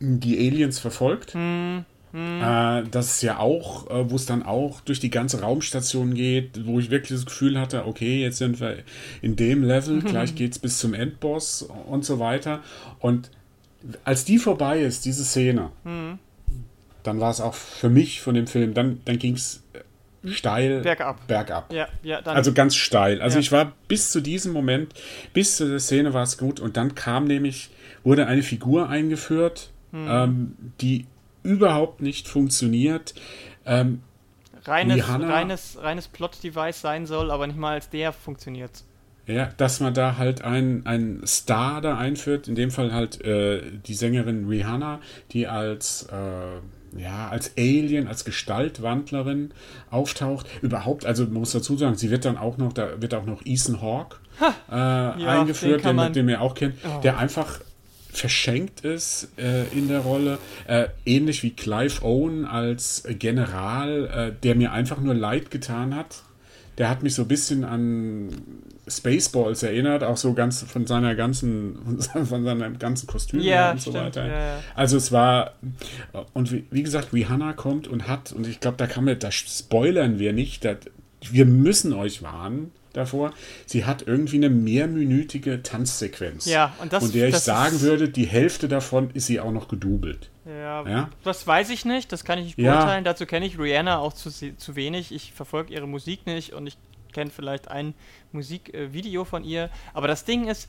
die 0.00 0.38
Aliens 0.38 0.78
verfolgt. 0.78 1.34
Hm. 1.34 1.84
Hm. 2.12 2.42
Äh, 2.42 2.84
das 2.90 3.16
ist 3.16 3.22
ja 3.22 3.38
auch, 3.38 3.90
äh, 3.90 4.10
wo 4.10 4.16
es 4.16 4.24
dann 4.24 4.42
auch 4.42 4.80
durch 4.80 5.00
die 5.00 5.10
ganze 5.10 5.42
Raumstation 5.42 6.14
geht, 6.14 6.66
wo 6.66 6.78
ich 6.78 6.90
wirklich 6.90 7.18
das 7.18 7.26
Gefühl 7.26 7.60
hatte, 7.60 7.86
okay, 7.86 8.22
jetzt 8.22 8.38
sind 8.38 8.60
wir 8.60 8.78
in 9.20 9.36
dem 9.36 9.62
Level, 9.62 10.00
gleich 10.02 10.34
geht 10.34 10.52
es 10.52 10.58
bis 10.58 10.78
zum 10.78 10.94
Endboss 10.94 11.62
und 11.62 12.04
so 12.04 12.18
weiter. 12.18 12.62
Und 13.00 13.30
als 14.04 14.24
die 14.24 14.38
vorbei 14.38 14.80
ist, 14.80 15.04
diese 15.04 15.24
Szene, 15.24 15.70
mhm. 15.84 16.18
dann 17.02 17.20
war 17.20 17.30
es 17.30 17.40
auch 17.40 17.54
für 17.54 17.88
mich 17.88 18.20
von 18.20 18.34
dem 18.34 18.46
Film, 18.46 18.74
dann, 18.74 19.00
dann 19.04 19.18
ging 19.18 19.34
es 19.34 19.62
äh, 19.72 20.28
steil 20.28 20.80
bergab. 20.80 21.26
bergab. 21.26 21.72
Ja, 21.72 21.88
ja, 22.02 22.20
also 22.20 22.52
ganz 22.52 22.74
steil. 22.74 23.20
Also 23.22 23.36
ja. 23.36 23.40
ich 23.40 23.52
war 23.52 23.72
bis 23.88 24.10
zu 24.10 24.20
diesem 24.20 24.52
Moment, 24.52 24.94
bis 25.32 25.56
zu 25.56 25.68
der 25.68 25.80
Szene 25.80 26.12
war 26.14 26.22
es 26.22 26.38
gut 26.38 26.60
und 26.60 26.76
dann 26.76 26.94
kam 26.94 27.24
nämlich, 27.24 27.70
wurde 28.04 28.26
eine 28.26 28.42
Figur 28.42 28.88
eingeführt, 28.88 29.70
mhm. 29.92 30.06
ähm, 30.08 30.56
die 30.80 31.06
überhaupt 31.42 32.02
nicht 32.02 32.28
funktioniert. 32.28 33.14
Ähm, 33.64 34.02
reines, 34.64 35.08
reines, 35.08 35.78
reines 35.80 36.08
Plot-Device 36.08 36.80
sein 36.80 37.06
soll, 37.06 37.30
aber 37.30 37.46
nicht 37.46 37.58
mal 37.58 37.74
als 37.74 37.88
der 37.88 38.12
funktioniert. 38.12 38.84
Ja, 39.28 39.50
dass 39.58 39.80
man 39.80 39.92
da 39.92 40.16
halt 40.16 40.42
einen 40.42 41.22
Star 41.26 41.82
da 41.82 41.98
einführt, 41.98 42.48
in 42.48 42.54
dem 42.54 42.70
Fall 42.70 42.92
halt 42.92 43.22
äh, 43.22 43.60
die 43.86 43.92
Sängerin 43.92 44.48
Rihanna, 44.48 45.00
die 45.32 45.46
als 45.46 46.08
äh, 46.10 46.98
ja, 46.98 47.28
als 47.28 47.52
Alien, 47.58 48.08
als 48.08 48.24
Gestaltwandlerin 48.24 49.52
auftaucht. 49.90 50.46
Überhaupt, 50.62 51.04
also 51.04 51.24
man 51.24 51.34
muss 51.34 51.52
dazu 51.52 51.76
sagen, 51.76 51.96
sie 51.96 52.10
wird 52.10 52.24
dann 52.24 52.38
auch 52.38 52.56
noch, 52.56 52.72
da 52.72 53.02
wird 53.02 53.12
auch 53.12 53.26
noch 53.26 53.42
Ethan 53.44 53.82
Hawke 53.82 54.16
äh, 54.70 54.74
ja, 54.74 55.14
eingeführt, 55.40 55.84
den, 55.84 55.98
den, 55.98 56.12
den 56.14 56.26
wir 56.26 56.40
auch 56.40 56.54
kennen, 56.54 56.78
oh. 56.84 57.00
der 57.02 57.18
einfach 57.18 57.60
verschenkt 58.10 58.80
ist 58.80 59.28
äh, 59.36 59.64
in 59.76 59.88
der 59.88 60.00
Rolle, 60.00 60.38
äh, 60.66 60.86
ähnlich 61.04 61.42
wie 61.42 61.50
Clive 61.50 62.02
Owen 62.02 62.46
als 62.46 63.04
General, 63.18 64.06
äh, 64.06 64.42
der 64.42 64.54
mir 64.54 64.72
einfach 64.72 64.98
nur 64.98 65.14
leid 65.14 65.50
getan 65.50 65.94
hat. 65.94 66.22
Der 66.78 66.88
hat 66.88 67.02
mich 67.02 67.14
so 67.14 67.22
ein 67.22 67.28
bisschen 67.28 67.64
an 67.64 68.30
Spaceballs 68.86 69.62
erinnert, 69.62 70.02
auch 70.02 70.16
so 70.16 70.32
ganz 70.32 70.62
von 70.62 70.86
seiner 70.86 71.14
ganzen, 71.14 72.00
von 72.00 72.44
seinem 72.44 72.78
ganzen 72.78 73.06
Kostüm 73.06 73.40
ja, 73.40 73.72
und 73.72 73.80
so 73.80 73.90
stimmt, 73.90 74.06
weiter. 74.06 74.26
Ja, 74.26 74.38
ja. 74.38 74.60
Also 74.74 74.96
es 74.96 75.12
war, 75.12 75.54
und 76.34 76.52
wie, 76.52 76.64
wie, 76.70 76.82
gesagt, 76.82 77.12
Rihanna 77.12 77.52
kommt 77.52 77.88
und 77.88 78.06
hat, 78.06 78.32
und 78.32 78.46
ich 78.46 78.60
glaube, 78.60 78.76
da 78.76 78.86
kann 78.86 79.04
man, 79.04 79.18
da 79.18 79.30
spoilern 79.30 80.18
wir 80.18 80.32
nicht, 80.32 80.64
dat, 80.64 80.90
wir 81.20 81.44
müssen 81.44 81.92
euch 81.92 82.22
warnen 82.22 82.72
davor, 82.92 83.32
sie 83.66 83.84
hat 83.84 84.06
irgendwie 84.06 84.36
eine 84.36 84.50
mehrminütige 84.50 85.62
Tanzsequenz. 85.62 86.46
Ja, 86.46 86.74
und 86.80 86.92
das 86.92 87.04
Und 87.04 87.14
der 87.14 87.28
ich 87.28 87.36
sagen 87.36 87.80
würde, 87.80 88.08
die 88.08 88.26
Hälfte 88.26 88.68
davon 88.68 89.10
ist 89.14 89.26
sie 89.26 89.40
auch 89.40 89.52
noch 89.52 89.68
gedoubelt. 89.68 90.30
Ja, 90.46 90.88
ja, 90.88 91.10
das 91.24 91.46
weiß 91.46 91.70
ich 91.70 91.84
nicht, 91.84 92.10
das 92.10 92.24
kann 92.24 92.38
ich 92.38 92.46
nicht 92.46 92.56
beurteilen. 92.56 93.04
Ja. 93.04 93.12
Dazu 93.12 93.26
kenne 93.26 93.44
ich 93.44 93.58
Rihanna 93.58 93.98
auch 93.98 94.14
zu, 94.14 94.30
zu 94.30 94.76
wenig. 94.76 95.12
Ich 95.12 95.32
verfolge 95.34 95.74
ihre 95.74 95.86
Musik 95.86 96.26
nicht 96.26 96.54
und 96.54 96.66
ich 96.66 96.78
kenne 97.12 97.30
vielleicht 97.30 97.68
ein 97.68 97.94
Musikvideo 98.32 99.24
von 99.24 99.44
ihr. 99.44 99.70
Aber 99.92 100.08
das 100.08 100.24
Ding 100.24 100.48
ist, 100.48 100.68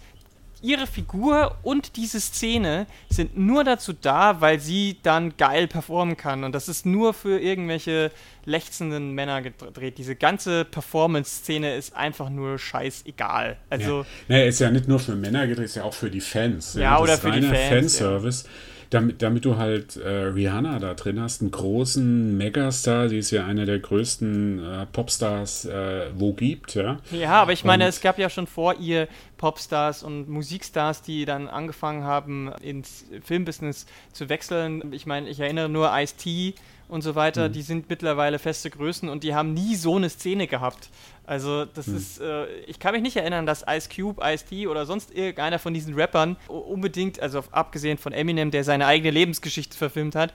ihre 0.61 0.87
Figur 0.87 1.57
und 1.63 1.95
diese 1.95 2.19
Szene 2.19 2.87
sind 3.09 3.37
nur 3.37 3.63
dazu 3.63 3.93
da, 3.93 4.41
weil 4.41 4.59
sie 4.59 4.97
dann 5.03 5.37
geil 5.37 5.67
performen 5.67 6.17
kann. 6.17 6.43
Und 6.43 6.53
das 6.53 6.67
ist 6.67 6.85
nur 6.85 7.13
für 7.13 7.39
irgendwelche 7.39 8.11
lechzenden 8.45 9.13
Männer 9.13 9.41
gedreht. 9.41 9.97
Diese 9.97 10.15
ganze 10.15 10.65
Performance-Szene 10.65 11.75
ist 11.75 11.95
einfach 11.95 12.29
nur 12.29 12.57
scheißegal. 12.57 13.57
Also. 13.69 13.99
Ja. 13.99 14.05
Naja, 14.27 14.45
ist 14.45 14.59
ja 14.59 14.71
nicht 14.71 14.87
nur 14.87 14.99
für 14.99 15.15
Männer 15.15 15.47
gedreht, 15.47 15.65
ist 15.65 15.75
ja 15.75 15.83
auch 15.83 15.93
für 15.93 16.09
die 16.09 16.21
Fans. 16.21 16.73
Ja, 16.73 16.81
ja 16.81 16.99
oder 16.99 17.17
für 17.17 17.31
die 17.31 17.41
Fans. 17.41 17.97
Fanservice. 17.97 18.43
Ja 18.43 18.49
damit, 18.89 19.21
damit 19.21 19.45
du 19.45 19.57
halt 19.57 19.97
äh, 19.97 20.09
Rihanna 20.09 20.79
da 20.79 20.93
drin 20.93 21.19
hast, 21.21 21.41
einen 21.41 21.51
großen 21.51 22.37
Megastar, 22.37 23.09
sie 23.09 23.19
ist 23.19 23.31
ja 23.31 23.45
einer 23.45 23.65
der 23.65 23.79
größten 23.79 24.63
äh, 24.63 24.85
Popstars, 24.87 25.65
äh, 25.65 26.07
wo 26.15 26.33
gibt, 26.33 26.75
ja. 26.75 26.97
Ja, 27.11 27.33
aber 27.41 27.53
ich 27.53 27.63
meine, 27.63 27.85
und 27.85 27.89
es 27.89 28.01
gab 28.01 28.17
ja 28.17 28.29
schon 28.29 28.47
vor 28.47 28.75
ihr 28.79 29.07
Popstars 29.37 30.03
und 30.03 30.27
Musikstars, 30.27 31.01
die 31.01 31.25
dann 31.25 31.47
angefangen 31.47 32.03
haben, 32.03 32.51
ins 32.61 33.05
Filmbusiness 33.23 33.85
zu 34.11 34.29
wechseln. 34.29 34.91
Ich 34.91 35.05
meine, 35.05 35.29
ich 35.29 35.39
erinnere 35.39 35.69
nur 35.69 35.91
Ice-T 35.93 36.55
und 36.89 37.03
so 37.03 37.15
weiter, 37.15 37.47
mhm. 37.47 37.53
die 37.53 37.61
sind 37.61 37.89
mittlerweile 37.89 38.39
feste 38.39 38.69
Größen 38.69 39.07
und 39.07 39.23
die 39.23 39.33
haben 39.33 39.53
nie 39.53 39.75
so 39.75 39.95
eine 39.95 40.09
Szene 40.09 40.47
gehabt. 40.47 40.89
Also 41.25 41.65
das 41.65 41.85
hm. 41.85 41.95
ist, 41.95 42.19
äh, 42.19 42.47
ich 42.61 42.79
kann 42.79 42.93
mich 42.93 43.03
nicht 43.03 43.15
erinnern, 43.15 43.45
dass 43.45 43.63
Ice 43.69 43.87
Cube, 43.87 44.19
Ice 44.25 44.45
T 44.45 44.65
oder 44.65 44.87
sonst 44.87 45.13
irgendeiner 45.13 45.59
von 45.59 45.75
diesen 45.75 45.93
Rappern 45.93 46.37
unbedingt, 46.47 47.19
also 47.19 47.43
abgesehen 47.51 47.99
von 47.99 48.13
Eminem, 48.13 48.49
der 48.49 48.63
seine 48.63 48.87
eigene 48.87 49.11
Lebensgeschichte 49.11 49.77
verfilmt 49.77 50.15
hat, 50.15 50.33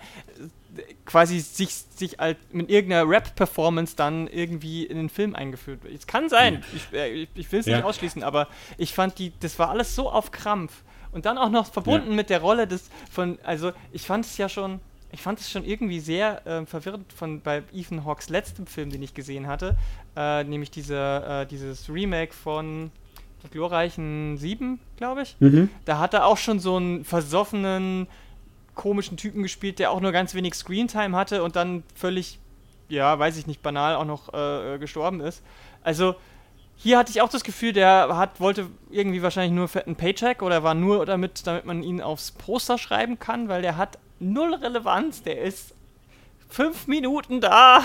quasi 1.05 1.41
sich, 1.41 1.75
sich 1.75 2.19
halt 2.19 2.39
mit 2.55 2.71
irgendeiner 2.71 3.09
Rap-Performance 3.09 3.97
dann 3.97 4.29
irgendwie 4.29 4.85
in 4.85 4.97
den 4.97 5.09
Film 5.09 5.35
eingeführt 5.35 5.83
wird. 5.83 5.95
Es 5.95 6.07
kann 6.07 6.29
sein, 6.29 6.63
ich, 6.75 6.97
äh, 6.97 7.09
ich, 7.09 7.29
ich 7.35 7.51
will 7.51 7.59
es 7.59 7.67
ja. 7.67 7.77
nicht 7.77 7.85
ausschließen, 7.85 8.23
aber 8.23 8.47
ich 8.79 8.95
fand 8.95 9.19
die, 9.19 9.33
das 9.41 9.59
war 9.59 9.71
alles 9.71 9.97
so 9.97 10.09
auf 10.09 10.31
Krampf. 10.31 10.83
Und 11.11 11.27
dann 11.27 11.39
auch 11.39 11.51
noch 11.51 11.67
verbunden 11.67 12.11
ja. 12.11 12.17
mit 12.17 12.31
der 12.31 12.41
Rolle 12.41 12.67
des 12.69 12.89
von, 13.11 13.39
also 13.43 13.73
ich 13.93 14.03
fand 14.03 14.25
es 14.25 14.37
ja 14.37 14.49
schon, 14.49 14.81
ich 15.15 15.23
fand 15.23 15.39
es 15.39 15.51
schon 15.51 15.65
irgendwie 15.65 16.01
sehr 16.01 16.47
äh, 16.47 16.67
verwirrend 16.67 17.13
von 17.13 17.41
bei 17.41 17.63
Ethan 17.73 18.05
Hawks 18.05 18.29
letztem 18.29 18.67
Film, 18.67 18.91
den 18.91 19.03
ich 19.03 19.15
gesehen 19.15 19.47
hatte, 19.47 19.77
äh, 20.17 20.43
nämlich 20.45 20.71
diese, 20.71 20.97
äh, 20.97 21.47
dieses 21.47 21.89
Remake 21.89 22.35
von 22.35 22.91
die 23.45 23.49
glorreichen 23.49 24.37
Sieben, 24.39 24.81
glaube 24.97 25.23
ich. 25.23 25.37
Mhm. 25.39 25.71
Da 25.85 25.99
hat 25.99 26.15
er 26.15 26.27
auch 26.27 26.37
schon 26.37 26.59
so 26.59 26.77
einen 26.77 27.05
versoffenen 27.05 28.09
komischen 28.75 29.17
Typen 29.17 29.43
gespielt, 29.43 29.79
der 29.79 29.93
auch 29.93 30.01
nur 30.01 30.11
ganz 30.11 30.35
wenig 30.35 30.55
Screentime 30.55 31.17
hatte 31.17 31.45
und 31.45 31.55
dann 31.55 31.85
völlig, 31.95 32.41
ja, 32.89 33.17
weiß 33.17 33.37
ich 33.37 33.47
nicht, 33.47 33.63
banal 33.63 33.95
auch 33.95 34.05
noch 34.05 34.35
äh, 34.35 34.79
gestorben 34.79 35.21
ist. 35.21 35.43
Also 35.83 36.17
hier 36.77 36.99
hatte 36.99 37.13
ich 37.13 37.23
auch 37.23 37.29
das 37.29 37.45
Gefühl, 37.45 37.73
der 37.73 38.17
hat, 38.17 38.41
wollte 38.41 38.67
irgendwie 38.91 39.23
wahrscheinlich 39.23 39.53
nur 39.53 39.69
einen 39.87 39.95
Paycheck 39.95 40.43
oder 40.43 40.65
war 40.65 40.75
nur 40.75 41.07
damit, 41.07 41.47
damit 41.47 41.67
man 41.67 41.85
ihn 41.85 42.01
aufs 42.01 42.33
Poster 42.33 42.79
schreiben 42.79 43.21
kann, 43.21 43.49
weil 43.49 43.63
der 43.63 43.77
hat 43.77 43.99
null 44.33 44.55
Relevanz. 44.55 45.23
Der 45.23 45.43
ist 45.43 45.75
fünf 46.49 46.87
Minuten 46.87 47.41
da. 47.41 47.83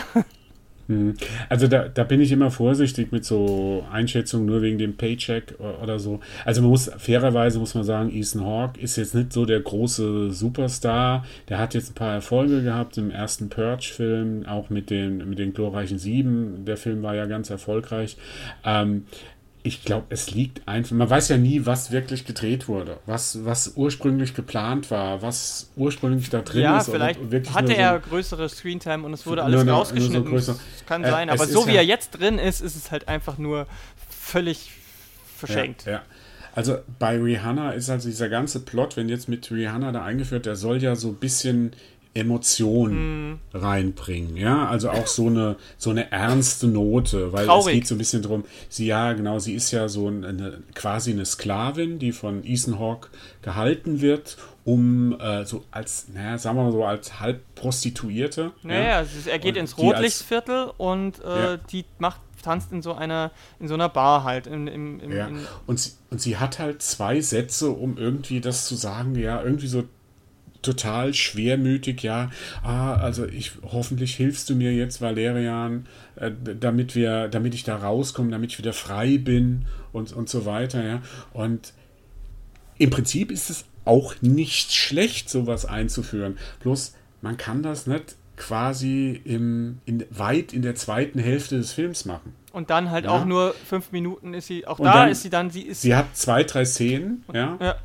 Hm. 0.89 1.13
Also 1.49 1.67
da, 1.67 1.87
da 1.87 2.03
bin 2.03 2.19
ich 2.19 2.31
immer 2.31 2.49
vorsichtig 2.49 3.11
mit 3.11 3.23
so 3.23 3.85
Einschätzungen 3.91 4.47
nur 4.47 4.63
wegen 4.63 4.79
dem 4.79 4.97
Paycheck 4.97 5.53
oder 5.83 5.99
so. 5.99 6.19
Also 6.45 6.61
man 6.61 6.71
muss 6.71 6.89
fairerweise 6.97 7.59
muss 7.59 7.75
man 7.75 7.83
sagen, 7.83 8.09
Ethan 8.11 8.43
Hawke 8.43 8.81
ist 8.81 8.95
jetzt 8.95 9.13
nicht 9.13 9.31
so 9.31 9.45
der 9.45 9.59
große 9.59 10.31
Superstar. 10.31 11.25
Der 11.47 11.59
hat 11.59 11.75
jetzt 11.75 11.91
ein 11.91 11.93
paar 11.93 12.15
Erfolge 12.15 12.63
gehabt 12.63 12.97
im 12.97 13.11
ersten 13.11 13.49
Purge-Film, 13.49 14.47
auch 14.47 14.71
mit 14.71 14.89
den, 14.89 15.29
mit 15.29 15.37
den 15.37 15.53
glorreichen 15.53 15.99
Sieben. 15.99 16.65
Der 16.65 16.75
Film 16.75 17.03
war 17.03 17.13
ja 17.13 17.27
ganz 17.27 17.51
erfolgreich. 17.51 18.17
Ähm, 18.65 19.05
ich 19.69 19.83
glaube, 19.83 20.07
es 20.09 20.31
liegt 20.31 20.67
einfach. 20.67 20.95
Man 20.95 21.07
weiß 21.07 21.29
ja 21.29 21.37
nie, 21.37 21.67
was 21.67 21.91
wirklich 21.91 22.25
gedreht 22.25 22.67
wurde, 22.67 22.97
was, 23.05 23.45
was 23.45 23.73
ursprünglich 23.75 24.33
geplant 24.33 24.89
war, 24.89 25.21
was 25.21 25.69
ursprünglich 25.75 26.31
da 26.31 26.41
drin 26.41 26.63
ja, 26.63 26.79
ist. 26.79 26.87
Ja, 26.87 26.93
vielleicht 26.93 27.53
hatte 27.53 27.75
er 27.75 28.01
so 28.01 28.09
größere 28.09 28.49
Screentime 28.49 29.05
und 29.05 29.13
es 29.13 29.27
wurde 29.27 29.43
alles 29.43 29.63
nur, 29.63 29.73
rausgeschnitten. 29.73 30.27
Nur 30.27 30.41
so 30.41 30.55
kann 30.87 31.03
äh, 31.03 31.11
sein, 31.11 31.29
aber 31.29 31.45
so 31.45 31.67
wie 31.67 31.73
ja, 31.73 31.81
er 31.81 31.85
jetzt 31.85 32.11
drin 32.11 32.39
ist, 32.39 32.61
ist 32.61 32.75
es 32.75 32.89
halt 32.89 33.07
einfach 33.07 33.37
nur 33.37 33.67
völlig 34.09 34.71
verschenkt. 35.37 35.85
Ja, 35.85 35.91
ja. 35.91 36.01
Also 36.55 36.79
bei 36.97 37.15
Rihanna 37.15 37.73
ist 37.73 37.91
also 37.91 38.09
dieser 38.09 38.27
ganze 38.27 38.61
Plot, 38.61 38.97
wenn 38.97 39.07
jetzt 39.07 39.29
mit 39.29 39.51
Rihanna 39.51 39.91
da 39.91 40.03
eingeführt, 40.03 40.47
der 40.47 40.55
soll 40.55 40.81
ja 40.81 40.95
so 40.95 41.09
ein 41.09 41.15
bisschen 41.15 41.73
Emotion 42.19 43.31
mm. 43.31 43.39
reinbringen, 43.53 44.37
ja, 44.37 44.67
also 44.67 44.89
auch 44.89 45.07
so 45.07 45.27
eine 45.27 45.55
so 45.77 45.89
eine 45.89 46.11
ernste 46.11 46.67
Note, 46.67 47.33
weil 47.33 47.45
Traurig. 47.45 47.67
es 47.67 47.73
geht 47.73 47.87
so 47.87 47.95
ein 47.95 47.97
bisschen 47.97 48.21
drum, 48.21 48.45
sie 48.69 48.85
ja 48.85 49.13
genau, 49.13 49.39
sie 49.39 49.53
ist 49.53 49.71
ja 49.71 49.87
so 49.87 50.07
eine 50.07 50.61
quasi 50.75 51.11
eine 51.11 51.25
Sklavin, 51.25 51.99
die 51.99 52.11
von 52.11 52.43
Ethan 52.43 52.79
Hawke 52.79 53.09
gehalten 53.41 54.01
wird, 54.01 54.37
um 54.65 55.19
äh, 55.19 55.45
so 55.45 55.63
als, 55.71 56.07
naja, 56.13 56.37
sagen 56.37 56.57
wir 56.57 56.63
mal 56.65 56.71
so 56.71 56.85
als 56.85 57.19
halb 57.19 57.41
Prostituierte. 57.55 58.51
Naja, 58.61 59.01
ja, 59.01 59.07
er 59.25 59.39
geht 59.39 59.55
und 59.55 59.61
ins 59.61 59.77
Rotlichtviertel 59.77 60.71
und 60.77 61.23
äh, 61.23 61.53
ja. 61.53 61.57
die 61.57 61.85
macht 61.97 62.21
tanzt 62.43 62.71
in 62.71 62.81
so 62.81 62.93
einer 62.93 63.31
in 63.59 63.67
so 63.67 63.73
einer 63.73 63.89
Bar 63.89 64.23
halt 64.23 64.47
in, 64.47 64.67
im, 64.67 64.99
im, 64.99 65.11
ja. 65.11 65.29
und 65.67 65.79
sie, 65.79 65.91
und 66.09 66.21
sie 66.21 66.37
hat 66.37 66.59
halt 66.59 66.81
zwei 66.81 67.19
Sätze 67.19 67.69
um 67.71 67.97
irgendwie 67.97 68.39
das 68.39 68.65
zu 68.65 68.75
sagen 68.75 69.15
ja 69.15 69.41
irgendwie 69.41 69.67
so 69.67 69.83
total 70.61 71.13
schwermütig, 71.13 72.03
ja, 72.03 72.31
ah, 72.63 72.95
also 72.95 73.25
ich 73.25 73.53
hoffentlich 73.63 74.15
hilfst 74.15 74.49
du 74.49 74.55
mir 74.55 74.73
jetzt, 74.73 75.01
Valerian, 75.01 75.85
äh, 76.15 76.31
damit 76.59 76.95
wir, 76.95 77.27
damit 77.27 77.53
ich 77.53 77.63
da 77.63 77.77
rauskomme, 77.77 78.31
damit 78.31 78.51
ich 78.51 78.57
wieder 78.57 78.73
frei 78.73 79.17
bin 79.17 79.65
und, 79.93 80.11
und 80.13 80.29
so 80.29 80.45
weiter, 80.45 80.83
ja. 80.83 81.01
Und 81.33 81.73
im 82.77 82.89
Prinzip 82.89 83.31
ist 83.31 83.49
es 83.49 83.65
auch 83.85 84.15
nicht 84.21 84.73
schlecht, 84.73 85.29
sowas 85.29 85.65
einzuführen. 85.65 86.37
Bloß 86.61 86.95
man 87.21 87.37
kann 87.37 87.63
das 87.63 87.87
nicht 87.87 88.15
quasi 88.37 89.21
im, 89.25 89.79
in, 89.85 90.05
weit 90.11 90.53
in 90.53 90.61
der 90.61 90.75
zweiten 90.75 91.19
Hälfte 91.19 91.57
des 91.57 91.73
Films 91.73 92.05
machen. 92.05 92.33
Und 92.53 92.69
dann 92.69 92.89
halt 92.89 93.05
ja. 93.05 93.11
auch 93.11 93.25
nur 93.25 93.53
fünf 93.53 93.91
Minuten 93.91 94.33
ist 94.33 94.47
sie, 94.47 94.65
auch 94.65 94.79
und 94.79 94.85
da 94.85 94.93
dann, 94.93 95.09
ist 95.09 95.21
sie 95.21 95.29
dann, 95.29 95.49
sie 95.49 95.61
ist. 95.63 95.81
Sie 95.81 95.95
hat 95.95 96.15
zwei, 96.15 96.43
drei 96.43 96.65
Szenen, 96.65 97.23
ja. 97.33 97.57
ja 97.61 97.75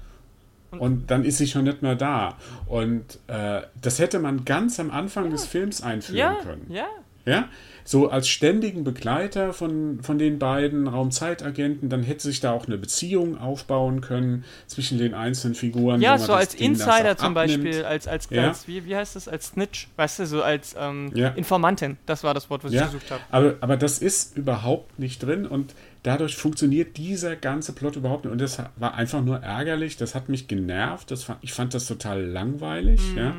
und 0.78 1.10
dann 1.10 1.24
ist 1.24 1.38
sie 1.38 1.46
schon 1.46 1.64
nicht 1.64 1.82
mehr 1.82 1.94
da. 1.94 2.36
Und 2.66 3.18
äh, 3.26 3.62
das 3.80 3.98
hätte 3.98 4.18
man 4.18 4.44
ganz 4.44 4.78
am 4.80 4.90
Anfang 4.90 5.26
ja. 5.26 5.30
des 5.30 5.46
Films 5.46 5.82
einführen 5.82 6.18
ja, 6.18 6.34
können. 6.42 6.66
Ja. 6.68 6.86
Ja, 7.26 7.48
so 7.84 8.08
als 8.10 8.28
ständigen 8.28 8.84
Begleiter 8.84 9.52
von, 9.52 10.00
von 10.02 10.18
den 10.18 10.38
beiden 10.38 10.86
Raumzeitagenten, 10.86 11.88
dann 11.88 12.02
hätte 12.02 12.22
sich 12.22 12.40
da 12.40 12.52
auch 12.52 12.66
eine 12.66 12.76
Beziehung 12.76 13.38
aufbauen 13.38 14.00
können 14.00 14.44
zwischen 14.66 14.98
den 14.98 15.14
einzelnen 15.14 15.54
Figuren. 15.54 16.00
Ja, 16.00 16.18
so 16.18 16.32
als 16.32 16.54
Insider 16.54 17.16
zum 17.16 17.36
abnimmt. 17.36 17.64
Beispiel, 17.64 17.84
als, 17.84 18.06
als, 18.06 18.28
ja. 18.30 18.48
als 18.48 18.68
wie, 18.68 18.84
wie 18.84 18.96
heißt 18.96 19.16
das, 19.16 19.28
als 19.28 19.48
Snitch, 19.48 19.88
weißt 19.96 20.18
du, 20.18 20.26
so 20.26 20.42
als 20.42 20.74
ähm, 20.78 21.12
ja. 21.14 21.28
Informantin, 21.30 21.96
das 22.06 22.24
war 22.24 22.34
das 22.34 22.50
Wort, 22.50 22.64
was 22.64 22.72
ja. 22.72 22.82
ich 22.82 22.92
gesucht 22.92 23.10
habe. 23.10 23.22
Aber, 23.30 23.54
aber 23.60 23.76
das 23.76 23.98
ist 23.98 24.36
überhaupt 24.36 24.98
nicht 24.98 25.22
drin 25.22 25.46
und 25.46 25.74
dadurch 26.05 26.36
funktioniert 26.36 26.96
dieser 26.96 27.34
ganze 27.34 27.72
Plot 27.72 27.96
überhaupt 27.96 28.24
nicht. 28.24 28.32
Und 28.32 28.40
das 28.40 28.62
war 28.76 28.94
einfach 28.94 29.24
nur 29.24 29.38
ärgerlich, 29.38 29.96
das 29.96 30.14
hat 30.14 30.28
mich 30.28 30.46
genervt, 30.46 31.11
das 31.11 31.26
ich 31.40 31.52
fand 31.52 31.74
das 31.74 31.86
total 31.86 32.22
langweilig. 32.22 33.00
Mhm. 33.12 33.18
Ja? 33.18 33.34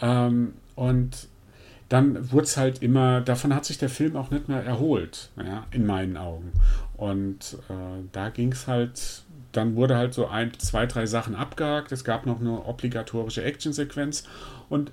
Ähm, 0.00 0.54
und 0.74 1.28
dann 1.88 2.32
wurde 2.32 2.44
es 2.44 2.56
halt 2.56 2.82
immer, 2.82 3.20
davon 3.20 3.54
hat 3.54 3.64
sich 3.64 3.78
der 3.78 3.88
Film 3.88 4.16
auch 4.16 4.30
nicht 4.30 4.48
mehr 4.48 4.62
erholt, 4.62 5.30
ja, 5.36 5.66
in 5.70 5.86
meinen 5.86 6.16
Augen. 6.16 6.52
Und 6.96 7.58
äh, 7.68 8.02
da 8.12 8.30
ging 8.30 8.52
es 8.52 8.66
halt, 8.66 9.22
dann 9.52 9.76
wurde 9.76 9.96
halt 9.96 10.12
so 10.12 10.26
ein, 10.26 10.52
zwei, 10.58 10.86
drei 10.86 11.06
Sachen 11.06 11.34
abgehakt. 11.34 11.92
Es 11.92 12.04
gab 12.04 12.26
noch 12.26 12.40
eine 12.40 12.64
obligatorische 12.64 13.42
Actionsequenz 13.42 14.24
und 14.68 14.92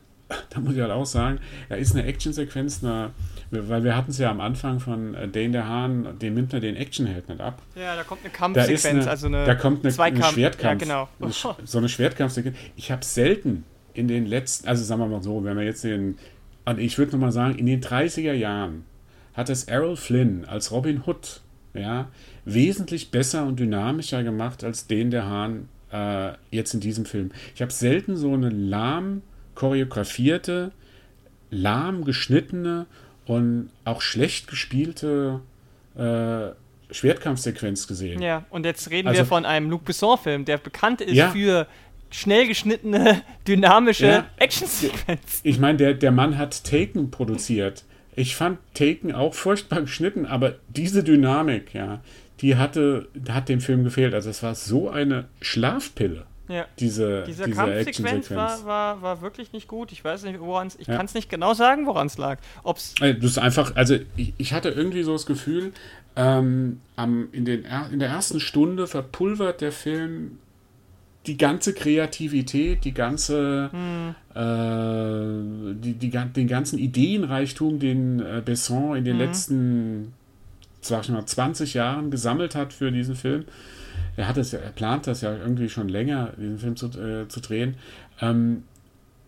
da 0.50 0.60
muss 0.60 0.74
ich 0.74 0.82
halt 0.82 0.92
auch 0.92 1.06
sagen, 1.06 1.40
da 1.70 1.76
ist 1.76 1.96
eine 1.96 2.06
Actionsequenz, 2.06 2.84
eine, 2.84 3.12
weil 3.52 3.84
wir 3.84 3.96
hatten 3.96 4.12
es 4.12 4.18
ja 4.18 4.32
am 4.32 4.42
Anfang 4.42 4.80
von 4.80 5.14
äh, 5.14 5.28
Dane 5.28 5.52
der 5.52 5.68
Hahn, 5.68 6.20
den 6.20 6.34
nimmt 6.34 6.54
er 6.54 6.60
den 6.60 6.76
Actionheld 6.76 7.30
nicht 7.30 7.42
ab. 7.42 7.62
Ja, 7.76 7.96
da 7.96 8.04
kommt 8.04 8.22
eine 8.24 8.32
Kampfsequenz, 8.32 8.86
eine, 8.86 9.10
also 9.10 9.28
eine 9.28 9.46
Da 9.46 9.56
kommt 9.56 9.86
eine, 9.86 10.00
eine 10.00 10.24
Schwertkampf. 10.24 10.86
Ja, 10.86 11.08
genau. 11.20 11.56
so 11.64 11.78
eine 11.78 11.90
Schwertkampfsequenz. 11.90 12.56
Ich 12.76 12.92
habe 12.92 13.06
selten 13.06 13.64
in 13.94 14.08
den 14.08 14.26
letzten, 14.26 14.68
also 14.68 14.84
sagen 14.84 15.02
wir 15.02 15.08
mal 15.08 15.24
so, 15.24 15.44
wenn 15.44 15.58
wir 15.58 15.64
jetzt 15.64 15.84
den, 15.84 16.18
ich 16.78 16.98
würde 16.98 17.14
nochmal 17.14 17.32
sagen, 17.32 17.58
in 17.58 17.66
den 17.66 17.82
30er 17.82 18.34
Jahren 18.34 18.86
hat 19.34 19.50
es 19.50 19.66
Errol 19.66 19.96
Flynn 19.96 20.46
als 20.46 20.72
Robin 20.72 21.04
Hood 21.06 21.42
ja, 21.74 22.08
wesentlich 22.46 23.12
besser 23.12 23.46
und 23.46 23.60
dynamischer 23.60 24.24
gemacht 24.24 24.64
als 24.64 24.88
den 24.88 25.12
der 25.12 25.26
Hahn 25.26 25.70
äh, 25.92 26.34
jetzt 26.52 26.74
in 26.74 26.80
diesem 26.80 27.06
Film. 27.06 27.32
Ich 27.54 27.62
habe 27.62 27.72
selten 27.72 28.16
so 28.16 28.34
eine 28.34 28.50
lahm 28.50 29.22
choreografierte, 29.56 30.72
lahm 31.50 32.06
geschnittene 32.06 32.86
und 33.26 33.70
auch 33.84 34.02
schlecht 34.02 34.48
gespielte 34.48 35.42
äh, 35.98 36.50
Schwertkampfsequenz 36.92 37.88
gesehen. 37.88 38.22
Ja, 38.22 38.46
und 38.50 38.66
jetzt 38.66 38.90
reden 38.90 39.08
also, 39.08 39.22
wir 39.22 39.26
von 39.26 39.46
einem 39.46 39.70
Luc 39.70 39.86
Besson-Film, 39.86 40.46
der 40.46 40.58
bekannt 40.58 41.02
ist 41.02 41.16
ja, 41.16 41.32
für 41.32 41.68
schnell 42.12 42.48
geschnittene, 42.48 43.22
dynamische 43.48 44.06
ja, 44.06 44.26
Actionsequenz. 44.38 45.42
Ich 45.44 45.60
meine, 45.60 45.78
der, 45.78 45.94
der 45.94 46.12
Mann 46.12 46.38
hat 46.38 46.64
Taken 46.64 47.12
produziert. 47.12 47.84
Ich 48.16 48.36
fand 48.36 48.60
Taken 48.74 49.12
auch 49.12 49.34
furchtbar 49.34 49.82
geschnitten, 49.82 50.26
aber 50.26 50.56
diese 50.70 51.04
Dynamik, 51.04 51.74
ja, 51.74 52.02
die 52.42 52.56
hatte, 52.56 53.08
hat 53.30 53.50
dem 53.50 53.62
Film 53.62 53.84
gefehlt. 53.84 54.14
Also 54.14 54.30
es 54.30 54.44
war 54.44 54.56
so 54.56 54.90
eine 54.90 55.26
Schlafpille. 55.42 56.26
Ja. 56.48 56.66
Diese, 56.80 57.24
diese, 57.24 57.46
diese 57.46 57.56
Kampfsequenz 57.56 58.30
war, 58.32 58.66
war, 58.66 59.02
war 59.02 59.22
wirklich 59.22 59.52
nicht 59.54 59.68
gut. 59.68 59.92
Ich 59.92 60.04
weiß 60.04 60.24
nicht, 60.24 60.40
woran 60.40 60.68
es. 60.68 60.76
Ich 60.80 60.88
ja. 60.88 60.96
kann 60.96 61.06
es 61.06 61.14
nicht 61.14 61.30
genau 61.30 61.54
sagen, 61.54 61.86
woran 61.86 62.08
es 62.08 62.18
lag. 62.18 62.40
Ob's 62.64 62.94
also, 63.00 63.20
das 63.20 63.32
ist 63.32 63.38
einfach, 63.38 63.76
also 63.76 63.98
ich, 64.16 64.34
ich, 64.38 64.54
hatte 64.54 64.70
irgendwie 64.70 65.04
so 65.04 65.14
das 65.14 65.26
Gefühl, 65.26 65.74
ähm, 66.16 66.82
am, 66.96 67.30
in, 67.32 67.46
den, 67.46 67.66
in 67.92 68.00
der 68.00 68.10
ersten 68.10 68.40
Stunde 68.40 68.88
verpulvert 68.88 69.62
der 69.62 69.72
Film 69.72 70.40
die 71.26 71.38
ganze 71.38 71.74
Kreativität, 71.74 72.86
die 72.86 72.94
ganze, 72.94 73.72
hm. 73.72 74.16
äh, 74.36 75.74
die, 75.82 75.94
die, 75.94 76.12
den 76.12 76.48
ganzen 76.48 76.78
Ideenreichtum, 76.78 77.80
den 77.80 78.20
äh, 78.20 78.44
Besson 78.46 78.96
in 78.96 79.06
den 79.06 79.20
hm. 79.20 79.26
letzten 79.26 80.14
sag 80.86 81.04
ich 81.04 81.10
mal, 81.10 81.26
20 81.26 81.74
Jahren 81.74 82.12
gesammelt 82.12 82.56
hat 82.56 82.74
für 82.74 82.92
diesen 82.92 83.16
Film 83.16 83.46
er 84.16 84.28
hat 84.28 84.38
es 84.38 84.52
ja, 84.52 84.60
er 84.60 84.72
plant 84.72 85.08
das 85.08 85.22
ja 85.22 85.36
irgendwie 85.36 85.70
schon 85.70 85.90
länger, 85.90 86.34
diesen 86.38 86.60
Film 86.60 86.76
zu, 86.76 86.88
äh, 86.88 87.28
zu 87.28 87.40
drehen. 87.40 87.76
Ähm, 88.22 88.64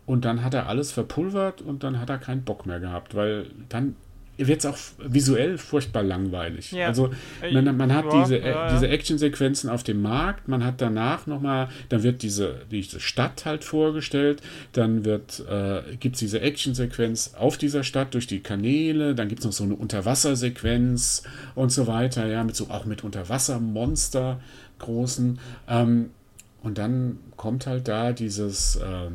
und 0.05 0.23
dann 0.23 0.43
hat 0.43 0.53
er 0.53 0.69
alles 0.69 0.91
verpulvert 0.91 1.61
und 1.61 1.83
dann 1.83 1.99
hat 1.99 2.09
er 2.09 2.17
keinen 2.17 2.43
Bock 2.43 2.65
mehr 2.65 2.79
gehabt, 2.79 3.13
weil 3.13 3.47
dann 3.69 3.95
wird 4.37 4.59
es 4.59 4.65
auch 4.65 4.77
visuell 4.99 5.57
furchtbar 5.57 6.03
langweilig. 6.03 6.71
Ja. 6.71 6.87
Also 6.87 7.11
man, 7.51 7.75
man 7.75 7.93
hat 7.93 8.05
ja, 8.05 8.21
diese, 8.21 8.37
ja, 8.39 8.71
diese 8.71 8.87
Actionsequenzen 8.87 9.69
auf 9.69 9.83
dem 9.83 10.01
Markt, 10.01 10.47
man 10.47 10.63
hat 10.63 10.79
danach 10.79 11.25
nochmal, 11.25 11.69
dann 11.89 12.03
wird 12.03 12.21
diese, 12.21 12.61
diese 12.69 12.99
Stadt 12.99 13.45
halt 13.45 13.63
vorgestellt, 13.63 14.41
dann 14.73 15.05
wird, 15.05 15.43
äh, 15.49 15.95
gibt 15.99 16.15
es 16.15 16.19
diese 16.19 16.41
Actionsequenz 16.41 17.33
auf 17.37 17.57
dieser 17.57 17.83
Stadt 17.83 18.13
durch 18.13 18.27
die 18.27 18.41
Kanäle, 18.41 19.15
dann 19.15 19.27
gibt 19.27 19.39
es 19.39 19.45
noch 19.45 19.53
so 19.53 19.63
eine 19.63 19.75
Unterwassersequenz 19.75 21.23
und 21.55 21.71
so 21.71 21.87
weiter, 21.87 22.27
ja, 22.27 22.43
mit 22.43 22.55
so 22.55 22.69
auch 22.69 22.85
mit 22.85 23.03
Unterwassermonster 23.03 24.39
großen. 24.79 25.39
Ähm, 25.67 26.11
und 26.61 26.77
dann 26.77 27.17
kommt 27.35 27.65
halt 27.65 27.87
da 27.87 28.11
dieses 28.11 28.75
äh, 28.75 29.09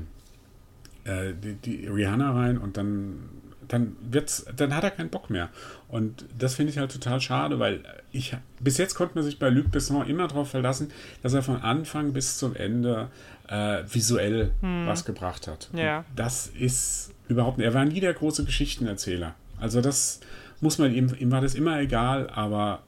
äh, 1.05 1.35
die, 1.35 1.55
die, 1.55 1.87
Rihanna 1.87 2.33
rein 2.33 2.59
und 2.59 2.77
dann 2.77 3.29
dann 3.73 3.97
wird's, 4.03 4.45
dann 4.55 4.77
hat 4.77 4.85
er 4.85 4.91
keinen 4.91 5.09
Bock 5.09 5.31
mehr. 5.31 5.49
Und 5.89 6.27
das 6.39 6.55
finde 6.55 6.73
ich 6.73 6.79
halt 6.79 6.93
total 6.93 7.21
schade, 7.21 7.59
weil 7.59 7.83
ich 8.13 8.37
bis 8.61 8.77
jetzt 8.77 8.95
konnte 8.95 9.15
man 9.15 9.25
sich 9.25 9.39
bei 9.39 9.49
Luc 9.49 9.71
Besson 9.71 10.07
immer 10.07 10.29
darauf 10.29 10.51
verlassen, 10.51 10.91
dass 11.23 11.33
er 11.33 11.43
von 11.43 11.63
Anfang 11.63 12.13
bis 12.13 12.37
zum 12.37 12.55
Ende 12.55 13.09
äh, 13.49 13.83
visuell 13.91 14.53
hm. 14.61 14.87
was 14.87 15.05
gebracht 15.05 15.49
hat. 15.49 15.71
Ja. 15.75 16.05
das 16.15 16.49
ist 16.49 17.13
überhaupt 17.29 17.59
nicht. 17.59 17.67
Er 17.67 17.75
war 17.75 17.85
nie 17.85 18.01
der 18.01 18.13
große 18.13 18.45
Geschichtenerzähler. 18.45 19.35
Also 19.59 19.81
das 19.81 20.21
muss 20.61 20.79
man 20.79 20.93
ihm, 20.95 21.15
ihm 21.19 21.31
war 21.31 21.41
das 21.41 21.55
immer 21.55 21.81
egal, 21.81 22.29
aber 22.31 22.83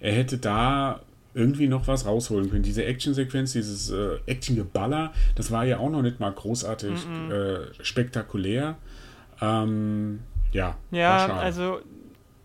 er 0.00 0.12
hätte 0.12 0.38
da 0.38 1.00
irgendwie 1.34 1.68
noch 1.68 1.86
was 1.86 2.04
rausholen 2.04 2.50
können. 2.50 2.64
Diese 2.64 2.84
Actionsequenz, 2.84 3.52
dieses 3.52 3.90
äh, 3.90 4.16
Actiongeballer, 4.26 5.12
das 5.36 5.52
war 5.52 5.64
ja 5.64 5.78
auch 5.78 5.90
noch 5.90 6.02
nicht 6.02 6.18
mal 6.18 6.32
großartig 6.32 7.06
mm 7.06 7.30
-mm. 7.30 7.32
Äh, 7.32 7.84
spektakulär. 7.84 8.76
Ähm, 9.40 10.20
ja, 10.52 10.76
ja 10.90 11.26
also 11.36 11.80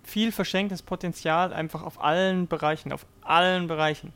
viel 0.03 0.31
verschenktes 0.31 0.81
Potenzial 0.81 1.53
einfach 1.53 1.83
auf 1.83 2.01
allen 2.03 2.47
Bereichen, 2.47 2.91
auf 2.91 3.05
allen 3.21 3.67
Bereichen. 3.67 4.13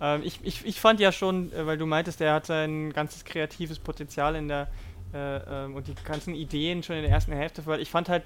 Ähm, 0.00 0.22
ich, 0.24 0.40
ich, 0.42 0.64
ich 0.64 0.80
fand 0.80 1.00
ja 1.00 1.12
schon, 1.12 1.52
äh, 1.52 1.66
weil 1.66 1.78
du 1.78 1.86
meintest, 1.86 2.20
er 2.20 2.34
hat 2.34 2.50
ein 2.50 2.92
ganzes 2.92 3.24
kreatives 3.24 3.78
Potenzial 3.78 4.36
in 4.36 4.48
der 4.48 4.68
äh, 5.12 5.64
ähm, 5.64 5.74
und 5.74 5.88
die 5.88 5.94
ganzen 6.04 6.34
Ideen 6.34 6.82
schon 6.82 6.96
in 6.96 7.02
der 7.02 7.10
ersten 7.10 7.32
Hälfte, 7.32 7.66
weil 7.66 7.80
ich 7.80 7.90
fand 7.90 8.08
halt 8.08 8.22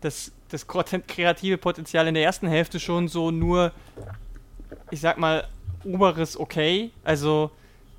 das, 0.00 0.32
das 0.48 0.66
kreative 0.66 1.58
Potenzial 1.58 2.08
in 2.08 2.14
der 2.14 2.24
ersten 2.24 2.48
Hälfte 2.48 2.80
schon 2.80 3.08
so 3.08 3.30
nur, 3.30 3.72
ich 4.90 5.00
sag 5.00 5.18
mal, 5.18 5.46
oberes 5.84 6.38
Okay. 6.38 6.90
Also 7.04 7.50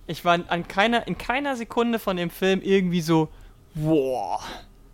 ich 0.08 0.26
war 0.26 0.40
an 0.48 0.68
keiner, 0.68 1.08
in 1.08 1.18
keiner 1.18 1.56
Sekunde 1.56 2.00
von 2.00 2.18
dem 2.18 2.30
Film 2.30 2.62
irgendwie 2.62 3.02
so, 3.02 3.30
wow. 3.76 4.44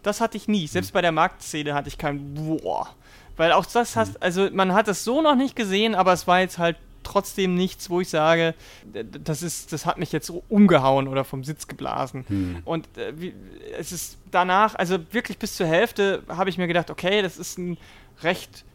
Das 0.04 0.22
hatte 0.22 0.38
ich 0.38 0.48
nie. 0.48 0.68
Selbst 0.68 0.94
bei 0.94 1.02
der 1.02 1.12
Marktszene 1.12 1.74
hatte 1.74 1.88
ich 1.90 1.98
kein 1.98 2.32
wow. 2.36 2.88
Weil 3.36 3.52
auch 3.52 3.66
das 3.66 3.96
hast, 3.96 4.16
hm. 4.16 4.18
also 4.20 4.50
man 4.52 4.74
hat 4.74 4.88
es 4.88 5.04
so 5.04 5.22
noch 5.22 5.36
nicht 5.36 5.56
gesehen, 5.56 5.96
aber 5.96 6.14
es 6.14 6.28
war 6.28 6.40
jetzt 6.40 6.58
halt 6.58 6.78
trotzdem 7.04 7.56
nichts, 7.56 7.90
wo 7.90 8.02
ich 8.02 8.10
sage, 8.10 8.54
das 9.24 9.42
ist, 9.42 9.72
das 9.72 9.86
hat 9.86 9.98
mich 9.98 10.12
jetzt 10.12 10.32
umgehauen 10.50 11.08
oder 11.08 11.24
vom 11.24 11.44
Sitz 11.44 11.68
geblasen. 11.68 12.26
Hm. 12.28 12.62
Und 12.66 12.86
äh, 12.98 13.14
wie, 13.16 13.34
es 13.78 13.92
ist 13.92 14.18
danach, 14.32 14.76
also 14.76 14.98
wirklich 15.12 15.38
bis 15.38 15.56
zur 15.56 15.68
Hälfte 15.68 16.24
habe 16.28 16.50
ich 16.50 16.58
mir 16.58 16.68
gedacht, 16.68 16.90
okay, 16.90 17.22
das 17.22 17.38
ist 17.38 17.58
ein 17.58 17.78
recht, 18.24 18.66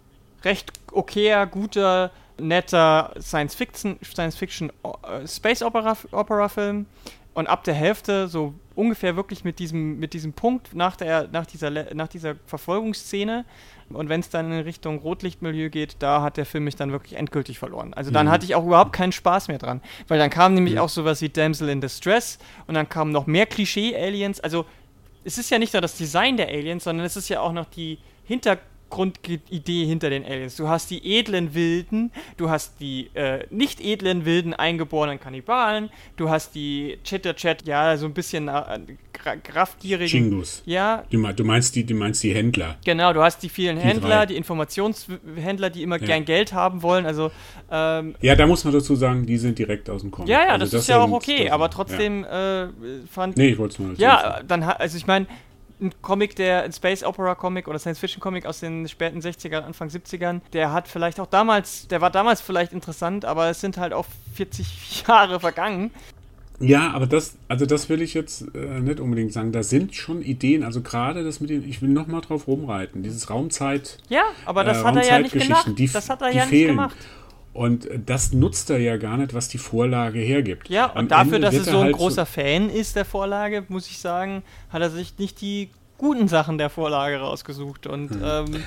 recht 0.44 0.72
okayer, 0.92 1.46
guter, 1.46 2.10
netter 2.38 3.12
Science 3.20 3.54
Fiction, 3.54 3.98
Science 4.02 4.36
Fiction 4.36 4.72
äh, 4.82 5.26
Space 5.26 5.62
Opera, 5.62 5.96
Opera 6.12 6.48
Film. 6.48 6.86
Und 7.34 7.48
ab 7.48 7.64
der 7.64 7.74
Hälfte, 7.74 8.28
so 8.28 8.54
ungefähr 8.74 9.16
wirklich 9.16 9.44
mit 9.44 9.58
diesem, 9.58 9.98
mit 9.98 10.14
diesem 10.14 10.32
Punkt 10.32 10.74
nach, 10.74 10.96
der, 10.96 11.28
nach, 11.28 11.46
dieser, 11.46 11.70
nach 11.94 12.08
dieser 12.08 12.36
Verfolgungsszene, 12.46 13.44
und 13.90 14.08
wenn 14.08 14.20
es 14.20 14.30
dann 14.30 14.50
in 14.50 14.60
Richtung 14.60 14.98
Rotlichtmilieu 15.00 15.68
geht, 15.68 15.96
da 15.98 16.22
hat 16.22 16.38
der 16.38 16.46
Film 16.46 16.64
mich 16.64 16.76
dann 16.76 16.92
wirklich 16.92 17.14
endgültig 17.14 17.58
verloren. 17.58 17.92
Also 17.92 18.10
dann 18.10 18.26
mhm. 18.26 18.30
hatte 18.30 18.46
ich 18.46 18.54
auch 18.54 18.64
überhaupt 18.64 18.92
keinen 18.92 19.12
Spaß 19.12 19.48
mehr 19.48 19.58
dran. 19.58 19.82
Weil 20.08 20.18
dann 20.18 20.30
kam 20.30 20.54
nämlich 20.54 20.74
mhm. 20.74 20.80
auch 20.80 20.88
sowas 20.88 21.20
wie 21.20 21.28
Damsel 21.28 21.68
in 21.68 21.82
Distress 21.82 22.38
und 22.66 22.74
dann 22.74 22.88
kamen 22.88 23.12
noch 23.12 23.26
mehr 23.26 23.44
Klischee-Aliens. 23.44 24.40
Also 24.40 24.64
es 25.24 25.36
ist 25.36 25.50
ja 25.50 25.58
nicht 25.58 25.74
nur 25.74 25.82
das 25.82 25.96
Design 25.96 26.38
der 26.38 26.48
Aliens, 26.48 26.84
sondern 26.84 27.04
es 27.04 27.16
ist 27.16 27.28
ja 27.28 27.40
auch 27.40 27.52
noch 27.52 27.66
die 27.66 27.98
Hintergrund 28.24 28.71
Grundidee 28.92 29.86
hinter 29.86 30.10
den 30.10 30.22
Aliens. 30.24 30.56
Du 30.56 30.68
hast 30.68 30.90
die 30.90 31.18
edlen 31.18 31.54
Wilden, 31.54 32.12
du 32.36 32.50
hast 32.50 32.78
die 32.78 33.08
äh, 33.14 33.46
nicht 33.48 33.80
edlen 33.80 34.26
Wilden 34.26 34.52
eingeborenen 34.52 35.18
Kannibalen, 35.18 35.88
du 36.16 36.28
hast 36.28 36.54
die 36.54 36.98
Chitter-Chat, 37.02 37.66
ja, 37.66 37.96
so 37.96 38.04
ein 38.04 38.12
bisschen 38.12 38.48
äh, 38.48 38.80
kraftgierigen. 39.42 40.08
Chingus. 40.08 40.62
Ja. 40.66 41.04
Du, 41.10 41.26
du, 41.32 41.44
meinst 41.44 41.74
die, 41.74 41.86
du 41.86 41.94
meinst 41.94 42.22
die 42.22 42.34
Händler. 42.34 42.76
Genau, 42.84 43.14
du 43.14 43.22
hast 43.22 43.42
die 43.42 43.48
vielen 43.48 43.76
die 43.76 43.82
Händler, 43.82 44.08
drei. 44.08 44.26
die 44.26 44.36
Informationshändler, 44.36 45.70
die 45.70 45.82
immer 45.82 45.98
ja. 45.98 46.06
gern 46.06 46.26
Geld 46.26 46.52
haben 46.52 46.82
wollen. 46.82 47.06
Also, 47.06 47.30
ähm, 47.70 48.14
ja, 48.20 48.36
da 48.36 48.46
muss 48.46 48.62
man 48.62 48.74
dazu 48.74 48.94
sagen, 48.94 49.24
die 49.24 49.38
sind 49.38 49.58
direkt 49.58 49.88
aus 49.88 50.02
dem 50.02 50.10
Comic. 50.10 50.28
Ja, 50.28 50.40
ja, 50.40 50.48
also 50.48 50.64
das, 50.64 50.70
das, 50.70 50.80
ist 50.82 50.88
ja 50.88 51.00
auch 51.00 51.10
okay, 51.10 51.48
aber 51.48 51.70
trotzdem 51.70 52.24
ja. 52.24 52.64
äh, 52.64 52.68
fand. 53.10 53.38
Nee, 53.38 53.48
ich 53.48 53.58
wollte 53.58 53.72
es 53.72 53.78
nur. 53.78 53.94
Ja, 53.96 54.42
dann, 54.46 54.62
also 54.62 54.98
ich 54.98 55.06
meine, 55.06 55.26
ein 55.82 55.92
Comic, 56.00 56.36
der 56.36 56.62
ein 56.62 56.72
Space 56.72 57.04
Opera 57.04 57.34
Comic 57.34 57.68
oder 57.68 57.78
Science 57.78 57.98
Fiction 57.98 58.20
Comic 58.20 58.46
aus 58.46 58.60
den 58.60 58.88
späten 58.88 59.20
60ern, 59.20 59.62
Anfang 59.62 59.88
70ern, 59.88 60.40
der 60.52 60.72
hat 60.72 60.88
vielleicht 60.88 61.20
auch 61.20 61.26
damals, 61.26 61.88
der 61.88 62.00
war 62.00 62.10
damals 62.10 62.40
vielleicht 62.40 62.72
interessant, 62.72 63.24
aber 63.24 63.50
es 63.50 63.60
sind 63.60 63.76
halt 63.76 63.92
auch 63.92 64.06
40 64.34 65.04
Jahre 65.08 65.40
vergangen. 65.40 65.90
Ja, 66.60 66.92
aber 66.92 67.06
das, 67.06 67.36
also 67.48 67.66
das 67.66 67.88
will 67.88 68.02
ich 68.02 68.14
jetzt 68.14 68.44
äh, 68.54 68.80
nicht 68.80 69.00
unbedingt 69.00 69.32
sagen. 69.32 69.50
Da 69.50 69.64
sind 69.64 69.96
schon 69.96 70.22
Ideen, 70.22 70.62
also 70.62 70.80
gerade 70.80 71.24
das 71.24 71.40
mit 71.40 71.50
dem, 71.50 71.68
ich 71.68 71.82
will 71.82 71.88
nochmal 71.88 72.20
drauf 72.20 72.46
rumreiten, 72.46 73.02
dieses 73.02 73.30
Raumzeit. 73.30 73.98
Ja, 74.08 74.22
aber 74.44 74.62
das 74.62 74.78
äh, 74.78 74.84
hat 74.84 74.96
er 74.96 75.04
ja 75.04 75.18
nicht 75.18 75.32
gemacht. 75.32 75.72
Die, 75.76 75.88
das 75.88 76.08
hat 76.08 76.22
er 76.22 76.30
ja 76.30 76.44
fehlen. 76.44 76.50
nicht 76.50 76.76
gemacht. 76.76 76.96
Und 77.52 77.88
das 78.06 78.32
nutzt 78.32 78.70
er 78.70 78.78
ja 78.78 78.96
gar 78.96 79.18
nicht, 79.18 79.34
was 79.34 79.48
die 79.48 79.58
Vorlage 79.58 80.18
hergibt. 80.18 80.70
Ja, 80.70 80.86
und 80.86 80.98
Am 80.98 81.08
dafür, 81.08 81.34
Ende 81.34 81.46
dass 81.48 81.54
er 81.54 81.64
so 81.64 81.78
ein 81.78 81.84
halt 81.84 81.96
großer 81.96 82.26
so 82.26 82.32
Fan 82.40 82.70
ist 82.70 82.96
der 82.96 83.04
Vorlage, 83.04 83.64
muss 83.68 83.88
ich 83.88 83.98
sagen, 83.98 84.42
hat 84.70 84.80
er 84.80 84.90
sich 84.90 85.18
nicht 85.18 85.40
die 85.40 85.68
guten 85.98 86.28
Sachen 86.28 86.56
der 86.56 86.70
Vorlage 86.70 87.18
rausgesucht. 87.18 87.86
Und 87.86 88.10
hm. 88.10 88.22
ähm, 88.24 88.64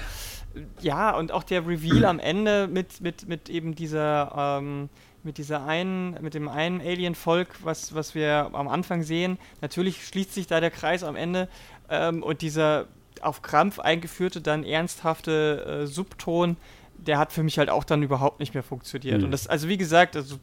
ja, 0.81 1.15
und 1.17 1.31
auch 1.31 1.43
der 1.43 1.67
Reveal 1.67 2.05
am 2.05 2.19
Ende 2.19 2.67
mit, 2.67 3.01
mit, 3.01 3.27
mit 3.27 3.49
eben 3.49 3.73
dieser, 3.73 4.59
ähm, 4.59 4.89
mit 5.23 5.39
dieser 5.39 5.65
einen, 5.65 6.17
mit 6.21 6.35
dem 6.35 6.47
einen 6.47 6.79
Alien-Volk, 6.79 7.55
was, 7.63 7.95
was 7.95 8.13
wir 8.13 8.51
am 8.53 8.67
Anfang 8.67 9.01
sehen. 9.01 9.39
Natürlich 9.61 10.05
schließt 10.05 10.33
sich 10.33 10.45
da 10.45 10.59
der 10.59 10.71
Kreis 10.71 11.03
am 11.03 11.15
Ende 11.15 11.49
ähm, 11.89 12.21
und 12.21 12.41
dieser 12.41 12.85
auf 13.21 13.41
Krampf 13.41 13.79
eingeführte, 13.79 14.41
dann 14.41 14.63
ernsthafte 14.63 15.83
äh, 15.83 15.87
Subton 15.87 16.57
der 16.97 17.17
hat 17.17 17.31
für 17.31 17.43
mich 17.43 17.57
halt 17.57 17.69
auch 17.69 17.83
dann 17.83 18.03
überhaupt 18.03 18.39
nicht 18.39 18.53
mehr 18.53 18.63
funktioniert. 18.63 19.19
Mhm. 19.19 19.25
Und 19.25 19.31
das, 19.31 19.47
also 19.47 19.67
wie 19.67 19.77
gesagt, 19.77 20.15
also 20.15 20.37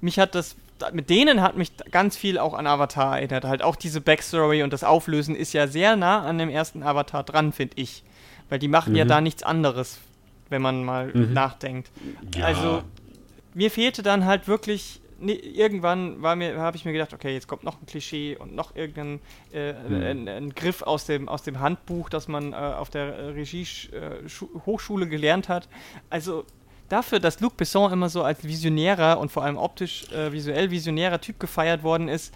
mich 0.00 0.18
hat 0.18 0.34
das, 0.34 0.56
mit 0.92 1.10
denen 1.10 1.42
hat 1.42 1.56
mich 1.56 1.72
ganz 1.90 2.16
viel 2.16 2.38
auch 2.38 2.54
an 2.54 2.66
Avatar 2.66 3.18
erinnert. 3.18 3.44
Halt 3.44 3.62
auch 3.62 3.76
diese 3.76 4.00
Backstory 4.00 4.62
und 4.62 4.72
das 4.72 4.84
Auflösen 4.84 5.34
ist 5.34 5.52
ja 5.52 5.66
sehr 5.66 5.96
nah 5.96 6.22
an 6.22 6.38
dem 6.38 6.48
ersten 6.48 6.82
Avatar 6.82 7.24
dran, 7.24 7.52
finde 7.52 7.76
ich. 7.76 8.04
Weil 8.48 8.58
die 8.58 8.68
machen 8.68 8.92
mhm. 8.92 8.98
ja 8.98 9.04
da 9.04 9.20
nichts 9.20 9.42
anderes, 9.42 9.98
wenn 10.48 10.62
man 10.62 10.84
mal 10.84 11.10
mhm. 11.12 11.32
nachdenkt. 11.32 11.90
Ja. 12.36 12.44
Also 12.44 12.82
mir 13.54 13.70
fehlte 13.70 14.02
dann 14.02 14.24
halt 14.24 14.46
wirklich 14.48 15.00
nee, 15.18 15.34
irgendwann 15.34 16.18
habe 16.22 16.76
ich 16.76 16.84
mir 16.84 16.92
gedacht, 16.92 17.12
okay, 17.12 17.32
jetzt 17.32 17.48
kommt 17.48 17.64
noch 17.64 17.80
ein 17.80 17.86
Klischee 17.86 18.36
und 18.36 18.54
noch 18.54 18.74
irgendein 18.74 19.20
äh, 19.52 19.72
mhm. 19.72 20.02
ein, 20.02 20.28
ein, 20.28 20.54
Griff 20.54 20.82
aus 20.82 21.06
dem, 21.06 21.28
aus 21.28 21.42
dem 21.42 21.60
Handbuch, 21.60 22.08
das 22.08 22.28
man 22.28 22.52
äh, 22.52 22.56
auf 22.56 22.90
der 22.90 23.34
Regie-Hochschule 23.34 25.06
äh, 25.06 25.08
gelernt 25.08 25.48
hat. 25.48 25.68
Also 26.10 26.44
dafür, 26.88 27.20
dass 27.20 27.40
Luc 27.40 27.56
Besson 27.56 27.92
immer 27.92 28.08
so 28.08 28.22
als 28.22 28.44
visionärer 28.44 29.18
und 29.18 29.30
vor 29.30 29.44
allem 29.44 29.56
optisch 29.56 30.10
äh, 30.12 30.32
visuell 30.32 30.70
visionärer 30.70 31.20
Typ 31.20 31.40
gefeiert 31.40 31.82
worden 31.82 32.08
ist, 32.08 32.34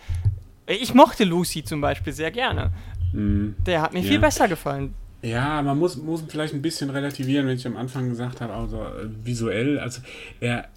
ich 0.67 0.95
mochte 0.95 1.25
Lucy 1.25 1.65
zum 1.65 1.81
Beispiel 1.81 2.13
sehr 2.13 2.31
gerne. 2.31 2.71
Mhm. 3.13 3.57
Der 3.67 3.83
hat 3.83 3.93
mir 3.93 4.01
ja. 4.01 4.09
viel 4.09 4.21
besser 4.21 4.49
gefallen. 4.49 4.95
Ja, 5.23 5.61
man 5.61 5.79
muss, 5.79 5.97
muss 5.97 6.25
vielleicht 6.27 6.55
ein 6.55 6.63
bisschen 6.63 6.89
relativieren, 6.91 7.47
wenn 7.47 7.57
ich 7.57 7.67
am 7.67 7.77
Anfang 7.77 8.09
gesagt 8.09 8.41
habe, 8.41 8.55
also 8.55 8.79
äh, 8.79 9.09
visuell, 9.23 9.79
also 9.79 10.01
er 10.41 10.69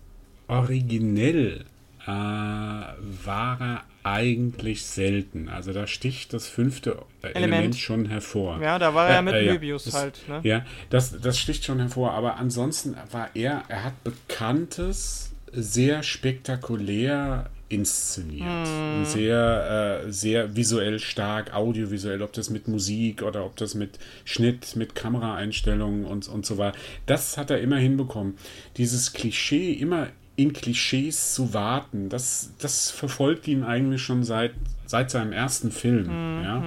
originell 0.47 1.66
äh, 2.06 2.10
war 2.10 3.62
er 3.62 3.84
eigentlich 4.04 4.86
selten. 4.86 5.47
Also 5.49 5.72
da 5.72 5.88
sticht 5.88 6.34
das 6.34 6.47
fünfte 6.47 6.97
Element, 7.22 7.36
Element 7.36 7.76
schon 7.78 8.06
hervor. 8.06 8.62
Ja, 8.62 8.78
da 8.78 8.93
war 8.93 9.10
er 9.10 9.20
äh, 9.20 9.22
mit 9.22 9.34
äh, 9.36 9.51
Möbius 9.51 9.86
das, 9.86 9.93
halt. 9.93 10.20
Ne? 10.28 10.41
Ja, 10.43 10.66
das, 10.89 11.20
das 11.20 11.39
sticht 11.39 11.64
schon 11.64 11.80
hervor. 11.80 12.12
Aber 12.12 12.38
ansonsten 12.38 12.95
war 13.12 13.30
er, 13.34 13.64
er 13.70 13.84
hat 13.86 14.04
bekanntes, 14.04 15.32
sehr 15.51 16.04
spektakulär 16.04 17.49
inszeniert. 17.70 18.68
Hm. 18.68 19.06
Sehr, 19.06 20.04
äh, 20.06 20.12
sehr 20.12 20.56
visuell 20.56 20.99
stark, 20.99 21.54
audiovisuell, 21.54 22.22
ob 22.22 22.34
das 22.34 22.49
mit 22.49 22.68
Musik 22.68 23.24
oder 23.24 23.45
ob 23.45 23.56
das 23.56 23.76
mit 23.76 23.97
Schnitt, 24.26 24.76
mit 24.76 24.95
Kameraeinstellungen 24.95 26.06
und, 26.06 26.28
und 26.28 26.45
so 26.45 26.58
war. 26.58 26.74
Das 27.06 27.38
hat 27.38 27.49
er 27.49 27.62
immer 27.62 27.78
hinbekommen. 27.78 28.38
Dieses 28.78 29.14
Klischee 29.14 29.72
immer 29.74 30.08
in 30.36 30.54
Klischees 30.54 31.34
zu 31.34 31.54
warten, 31.54 32.10
das, 32.10 32.52
das 32.60 32.90
verfolgt 32.90 33.48
ihn 33.48 33.64
eigentlich 33.64 34.02
schon 34.02 34.24
seit, 34.24 34.54
seit 34.86 35.12
seinem 35.12 35.32
ersten 35.32 35.72
Film. 35.72 36.08
Mhm. 36.08 36.44
Ja? 36.44 36.64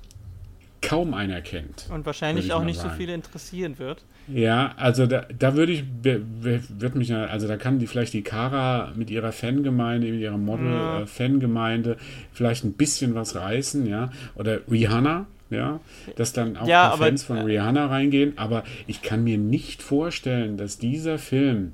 kaum 0.80 1.14
einer 1.14 1.40
kennt. 1.40 1.88
Und 1.88 2.04
wahrscheinlich 2.04 2.52
auch 2.52 2.64
nicht 2.64 2.80
sagen. 2.80 2.90
so 2.90 2.96
viele 2.96 3.14
interessieren 3.14 3.78
wird. 3.78 4.04
Ja, 4.34 4.72
also 4.76 5.06
da, 5.06 5.26
da 5.38 5.56
würde 5.56 5.72
ich, 5.72 5.84
wird 6.02 6.94
mich, 6.94 7.14
also 7.14 7.48
da 7.48 7.56
kann 7.56 7.78
die 7.78 7.86
vielleicht 7.86 8.14
die 8.14 8.22
Kara 8.22 8.92
mit 8.94 9.10
ihrer 9.10 9.32
Fangemeinde, 9.32 10.10
mit 10.10 10.20
ihrer 10.20 10.38
Model-Fangemeinde 10.38 11.92
äh, 11.92 11.96
vielleicht 12.32 12.64
ein 12.64 12.72
bisschen 12.72 13.14
was 13.14 13.34
reißen, 13.34 13.86
ja. 13.86 14.10
Oder 14.34 14.60
Rihanna, 14.70 15.26
ja, 15.50 15.80
dass 16.16 16.32
dann 16.32 16.56
auch 16.56 16.66
ja, 16.66 16.96
Fans 16.96 17.24
von 17.24 17.38
Rihanna 17.38 17.86
reingehen. 17.86 18.34
Aber 18.36 18.64
ich 18.86 19.02
kann 19.02 19.24
mir 19.24 19.38
nicht 19.38 19.82
vorstellen, 19.82 20.56
dass 20.56 20.78
dieser 20.78 21.18
Film 21.18 21.72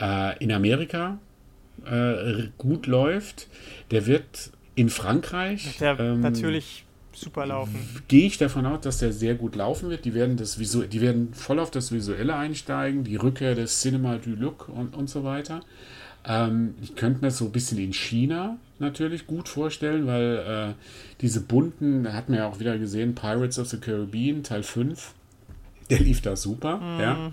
äh, 0.00 0.36
in 0.42 0.50
Amerika 0.50 1.18
äh, 1.84 2.48
gut 2.58 2.86
läuft. 2.86 3.48
Der 3.90 4.06
wird 4.06 4.50
in 4.74 4.88
Frankreich. 4.88 5.78
Der 5.78 5.98
ähm, 6.00 6.20
natürlich 6.20 6.85
super 7.16 7.46
laufen. 7.46 7.76
Gehe 8.08 8.26
ich 8.26 8.38
davon 8.38 8.66
aus, 8.66 8.80
dass 8.82 8.98
der 8.98 9.12
sehr 9.12 9.34
gut 9.34 9.56
laufen 9.56 9.90
wird. 9.90 10.04
Die 10.04 10.14
werden, 10.14 10.36
das 10.36 10.58
Visu 10.58 10.82
die 10.82 11.00
werden 11.00 11.32
voll 11.34 11.58
auf 11.58 11.70
das 11.70 11.92
Visuelle 11.92 12.36
einsteigen, 12.36 13.04
die 13.04 13.16
Rückkehr 13.16 13.54
des 13.54 13.80
Cinema 13.80 14.16
du 14.16 14.30
Look 14.30 14.68
und, 14.68 14.94
und 14.94 15.08
so 15.08 15.24
weiter. 15.24 15.60
Ähm, 16.26 16.74
ich 16.82 16.96
könnte 16.96 17.20
mir 17.20 17.28
das 17.28 17.38
so 17.38 17.46
ein 17.46 17.52
bisschen 17.52 17.78
in 17.78 17.92
China 17.92 18.58
natürlich 18.78 19.26
gut 19.26 19.48
vorstellen, 19.48 20.06
weil 20.06 20.74
äh, 20.74 20.74
diese 21.20 21.40
bunten, 21.40 22.12
hat 22.12 22.28
man 22.28 22.38
ja 22.38 22.48
auch 22.48 22.58
wieder 22.58 22.78
gesehen, 22.78 23.14
Pirates 23.14 23.58
of 23.58 23.68
the 23.68 23.78
Caribbean, 23.78 24.42
Teil 24.42 24.62
5, 24.62 25.14
der 25.90 26.00
lief 26.00 26.20
da 26.20 26.36
super, 26.36 26.78
mhm. 26.78 27.00
ja. 27.00 27.32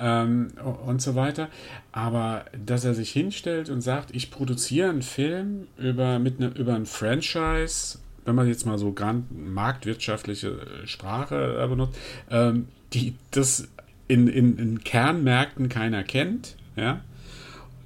Ähm, 0.00 0.52
und 0.86 1.02
so 1.02 1.16
weiter. 1.16 1.48
Aber 1.90 2.44
dass 2.64 2.84
er 2.84 2.94
sich 2.94 3.10
hinstellt 3.10 3.68
und 3.68 3.80
sagt, 3.80 4.14
ich 4.14 4.30
produziere 4.30 4.90
einen 4.90 5.02
Film 5.02 5.66
über, 5.76 6.18
mit 6.20 6.38
ne, 6.38 6.52
über 6.56 6.74
ein 6.74 6.86
Franchise 6.86 7.98
wenn 8.28 8.34
man 8.34 8.46
jetzt 8.46 8.66
mal 8.66 8.78
so 8.78 8.94
marktwirtschaftliche 9.30 10.48
äh, 10.48 10.86
Sprache 10.86 11.58
äh, 11.60 11.66
benutzt, 11.66 11.98
ähm, 12.30 12.68
die 12.92 13.14
das 13.30 13.66
in, 14.06 14.28
in, 14.28 14.58
in 14.58 14.84
Kernmärkten 14.84 15.68
keiner 15.68 16.04
kennt, 16.04 16.56
ja. 16.76 17.00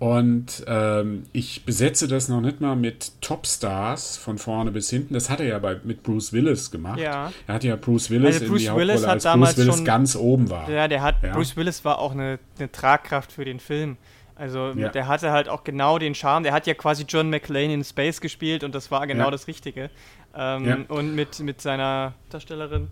Und 0.01 0.65
ähm, 0.67 1.27
ich 1.33 1.65
besetze 1.65 2.09
das 2.09 2.29
noch 2.29 2.41
nicht 2.41 2.61
mal 2.61 2.75
mit 2.75 3.13
Topstars 3.21 4.17
von 4.17 4.37
vorne 4.37 4.73
bis 4.73 4.91
hinten. 4.91 5.15
Das 5.15 5.31
hat 5.31 5.39
er 5.39 5.47
ja 5.47 5.61
bei, 5.61 5.79
mit 5.85 6.03
Bruce 6.03 6.33
Willis 6.33 6.73
gemacht. 6.73 6.99
Ja. 6.99 7.31
Er 7.47 7.55
hat 7.55 7.63
ja 7.63 7.77
Bruce 7.77 8.11
Willis 8.11 8.41
also 8.41 8.47
Bruce 8.49 8.63
in 8.63 8.73
die 8.73 8.77
Willis 8.81 9.07
Hauptrolle, 9.07 9.13
als 9.13 9.55
Bruce 9.55 9.57
Willis 9.59 9.77
schon, 9.77 9.85
ganz 9.85 10.17
oben 10.17 10.51
war. 10.51 10.69
Ja, 10.69 10.89
der 10.89 11.03
hat, 11.03 11.23
ja. 11.23 11.33
Bruce 11.33 11.57
Willis 11.57 11.85
war 11.85 12.01
auch 12.01 12.11
eine, 12.11 12.41
eine 12.59 12.73
Tragkraft 12.73 13.31
für 13.31 13.45
den 13.45 13.61
Film. 13.61 13.97
Also 14.43 14.73
ja. 14.73 14.89
der 14.89 15.07
hatte 15.07 15.31
halt 15.31 15.49
auch 15.49 15.63
genau 15.63 15.99
den 15.99 16.17
Charme. 16.17 16.43
Der 16.43 16.53
hat 16.53 16.67
ja 16.67 16.75
quasi 16.75 17.05
John 17.07 17.31
McClane 17.31 17.73
in 17.75 17.85
Space 17.85 18.21
gespielt 18.21 18.65
und 18.65 18.75
das 18.75 18.91
war 18.91 19.07
genau 19.07 19.27
ja. 19.27 19.31
das 19.31 19.47
Richtige. 19.47 19.89
Ähm, 20.35 20.67
ja. 20.67 20.79
Und 20.89 21.15
mit, 21.15 21.39
mit 21.39 21.61
seiner 21.61 22.15
Darstellerin 22.29 22.89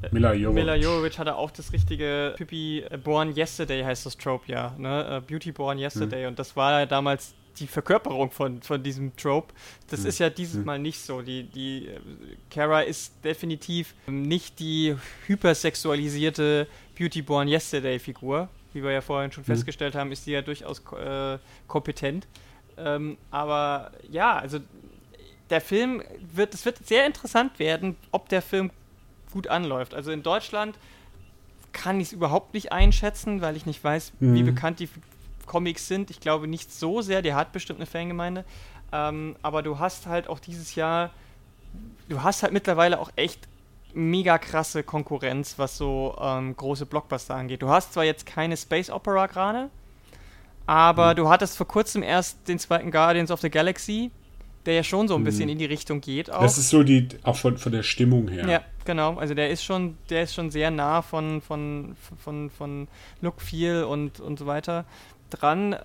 äh, 0.00 0.08
Mila 0.10 0.32
Jovovich. 0.32 0.64
Mila 0.64 0.74
Jovovich 0.74 1.18
hatte 1.18 1.36
auch 1.36 1.50
das 1.50 1.74
richtige 1.74 2.32
Pippi 2.38 2.80
äh, 2.80 2.96
Born 2.96 3.36
Yesterday 3.36 3.82
heißt 3.82 4.06
das 4.06 4.16
Trope 4.16 4.50
ja, 4.50 4.74
ne? 4.78 5.20
Uh, 5.20 5.26
Beauty 5.26 5.52
Born 5.52 5.78
Yesterday 5.78 6.22
mhm. 6.22 6.28
und 6.28 6.38
das 6.38 6.56
war 6.56 6.80
ja 6.80 6.86
damals 6.86 7.34
die 7.58 7.66
Verkörperung 7.66 8.30
von, 8.30 8.62
von 8.62 8.82
diesem 8.82 9.14
Trope. 9.16 9.52
Das 9.90 10.00
mhm. 10.00 10.06
ist 10.06 10.18
ja 10.18 10.30
dieses 10.30 10.56
mhm. 10.56 10.64
Mal 10.64 10.78
nicht 10.78 11.00
so. 11.00 11.20
Die, 11.20 11.42
die 11.42 11.90
Kara 12.50 12.80
ist 12.80 13.22
definitiv 13.22 13.94
nicht 14.06 14.60
die 14.60 14.96
hypersexualisierte 15.26 16.66
Beauty 16.98 17.20
Born 17.20 17.48
Yesterday 17.48 17.98
Figur. 17.98 18.48
Wie 18.76 18.82
wir 18.82 18.90
ja 18.90 19.00
vorhin 19.00 19.32
schon 19.32 19.42
mhm. 19.42 19.46
festgestellt 19.46 19.94
haben, 19.94 20.12
ist 20.12 20.26
die 20.26 20.32
ja 20.32 20.42
durchaus 20.42 20.82
äh, 20.92 21.38
kompetent. 21.66 22.26
Ähm, 22.76 23.16
aber 23.30 23.90
ja, 24.10 24.36
also 24.36 24.58
der 25.48 25.62
Film 25.62 26.02
wird, 26.34 26.52
es 26.52 26.66
wird 26.66 26.86
sehr 26.86 27.06
interessant 27.06 27.58
werden, 27.58 27.96
ob 28.10 28.28
der 28.28 28.42
Film 28.42 28.70
gut 29.32 29.48
anläuft. 29.48 29.94
Also 29.94 30.10
in 30.10 30.22
Deutschland 30.22 30.78
kann 31.72 32.00
ich 32.00 32.08
es 32.08 32.12
überhaupt 32.12 32.52
nicht 32.52 32.70
einschätzen, 32.70 33.40
weil 33.40 33.56
ich 33.56 33.64
nicht 33.64 33.82
weiß, 33.82 34.12
mhm. 34.20 34.34
wie 34.34 34.42
bekannt 34.42 34.78
die 34.80 34.90
Comics 35.46 35.88
sind. 35.88 36.10
Ich 36.10 36.20
glaube 36.20 36.46
nicht 36.46 36.70
so 36.70 37.00
sehr, 37.00 37.22
der 37.22 37.34
hat 37.34 37.52
bestimmt 37.52 37.78
eine 37.78 37.86
Fangemeinde. 37.86 38.44
Ähm, 38.92 39.36
aber 39.40 39.62
du 39.62 39.78
hast 39.78 40.06
halt 40.06 40.28
auch 40.28 40.38
dieses 40.38 40.74
Jahr, 40.74 41.10
du 42.10 42.22
hast 42.22 42.42
halt 42.42 42.52
mittlerweile 42.52 43.00
auch 43.00 43.10
echt 43.16 43.48
mega 43.96 44.36
krasse 44.36 44.82
Konkurrenz, 44.82 45.58
was 45.58 45.78
so 45.78 46.16
ähm, 46.20 46.54
große 46.54 46.86
Blockbuster 46.86 47.34
angeht. 47.34 47.62
Du 47.62 47.70
hast 47.70 47.94
zwar 47.94 48.04
jetzt 48.04 48.26
keine 48.26 48.56
Space 48.56 48.90
Opera 48.90 49.26
gerade, 49.26 49.70
aber 50.66 51.12
mhm. 51.12 51.16
du 51.16 51.28
hattest 51.30 51.56
vor 51.56 51.66
kurzem 51.66 52.02
erst 52.02 52.46
den 52.46 52.58
zweiten 52.58 52.90
Guardians 52.90 53.30
of 53.30 53.40
the 53.40 53.48
Galaxy, 53.48 54.10
der 54.66 54.74
ja 54.74 54.82
schon 54.82 55.08
so 55.08 55.14
ein 55.14 55.24
bisschen 55.24 55.44
mhm. 55.44 55.52
in 55.52 55.58
die 55.58 55.64
Richtung 55.64 56.02
geht. 56.02 56.30
Auch. 56.30 56.42
Das 56.42 56.58
ist 56.58 56.68
so 56.68 56.82
die, 56.82 57.08
auch 57.22 57.36
von, 57.36 57.56
von 57.56 57.72
der 57.72 57.82
Stimmung 57.82 58.28
her. 58.28 58.46
Ja, 58.46 58.60
genau. 58.84 59.16
Also 59.16 59.32
der 59.32 59.48
ist 59.48 59.64
schon, 59.64 59.96
der 60.10 60.24
ist 60.24 60.34
schon 60.34 60.50
sehr 60.50 60.70
nah 60.70 61.00
von, 61.00 61.40
von, 61.40 61.96
von, 62.22 62.50
von 62.50 62.88
Look, 63.22 63.40
Feel 63.40 63.84
und, 63.84 64.20
und 64.20 64.38
so 64.38 64.46
weiter 64.46 64.84
dran. 65.30 65.76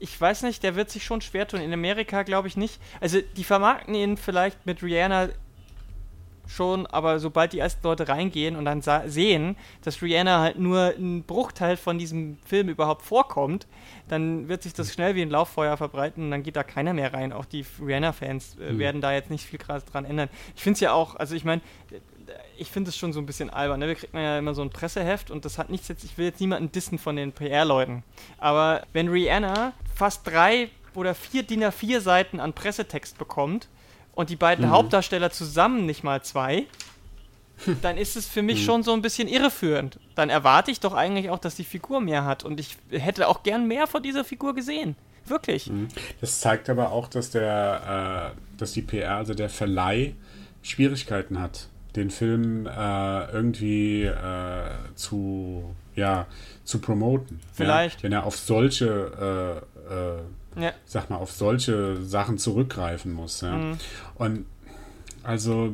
Ich 0.00 0.18
weiß 0.20 0.42
nicht, 0.42 0.64
der 0.64 0.74
wird 0.74 0.90
sich 0.90 1.04
schon 1.04 1.20
schwer 1.20 1.46
tun. 1.46 1.60
In 1.60 1.72
Amerika 1.72 2.24
glaube 2.24 2.48
ich 2.48 2.56
nicht. 2.56 2.80
Also 3.00 3.20
die 3.36 3.44
vermarkten 3.44 3.94
ihn 3.94 4.16
vielleicht 4.16 4.66
mit 4.66 4.82
Rihanna 4.82 5.28
schon, 6.50 6.86
aber 6.86 7.18
sobald 7.20 7.52
die 7.52 7.58
ersten 7.58 7.86
Leute 7.86 8.08
reingehen 8.08 8.56
und 8.56 8.64
dann 8.64 8.82
sehen, 9.06 9.56
dass 9.82 10.02
Rihanna 10.02 10.40
halt 10.40 10.58
nur 10.58 10.94
ein 10.98 11.22
Bruchteil 11.22 11.76
von 11.76 11.98
diesem 11.98 12.38
Film 12.44 12.68
überhaupt 12.68 13.02
vorkommt, 13.02 13.66
dann 14.08 14.48
wird 14.48 14.62
sich 14.62 14.72
das 14.72 14.92
schnell 14.92 15.14
wie 15.14 15.22
ein 15.22 15.30
Lauffeuer 15.30 15.76
verbreiten 15.76 16.24
und 16.24 16.30
dann 16.30 16.42
geht 16.42 16.56
da 16.56 16.62
keiner 16.62 16.92
mehr 16.92 17.14
rein. 17.14 17.32
Auch 17.32 17.44
die 17.44 17.64
Rihanna-Fans 17.80 18.56
äh, 18.60 18.72
mhm. 18.72 18.78
werden 18.78 19.00
da 19.00 19.12
jetzt 19.12 19.30
nicht 19.30 19.44
viel 19.44 19.58
krass 19.58 19.84
dran 19.84 20.04
ändern. 20.04 20.28
Ich 20.56 20.62
finde 20.62 20.74
es 20.74 20.80
ja 20.80 20.92
auch, 20.92 21.16
also 21.16 21.34
ich 21.34 21.44
meine, 21.44 21.62
ich 22.58 22.70
finde 22.70 22.90
es 22.90 22.96
schon 22.96 23.12
so 23.12 23.20
ein 23.20 23.26
bisschen 23.26 23.50
albern. 23.50 23.80
Ne? 23.80 23.88
Wir 23.88 23.94
kriegen 23.94 24.18
ja 24.18 24.38
immer 24.38 24.54
so 24.54 24.62
ein 24.62 24.70
Presseheft 24.70 25.30
und 25.30 25.44
das 25.44 25.58
hat 25.58 25.70
nichts 25.70 25.88
jetzt, 25.88 26.04
ich 26.04 26.18
will 26.18 26.26
jetzt 26.26 26.40
niemanden 26.40 26.72
dissen 26.72 26.98
von 26.98 27.16
den 27.16 27.32
PR-Leuten. 27.32 28.02
Aber 28.38 28.82
wenn 28.92 29.08
Rihanna 29.08 29.72
fast 29.94 30.26
drei 30.26 30.68
oder 30.94 31.14
vier 31.14 31.42
DIN 31.42 31.64
A4 31.64 32.00
Seiten 32.00 32.40
an 32.40 32.52
Pressetext 32.52 33.18
bekommt, 33.18 33.68
und 34.20 34.30
die 34.30 34.36
beiden 34.36 34.66
mhm. 34.66 34.70
Hauptdarsteller 34.70 35.30
zusammen 35.30 35.86
nicht 35.86 36.04
mal 36.04 36.22
zwei, 36.22 36.66
dann 37.82 37.96
ist 37.96 38.16
es 38.16 38.26
für 38.26 38.42
mich 38.42 38.60
mhm. 38.60 38.64
schon 38.64 38.82
so 38.82 38.92
ein 38.92 39.02
bisschen 39.02 39.28
irreführend. 39.28 39.98
Dann 40.14 40.30
erwarte 40.30 40.70
ich 40.70 40.80
doch 40.80 40.94
eigentlich 40.94 41.30
auch, 41.30 41.38
dass 41.38 41.56
die 41.56 41.64
Figur 41.64 42.00
mehr 42.00 42.24
hat. 42.24 42.44
Und 42.44 42.60
ich 42.60 42.76
hätte 42.90 43.28
auch 43.28 43.42
gern 43.42 43.66
mehr 43.66 43.86
von 43.86 44.02
dieser 44.02 44.24
Figur 44.24 44.54
gesehen. 44.54 44.96
Wirklich. 45.26 45.68
Mhm. 45.68 45.88
Das 46.20 46.40
zeigt 46.40 46.70
aber 46.70 46.92
auch, 46.92 47.08
dass 47.08 47.30
der, 47.30 48.34
äh, 48.34 48.58
dass 48.58 48.72
die 48.72 48.82
PR, 48.82 49.16
also 49.16 49.34
der 49.34 49.48
Verleih, 49.48 50.14
Schwierigkeiten 50.62 51.40
hat, 51.40 51.68
den 51.96 52.10
Film 52.10 52.66
äh, 52.66 53.30
irgendwie 53.32 54.04
äh, 54.04 54.70
zu, 54.94 55.74
ja, 55.96 56.26
zu 56.64 56.80
promoten. 56.80 57.40
Vielleicht. 57.52 58.00
Ja? 58.00 58.02
Wenn 58.04 58.12
er 58.12 58.24
auf 58.24 58.36
solche 58.36 59.62
äh, 59.88 59.94
äh, 59.94 60.18
ja. 60.62 60.72
sag 60.84 61.10
mal, 61.10 61.16
auf 61.16 61.32
solche 61.32 62.02
Sachen 62.02 62.38
zurückgreifen 62.38 63.12
muss. 63.12 63.40
Ja. 63.40 63.56
Mhm. 63.56 63.78
Und 64.16 64.46
also 65.22 65.72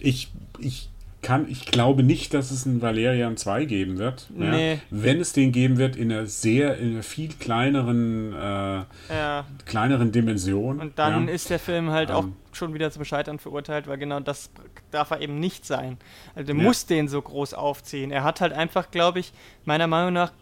ich, 0.00 0.32
ich 0.58 0.90
kann, 1.22 1.48
ich 1.50 1.66
glaube 1.66 2.02
nicht, 2.02 2.32
dass 2.32 2.50
es 2.50 2.66
einen 2.66 2.80
Valerian 2.80 3.36
2 3.36 3.66
geben 3.66 3.98
wird. 3.98 4.26
Nee. 4.34 4.74
Ja. 4.74 4.78
Wenn 4.90 5.20
es 5.20 5.32
den 5.32 5.52
geben 5.52 5.76
wird, 5.76 5.96
in 5.96 6.10
einer 6.10 6.26
sehr, 6.26 6.78
in 6.78 6.92
einer 6.92 7.02
viel 7.02 7.32
kleineren, 7.34 8.32
äh, 8.32 8.84
ja. 9.10 9.44
kleineren 9.66 10.12
Dimension. 10.12 10.80
Und 10.80 10.98
dann 10.98 11.28
ja. 11.28 11.34
ist 11.34 11.50
der 11.50 11.58
Film 11.58 11.90
halt 11.90 12.10
ähm, 12.10 12.16
auch 12.16 12.24
schon 12.52 12.72
wieder 12.72 12.90
zum 12.90 13.04
Scheitern 13.04 13.38
verurteilt, 13.38 13.86
weil 13.86 13.98
genau 13.98 14.20
das 14.20 14.50
darf 14.90 15.10
er 15.10 15.20
eben 15.20 15.38
nicht 15.38 15.66
sein. 15.66 15.98
Also 16.34 16.46
der 16.46 16.54
muss 16.54 16.86
den 16.86 17.08
so 17.08 17.20
groß 17.20 17.54
aufziehen. 17.54 18.10
Er 18.10 18.24
hat 18.24 18.40
halt 18.40 18.52
einfach, 18.52 18.90
glaube 18.90 19.20
ich, 19.20 19.32
meiner 19.64 19.86
Meinung 19.86 20.14
nach 20.14 20.32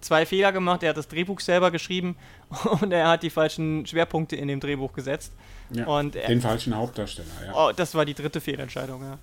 zwei 0.00 0.26
Fehler 0.26 0.52
gemacht. 0.52 0.82
Er 0.82 0.90
hat 0.90 0.96
das 0.96 1.08
Drehbuch 1.08 1.40
selber 1.40 1.70
geschrieben 1.70 2.16
und 2.80 2.92
er 2.92 3.08
hat 3.08 3.22
die 3.22 3.30
falschen 3.30 3.86
Schwerpunkte 3.86 4.36
in 4.36 4.48
dem 4.48 4.60
Drehbuch 4.60 4.92
gesetzt. 4.92 5.32
Ja, 5.70 5.86
und 5.86 6.14
er, 6.14 6.28
den 6.28 6.40
falschen 6.40 6.76
Hauptdarsteller, 6.76 7.28
ja. 7.46 7.52
Oh, 7.54 7.72
das 7.74 7.94
war 7.94 8.04
die 8.04 8.14
dritte 8.14 8.40
Fehlentscheidung, 8.40 9.02
ja. 9.02 9.18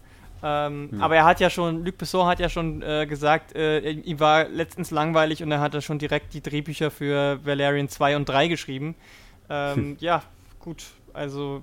Ähm, 0.45 0.89
hm. 0.91 1.01
Aber 1.01 1.15
er 1.15 1.23
hat 1.23 1.39
ja 1.39 1.49
schon, 1.49 1.85
Luc 1.85 1.97
Besson 1.97 2.27
hat 2.27 2.39
ja 2.39 2.49
schon 2.49 2.81
äh, 2.81 3.05
gesagt, 3.07 3.55
äh, 3.55 3.91
ihm 3.91 4.19
war 4.19 4.49
letztens 4.49 4.91
langweilig 4.91 5.41
und 5.41 5.49
er 5.51 5.61
hat 5.61 5.81
schon 5.81 5.99
direkt 5.99 6.33
die 6.33 6.41
Drehbücher 6.41 6.91
für 6.91 7.39
Valerian 7.45 7.87
2 7.87 8.17
und 8.17 8.27
3 8.27 8.49
geschrieben. 8.49 8.95
Ähm, 9.49 9.75
hm. 9.75 9.97
Ja, 10.01 10.21
gut, 10.59 10.83
also 11.13 11.61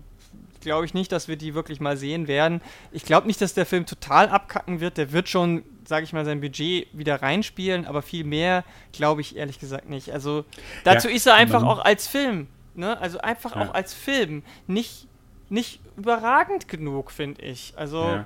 glaube 0.60 0.86
ich 0.86 0.94
nicht, 0.94 1.12
dass 1.12 1.28
wir 1.28 1.36
die 1.36 1.54
wirklich 1.54 1.80
mal 1.80 1.96
sehen 1.96 2.28
werden. 2.28 2.60
Ich 2.92 3.04
glaube 3.04 3.26
nicht, 3.26 3.40
dass 3.40 3.54
der 3.54 3.66
Film 3.66 3.86
total 3.86 4.28
abkacken 4.28 4.80
wird. 4.80 4.96
Der 4.96 5.12
wird 5.12 5.28
schon, 5.28 5.62
sage 5.90 6.04
ich 6.04 6.12
mal, 6.12 6.24
sein 6.24 6.40
Budget 6.40 6.86
wieder 6.92 7.20
reinspielen, 7.20 7.84
aber 7.84 8.00
viel 8.00 8.24
mehr 8.24 8.64
glaube 8.92 9.20
ich 9.20 9.36
ehrlich 9.36 9.58
gesagt 9.58 9.90
nicht. 9.90 10.12
Also 10.12 10.44
dazu 10.84 11.08
ja, 11.08 11.14
ist 11.16 11.26
er 11.26 11.34
einfach 11.34 11.64
auch 11.64 11.80
als 11.80 12.06
Film, 12.06 12.46
ne? 12.74 12.98
Also 12.98 13.18
einfach 13.18 13.56
ja. 13.56 13.62
auch 13.62 13.74
als 13.74 13.92
Film, 13.92 14.44
nicht 14.68 15.08
nicht 15.50 15.80
überragend 15.96 16.68
genug, 16.68 17.10
finde 17.10 17.42
ich. 17.42 17.74
Also. 17.76 18.04
Ja. 18.04 18.24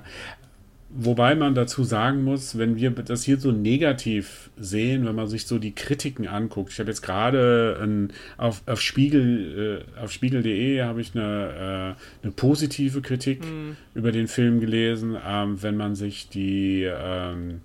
Wobei 0.89 1.35
man 1.35 1.55
dazu 1.55 1.83
sagen 1.83 2.23
muss, 2.23 2.57
wenn 2.57 2.77
wir 2.77 2.91
das 2.91 3.23
hier 3.23 3.37
so 3.37 3.51
negativ 3.51 4.49
sehen, 4.55 5.05
wenn 5.05 5.15
man 5.15 5.27
sich 5.27 5.45
so 5.45 5.57
die 5.57 5.73
Kritiken 5.73 6.27
anguckt. 6.27 6.71
Ich 6.71 6.79
habe 6.79 6.89
jetzt 6.89 7.01
gerade 7.01 8.09
auf, 8.37 8.61
auf 8.65 8.79
Spiegel 8.79 9.83
äh, 9.97 9.99
auf 9.99 10.11
Spiegel.de 10.11 10.81
habe 10.81 11.01
ich 11.01 11.15
eine, 11.15 11.95
äh, 12.21 12.23
eine 12.23 12.31
positive 12.31 13.01
Kritik 13.01 13.43
mhm. 13.43 13.75
über 13.93 14.11
den 14.11 14.27
Film 14.27 14.59
gelesen. 14.59 15.17
Ähm, 15.27 15.61
wenn 15.61 15.75
man 15.75 15.95
sich 15.95 16.29
die 16.29 16.83
ähm, 16.83 17.61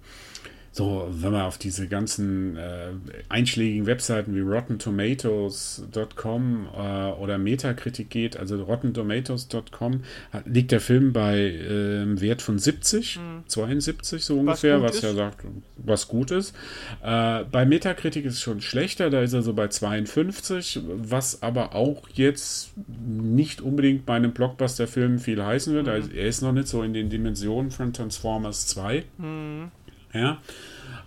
so, 0.73 1.09
wenn 1.11 1.33
man 1.33 1.43
auf 1.43 1.59
diese 1.59 1.89
ganzen 1.89 2.57
äh, 2.57 2.93
einschlägigen 3.29 3.87
Webseiten 3.87 4.37
wie 4.37 4.41
RottenTomatoes.com 4.41 6.69
äh, 6.73 7.11
oder 7.21 7.39
Metakritik 7.39 8.09
geht, 8.09 8.37
also 8.37 8.63
RottenTomatoes.com, 8.63 10.05
liegt 10.45 10.71
der 10.71 10.81
Film 10.81 11.13
bei 11.13 11.41
äh, 11.41 12.21
Wert 12.21 12.41
von 12.41 12.61
70, 12.61 13.19
mhm. 13.19 13.43
72 13.49 14.25
so 14.25 14.39
ungefähr, 14.39 14.81
was, 14.81 14.95
was 14.97 15.03
ja 15.03 15.15
sagt, 15.15 15.45
was 15.77 16.07
gut 16.07 16.31
ist. 16.31 16.55
Äh, 17.03 17.43
bei 17.51 17.67
Metakritik 17.67 18.25
ist 18.25 18.35
es 18.35 18.41
schon 18.41 18.61
schlechter, 18.61 19.11
da 19.11 19.23
ist 19.23 19.33
er 19.33 19.43
so 19.43 19.55
bei 19.55 19.67
52, 19.67 20.83
was 20.87 21.43
aber 21.43 21.75
auch 21.75 22.09
jetzt 22.15 22.71
nicht 22.87 23.61
unbedingt 23.61 24.07
bei 24.07 24.15
einem 24.15 24.31
Blockbuster-Film 24.33 25.19
viel 25.19 25.45
heißen 25.45 25.75
wird. 25.75 25.87
Mhm. 25.87 25.93
Also 25.93 26.13
er 26.13 26.29
ist 26.29 26.43
noch 26.43 26.53
nicht 26.53 26.69
so 26.69 26.85
in 26.85 26.95
den 26.95 27.11
Dimensionen 27.11 27.73
von 27.73 27.93
Transformers 27.93 28.69
2. 28.69 29.03
Mhm. 29.19 29.73
Ja. 30.13 30.39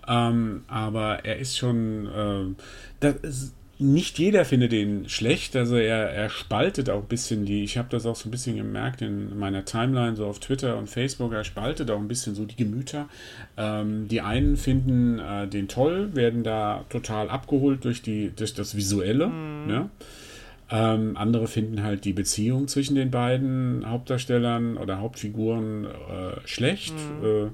Ähm, 0.07 0.63
aber 0.67 1.25
er 1.25 1.37
ist 1.37 1.57
schon. 1.57 2.55
Äh, 3.01 3.13
ist, 3.21 3.53
nicht 3.79 4.19
jeder 4.19 4.45
findet 4.45 4.71
ihn 4.71 5.09
schlecht, 5.09 5.55
also 5.55 5.75
er, 5.75 6.09
er 6.09 6.29
spaltet 6.29 6.89
auch 6.89 7.01
ein 7.01 7.07
bisschen 7.07 7.45
die, 7.45 7.63
ich 7.63 7.77
habe 7.77 7.89
das 7.89 8.05
auch 8.05 8.15
so 8.15 8.29
ein 8.29 8.31
bisschen 8.31 8.55
gemerkt 8.55 9.01
in 9.01 9.37
meiner 9.37 9.65
Timeline, 9.65 10.15
so 10.15 10.25
auf 10.27 10.39
Twitter 10.39 10.77
und 10.77 10.89
Facebook, 10.89 11.33
er 11.33 11.43
spaltet 11.43 11.89
auch 11.89 11.99
ein 11.99 12.07
bisschen 12.07 12.35
so 12.35 12.45
die 12.45 12.55
Gemüter. 12.55 13.09
Ähm, 13.57 14.07
die 14.07 14.21
einen 14.21 14.57
finden 14.57 15.19
äh, 15.19 15.47
den 15.47 15.67
toll, 15.67 16.15
werden 16.15 16.43
da 16.43 16.85
total 16.89 17.29
abgeholt 17.29 17.83
durch, 17.83 18.01
die, 18.01 18.31
durch 18.35 18.53
das 18.53 18.75
Visuelle, 18.75 19.27
mhm. 19.27 19.69
ja? 19.69 19.89
Ähm, 20.71 21.17
andere 21.17 21.47
finden 21.47 21.83
halt 21.83 22.05
die 22.05 22.13
Beziehung 22.13 22.67
zwischen 22.67 22.95
den 22.95 23.11
beiden 23.11 23.87
Hauptdarstellern 23.87 24.77
oder 24.77 24.99
Hauptfiguren 24.99 25.85
äh, 25.85 26.47
schlecht. 26.47 26.93
Mhm. 26.93 27.25
Äh, 27.25 27.49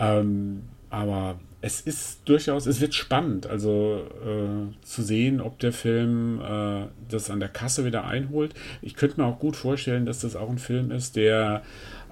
ähm, 0.00 0.62
aber 0.88 1.38
es 1.62 1.80
ist 1.80 2.22
durchaus, 2.24 2.66
es 2.66 2.80
wird 2.80 2.94
spannend, 2.94 3.46
also 3.46 4.02
äh, 4.24 4.84
zu 4.84 5.02
sehen, 5.02 5.40
ob 5.40 5.58
der 5.58 5.72
Film 5.72 6.40
äh, 6.40 6.86
das 7.08 7.30
an 7.30 7.38
der 7.38 7.50
Kasse 7.50 7.84
wieder 7.84 8.06
einholt. 8.06 8.54
Ich 8.80 8.94
könnte 8.94 9.20
mir 9.20 9.26
auch 9.26 9.38
gut 9.38 9.56
vorstellen, 9.56 10.06
dass 10.06 10.20
das 10.20 10.36
auch 10.36 10.48
ein 10.48 10.58
Film 10.58 10.90
ist, 10.90 11.16
der 11.16 11.62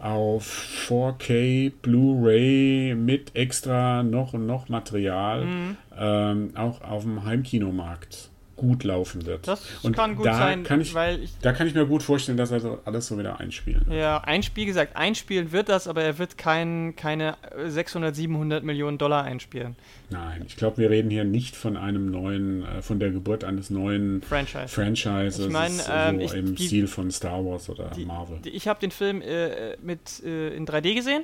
auf 0.01 0.47
4K 0.89 1.73
Blu-ray 1.83 2.95
mit 2.95 3.35
extra 3.35 4.03
noch 4.03 4.35
und 4.35 4.47
noch 4.47 4.69
Material 4.69 5.45
mhm. 5.45 5.77
ähm, 5.99 6.51
auch 6.55 6.83
auf 6.83 7.03
dem 7.03 7.25
Heimkinomarkt 7.25 8.31
gut 8.59 8.85
laufen 8.85 9.25
wird. 9.25 9.49
Das 9.49 9.63
und 9.83 9.97
kann 9.97 10.17
gut 10.17 10.27
sein, 10.27 10.65
kann 10.65 10.83
ich, 10.83 10.93
weil 10.93 11.23
ich. 11.23 11.33
Da 11.41 11.53
kann 11.53 11.67
ich 11.67 11.75
mir 11.75 11.87
gut 11.87 12.03
vorstellen, 12.03 12.37
dass 12.37 12.51
er 12.51 12.61
so 12.61 12.79
alles 12.85 13.07
so 13.07 13.19
wieder 13.19 13.41
einspielen 13.41 13.87
wird. 13.87 13.99
Ja, 13.99 14.19
einspiel 14.19 14.67
gesagt, 14.67 14.97
einspielen 14.97 15.53
wird 15.53 15.71
das, 15.71 15.89
aber 15.89 16.03
er 16.03 16.19
wird 16.19 16.37
kein, 16.37 16.95
keine 16.97 17.37
600, 17.67 18.15
700 18.15 18.65
Millionen 18.65 18.99
Dollar 18.99 19.25
einspielen. 19.25 19.77
Nein, 20.11 20.45
ich 20.47 20.57
glaube, 20.57 20.79
wir 20.79 20.91
reden 20.91 21.11
hier 21.11 21.25
nicht 21.25 21.57
von 21.57 21.77
einem 21.77 22.11
neuen, 22.11 22.65
äh, 22.65 22.83
von 22.83 22.99
der 22.99 23.11
Geburt 23.11 23.45
eines 23.45 23.71
neuen 23.71 24.21
Franchise. 24.23 24.69
Franchises. 24.69 25.47
Ich 25.47 25.53
meine, 25.53 25.77
ähm, 25.91 26.29
so 26.29 26.35
im 26.35 26.55
die, 26.55 26.67
Stil 26.67 26.87
von 26.89 27.11
Star 27.11 27.45
Wars 27.45 27.71
oder 27.71 27.91
die, 27.97 28.05
Marvel. 28.05 28.39
Die, 28.45 28.51
ich 28.51 28.69
habe 28.69 28.81
den 28.81 28.91
Film 28.91 29.23
äh, 29.23 29.77
mit 29.83 30.23
äh, 30.25 30.55
in 30.55 30.67
3D 30.67 30.95
gesehen. 30.95 31.23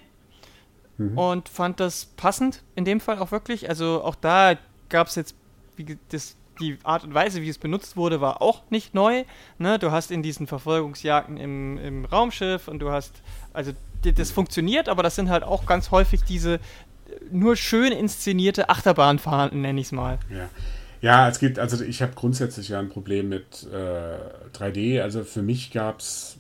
Mhm. 0.96 1.18
Und 1.18 1.48
fand 1.48 1.80
das 1.80 2.06
passend 2.16 2.62
in 2.76 2.84
dem 2.84 3.00
Fall 3.00 3.18
auch 3.18 3.32
wirklich. 3.32 3.68
Also 3.68 4.02
auch 4.02 4.14
da 4.14 4.56
gab 4.88 5.08
es 5.08 5.16
jetzt 5.16 5.34
wie, 5.76 5.98
das 6.10 6.36
die 6.60 6.78
Art 6.82 7.04
und 7.04 7.14
Weise, 7.14 7.42
wie 7.42 7.48
es 7.48 7.58
benutzt 7.58 7.96
wurde, 7.96 8.20
war 8.20 8.42
auch 8.42 8.62
nicht 8.70 8.94
neu. 8.94 9.24
Ne? 9.58 9.78
Du 9.78 9.90
hast 9.90 10.10
in 10.10 10.22
diesen 10.22 10.46
Verfolgungsjagden 10.46 11.36
im, 11.36 11.78
im 11.78 12.04
Raumschiff 12.04 12.68
und 12.68 12.78
du 12.78 12.90
hast, 12.90 13.12
also 13.52 13.72
das 14.02 14.30
funktioniert, 14.30 14.88
aber 14.88 15.02
das 15.02 15.16
sind 15.16 15.30
halt 15.30 15.44
auch 15.44 15.66
ganz 15.66 15.90
häufig 15.90 16.22
diese 16.22 16.60
nur 17.30 17.56
schön 17.56 17.92
inszenierte 17.92 18.68
Achterbahnfahrten, 18.68 19.60
nenne 19.60 19.80
ich 19.80 19.86
es 19.86 19.92
mal. 19.92 20.18
Ja. 20.30 20.48
Ja, 21.00 21.28
es 21.28 21.38
gibt, 21.38 21.58
also 21.58 21.84
ich 21.84 22.00
habe 22.00 22.12
grundsätzlich 22.14 22.70
ja 22.70 22.78
ein 22.78 22.88
Problem 22.88 23.28
mit 23.28 23.68
äh, 23.70 24.56
3D. 24.56 25.02
Also 25.02 25.22
für 25.22 25.42
mich 25.42 25.70
gab 25.70 26.00
es 26.00 26.38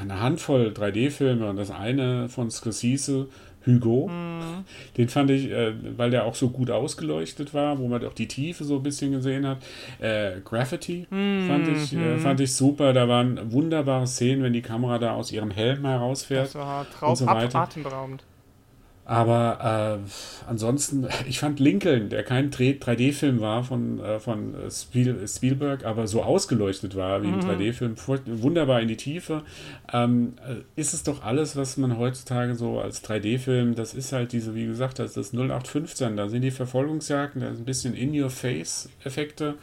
eine 0.00 0.20
Handvoll 0.20 0.74
3D-Filme 0.76 1.48
und 1.48 1.56
das 1.56 1.70
eine 1.70 2.28
von 2.28 2.50
Scorsese 2.50 3.28
Hugo. 3.66 4.08
Mhm. 4.08 4.64
Den 4.96 5.08
fand 5.08 5.30
ich, 5.30 5.50
äh, 5.50 5.72
weil 5.96 6.10
der 6.10 6.24
auch 6.24 6.34
so 6.34 6.50
gut 6.50 6.70
ausgeleuchtet 6.70 7.52
war, 7.54 7.78
wo 7.78 7.88
man 7.88 8.04
auch 8.04 8.14
die 8.14 8.28
Tiefe 8.28 8.64
so 8.64 8.76
ein 8.76 8.82
bisschen 8.82 9.12
gesehen 9.12 9.46
hat. 9.46 9.58
Äh, 9.98 10.40
Graffiti 10.44 11.06
mhm. 11.10 11.46
fand, 11.48 11.68
ich, 11.68 11.92
äh, 11.92 11.96
mhm. 11.96 12.18
fand 12.20 12.40
ich 12.40 12.54
super. 12.54 12.92
Da 12.92 13.08
waren 13.08 13.52
wunderbare 13.52 14.06
Szenen, 14.06 14.42
wenn 14.42 14.52
die 14.52 14.62
Kamera 14.62 14.98
da 14.98 15.14
aus 15.14 15.32
ihrem 15.32 15.50
Helm 15.50 15.84
herausfährt. 15.84 16.46
Das 16.46 16.54
war 16.54 16.86
traum 16.90 17.10
und 17.10 17.16
so 17.16 17.26
weiter. 17.26 17.58
atemberaubend. 17.58 18.22
Aber 19.06 20.02
äh, 20.04 20.48
ansonsten, 20.48 21.06
ich 21.28 21.38
fand 21.38 21.60
Lincoln, 21.60 22.08
der 22.08 22.24
kein 22.24 22.50
3D-Film 22.50 23.40
war 23.40 23.62
von, 23.64 24.00
äh, 24.00 24.18
von 24.18 24.54
Spiel, 24.70 25.26
Spielberg, 25.26 25.84
aber 25.84 26.08
so 26.08 26.22
ausgeleuchtet 26.22 26.96
war 26.96 27.22
wie 27.22 27.28
mhm. 27.28 27.40
ein 27.40 27.60
3D-Film, 27.60 27.94
wunderbar 28.42 28.80
in 28.80 28.88
die 28.88 28.96
Tiefe. 28.96 29.42
Ähm, 29.92 30.34
äh, 30.46 30.80
ist 30.80 30.92
es 30.92 31.04
doch 31.04 31.22
alles, 31.22 31.56
was 31.56 31.76
man 31.76 31.96
heutzutage 31.96 32.56
so 32.56 32.80
als 32.80 33.04
3D-Film, 33.04 33.76
das 33.76 33.94
ist 33.94 34.12
halt 34.12 34.32
diese, 34.32 34.54
wie 34.54 34.66
gesagt, 34.66 34.98
das 34.98 35.16
ist 35.16 35.16
das 35.16 35.32
0815, 35.32 36.16
da 36.16 36.28
sind 36.28 36.42
die 36.42 36.50
Verfolgungsjagden, 36.50 37.40
da 37.40 37.48
ist 37.48 37.58
ein 37.58 37.64
bisschen 37.64 37.94
In-Your-Face-Effekte 37.94 39.54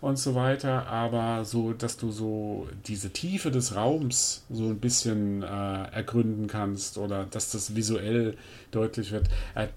und 0.00 0.18
so 0.18 0.34
weiter, 0.34 0.86
aber 0.86 1.44
so, 1.44 1.72
dass 1.72 1.96
du 1.96 2.10
so 2.10 2.68
diese 2.86 3.10
Tiefe 3.10 3.50
des 3.50 3.76
Raums 3.76 4.44
so 4.48 4.68
ein 4.68 4.78
bisschen 4.78 5.42
äh, 5.42 5.46
ergründen 5.92 6.46
kannst 6.46 6.96
oder 6.96 7.24
dass 7.24 7.50
das 7.50 7.76
visuell 7.76 8.36
deutlich 8.70 9.12
wird. 9.12 9.28
Äh, 9.54 9.68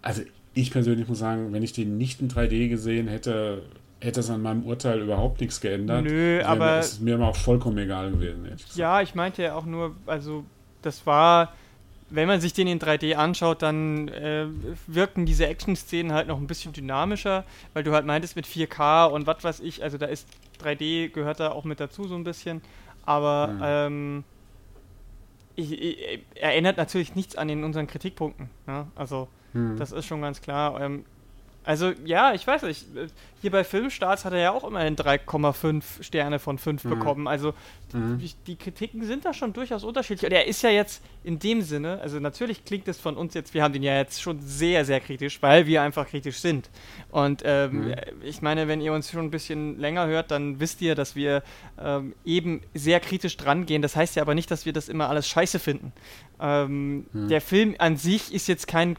also 0.00 0.22
ich 0.54 0.70
persönlich 0.70 1.08
muss 1.08 1.18
sagen, 1.18 1.52
wenn 1.52 1.62
ich 1.62 1.72
den 1.72 1.98
nicht 1.98 2.20
in 2.20 2.30
3D 2.30 2.68
gesehen 2.68 3.08
hätte, 3.08 3.62
hätte 4.00 4.20
es 4.20 4.30
an 4.30 4.42
meinem 4.42 4.64
Urteil 4.64 5.00
überhaupt 5.00 5.40
nichts 5.40 5.60
geändert. 5.60 6.04
Nö, 6.04 6.40
aber. 6.44 6.78
Es 6.78 6.92
ist 6.92 7.00
mir 7.00 7.14
immer 7.16 7.28
auch 7.28 7.36
vollkommen 7.36 7.78
egal 7.78 8.12
gewesen. 8.12 8.48
Ja, 8.76 9.00
ich 9.00 9.14
meinte 9.16 9.42
ja 9.42 9.54
auch 9.54 9.64
nur, 9.64 9.96
also 10.06 10.44
das 10.82 11.04
war 11.06 11.52
wenn 12.14 12.28
man 12.28 12.40
sich 12.40 12.52
den 12.52 12.66
in 12.66 12.78
3D 12.78 13.14
anschaut, 13.14 13.62
dann 13.62 14.08
äh, 14.08 14.46
wirken 14.86 15.26
diese 15.26 15.46
Action-Szenen 15.46 16.12
halt 16.12 16.28
noch 16.28 16.38
ein 16.38 16.46
bisschen 16.46 16.72
dynamischer, 16.72 17.44
weil 17.72 17.82
du 17.82 17.92
halt 17.92 18.06
meintest 18.06 18.36
mit 18.36 18.46
4K 18.46 19.06
und 19.06 19.26
was 19.26 19.42
weiß 19.42 19.60
ich, 19.60 19.82
also 19.82 19.98
da 19.98 20.06
ist 20.06 20.28
3D 20.62 21.08
gehört 21.08 21.40
da 21.40 21.52
auch 21.52 21.64
mit 21.64 21.80
dazu 21.80 22.04
so 22.04 22.14
ein 22.14 22.24
bisschen, 22.24 22.62
aber 23.04 23.48
mhm. 23.48 23.60
ähm, 23.62 24.24
ich, 25.56 25.72
ich, 25.80 26.20
erinnert 26.34 26.76
natürlich 26.76 27.14
nichts 27.14 27.36
an 27.36 27.48
den 27.48 27.64
unseren 27.64 27.86
Kritikpunkten. 27.86 28.50
Ne? 28.66 28.86
Also 28.94 29.28
mhm. 29.52 29.76
das 29.76 29.92
ist 29.92 30.06
schon 30.06 30.20
ganz 30.20 30.40
klar. 30.40 30.80
Ähm, 30.80 31.04
also 31.64 31.92
ja, 32.04 32.34
ich 32.34 32.46
weiß 32.46 32.62
nicht. 32.62 32.84
Hier 33.40 33.50
bei 33.50 33.64
Filmstarts 33.64 34.24
hat 34.24 34.32
er 34.32 34.38
ja 34.38 34.50
auch 34.52 34.64
immerhin 34.64 34.96
3,5 34.96 36.02
Sterne 36.02 36.38
von 36.38 36.58
5 36.58 36.84
mhm. 36.84 36.90
bekommen. 36.90 37.26
Also 37.26 37.54
mhm. 37.92 38.18
die, 38.18 38.32
die, 38.46 38.56
Kritiken 38.56 39.04
sind 39.04 39.24
da 39.24 39.32
schon 39.32 39.52
durchaus 39.52 39.82
unterschiedlich. 39.82 40.30
Und 40.30 40.36
er 40.36 40.46
ist 40.46 40.62
ja 40.62 40.70
jetzt 40.70 41.02
in 41.24 41.38
dem 41.38 41.62
Sinne, 41.62 42.00
also 42.02 42.20
natürlich 42.20 42.64
klingt 42.64 42.86
es 42.88 42.98
von 42.98 43.16
uns 43.16 43.34
jetzt, 43.34 43.54
wir 43.54 43.62
haben 43.62 43.72
den 43.72 43.82
ja 43.82 43.96
jetzt 43.96 44.20
schon 44.20 44.40
sehr, 44.40 44.84
sehr 44.84 45.00
kritisch, 45.00 45.42
weil 45.42 45.66
wir 45.66 45.82
einfach 45.82 46.06
kritisch 46.06 46.38
sind. 46.38 46.68
Und 47.10 47.42
ähm, 47.44 47.88
mhm. 47.88 47.94
ich 48.22 48.42
meine, 48.42 48.68
wenn 48.68 48.80
ihr 48.80 48.92
uns 48.92 49.10
schon 49.10 49.24
ein 49.24 49.30
bisschen 49.30 49.78
länger 49.78 50.06
hört, 50.06 50.30
dann 50.30 50.60
wisst 50.60 50.82
ihr, 50.82 50.94
dass 50.94 51.16
wir 51.16 51.42
ähm, 51.78 52.14
eben 52.24 52.60
sehr 52.74 53.00
kritisch 53.00 53.36
dran 53.36 53.64
gehen. 53.66 53.82
Das 53.82 53.96
heißt 53.96 54.16
ja 54.16 54.22
aber 54.22 54.34
nicht, 54.34 54.50
dass 54.50 54.66
wir 54.66 54.72
das 54.74 54.88
immer 54.88 55.08
alles 55.08 55.28
scheiße 55.28 55.58
finden. 55.58 55.92
Ähm, 56.40 57.06
mhm. 57.12 57.28
der 57.28 57.40
Film 57.40 57.74
an 57.78 57.96
sich 57.96 58.34
ist 58.34 58.48
jetzt 58.48 58.66
kein 58.66 58.96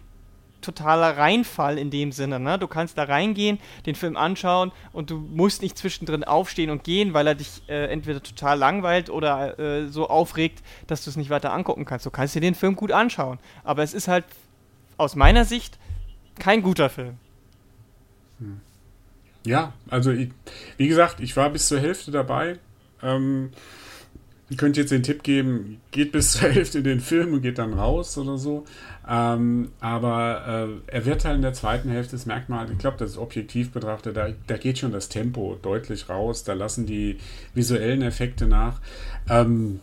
totaler 0.65 1.17
Reinfall 1.17 1.77
in 1.77 1.89
dem 1.89 2.11
Sinne. 2.11 2.39
Ne? 2.39 2.59
Du 2.59 2.67
kannst 2.67 2.97
da 2.97 3.03
reingehen, 3.03 3.59
den 3.85 3.95
Film 3.95 4.17
anschauen 4.17 4.71
und 4.91 5.09
du 5.09 5.17
musst 5.17 5.61
nicht 5.61 5.77
zwischendrin 5.77 6.23
aufstehen 6.23 6.69
und 6.69 6.83
gehen, 6.83 7.13
weil 7.13 7.27
er 7.27 7.35
dich 7.35 7.61
äh, 7.67 7.85
entweder 7.85 8.21
total 8.21 8.57
langweilt 8.57 9.09
oder 9.09 9.59
äh, 9.59 9.87
so 9.87 10.09
aufregt, 10.09 10.63
dass 10.87 11.03
du 11.03 11.09
es 11.09 11.15
nicht 11.15 11.29
weiter 11.29 11.53
angucken 11.53 11.85
kannst. 11.85 12.05
Du 12.05 12.11
kannst 12.11 12.35
dir 12.35 12.41
den 12.41 12.55
Film 12.55 12.75
gut 12.75 12.91
anschauen. 12.91 13.39
Aber 13.63 13.83
es 13.83 13.93
ist 13.93 14.07
halt 14.07 14.25
aus 14.97 15.15
meiner 15.15 15.45
Sicht 15.45 15.77
kein 16.39 16.61
guter 16.61 16.89
Film. 16.89 17.17
Hm. 18.39 18.59
Ja, 19.45 19.73
also 19.89 20.11
ich, 20.11 20.31
wie 20.77 20.87
gesagt, 20.87 21.19
ich 21.19 21.37
war 21.37 21.49
bis 21.49 21.67
zur 21.67 21.79
Hälfte 21.79 22.11
dabei. 22.11 22.57
Ähm, 23.03 23.51
ich 24.49 24.57
könnte 24.57 24.79
jetzt 24.79 24.91
den 24.91 25.03
Tipp 25.03 25.23
geben, 25.23 25.81
geht 25.91 26.11
bis 26.11 26.33
zur 26.33 26.49
Hälfte 26.51 26.79
in 26.79 26.83
den 26.83 26.99
Film 26.99 27.33
und 27.33 27.41
geht 27.41 27.57
dann 27.57 27.73
raus 27.73 28.17
oder 28.17 28.37
so. 28.37 28.65
Ähm, 29.07 29.69
aber 29.79 30.69
äh, 30.87 30.93
er 30.93 31.05
wird 31.05 31.25
halt 31.25 31.35
in 31.35 31.41
der 31.41 31.53
zweiten 31.53 31.89
Hälfte, 31.89 32.11
das 32.15 32.25
merkt 32.25 32.49
man 32.49 32.59
halt, 32.59 32.71
ich 32.71 32.77
glaube, 32.77 32.97
das 32.97 33.11
ist 33.11 33.17
objektiv 33.17 33.71
betrachtet, 33.71 34.17
da, 34.17 34.29
da 34.47 34.57
geht 34.57 34.79
schon 34.79 34.91
das 34.91 35.09
Tempo 35.09 35.57
deutlich 35.61 36.09
raus, 36.09 36.43
da 36.43 36.53
lassen 36.53 36.85
die 36.85 37.17
visuellen 37.53 38.01
Effekte 38.01 38.47
nach. 38.47 38.81
Ähm, 39.29 39.79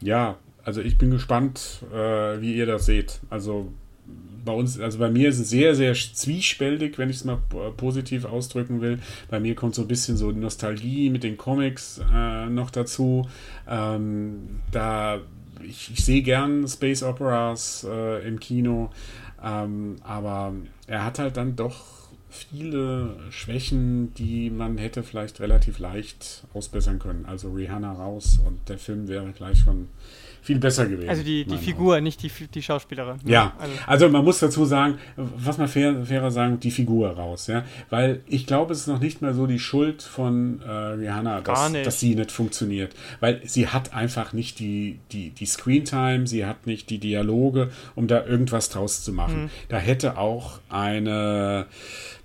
ja, 0.00 0.36
also 0.64 0.80
ich 0.80 0.96
bin 0.96 1.10
gespannt, 1.10 1.82
äh, 1.92 2.40
wie 2.40 2.54
ihr 2.54 2.66
das 2.66 2.86
seht. 2.86 3.20
Also 3.30 3.72
bei 4.44 4.52
uns, 4.52 4.78
also 4.78 4.98
bei 4.98 5.10
mir 5.10 5.28
ist 5.28 5.38
es 5.38 5.50
sehr, 5.50 5.74
sehr 5.74 5.94
zwiespältig, 5.94 6.98
wenn 6.98 7.10
ich 7.10 7.16
es 7.16 7.24
mal 7.24 7.38
positiv 7.76 8.24
ausdrücken 8.24 8.80
will. 8.80 8.98
Bei 9.28 9.40
mir 9.40 9.54
kommt 9.54 9.74
so 9.74 9.82
ein 9.82 9.88
bisschen 9.88 10.16
so 10.16 10.30
Nostalgie 10.30 11.10
mit 11.10 11.22
den 11.22 11.36
Comics 11.36 12.00
äh, 12.12 12.46
noch 12.46 12.70
dazu. 12.70 13.28
Ähm, 13.68 14.60
da 14.70 15.20
ich, 15.62 15.90
ich 15.92 16.04
sehe 16.04 16.22
gern 16.22 16.66
Space 16.68 17.02
Operas 17.02 17.86
äh, 17.88 18.26
im 18.26 18.38
Kino, 18.38 18.90
ähm, 19.42 19.96
aber 20.02 20.54
er 20.86 21.04
hat 21.04 21.18
halt 21.18 21.36
dann 21.36 21.56
doch 21.56 21.94
viele 22.34 23.16
Schwächen, 23.30 24.12
die 24.14 24.50
man 24.50 24.76
hätte 24.76 25.02
vielleicht 25.02 25.40
relativ 25.40 25.78
leicht 25.78 26.44
ausbessern 26.52 26.98
können. 26.98 27.26
Also 27.26 27.52
Rihanna 27.52 27.92
raus 27.92 28.40
und 28.44 28.68
der 28.68 28.78
Film 28.78 29.06
wäre 29.08 29.32
gleich 29.32 29.58
schon 29.60 29.88
viel 30.44 30.58
besser 30.58 30.86
gewesen. 30.86 31.08
Also 31.08 31.22
die, 31.22 31.46
die 31.46 31.56
Figur, 31.56 31.94
Augen. 31.94 32.04
nicht 32.04 32.22
die, 32.22 32.30
die 32.48 32.62
Schauspielerin. 32.62 33.18
Ja, 33.24 33.54
also. 33.58 33.74
also. 33.86 34.08
man 34.10 34.22
muss 34.22 34.40
dazu 34.40 34.66
sagen, 34.66 34.98
was 35.16 35.56
man 35.56 35.68
fair, 35.68 36.04
fairer 36.04 36.30
sagen, 36.30 36.60
die 36.60 36.70
Figur 36.70 37.08
raus, 37.10 37.46
ja. 37.46 37.64
Weil 37.88 38.20
ich 38.26 38.46
glaube, 38.46 38.74
es 38.74 38.80
ist 38.80 38.86
noch 38.86 39.00
nicht 39.00 39.22
mal 39.22 39.32
so 39.32 39.46
die 39.46 39.58
Schuld 39.58 40.02
von 40.02 40.60
äh, 40.60 40.70
Rihanna, 40.70 41.40
dass, 41.40 41.72
dass, 41.72 41.98
sie 41.98 42.14
nicht 42.14 42.30
funktioniert. 42.30 42.94
Weil 43.20 43.40
sie 43.44 43.68
hat 43.68 43.94
einfach 43.94 44.34
nicht 44.34 44.58
die, 44.58 44.98
die, 45.12 45.30
die 45.30 45.46
Screentime, 45.46 46.26
sie 46.26 46.44
hat 46.44 46.66
nicht 46.66 46.90
die 46.90 46.98
Dialoge, 46.98 47.70
um 47.94 48.06
da 48.06 48.26
irgendwas 48.26 48.68
draus 48.68 49.02
zu 49.02 49.14
machen. 49.14 49.44
Mhm. 49.44 49.50
Da 49.70 49.78
hätte 49.78 50.18
auch 50.18 50.60
eine 50.68 51.66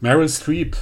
Meryl 0.02 0.28
Streep 0.28 0.76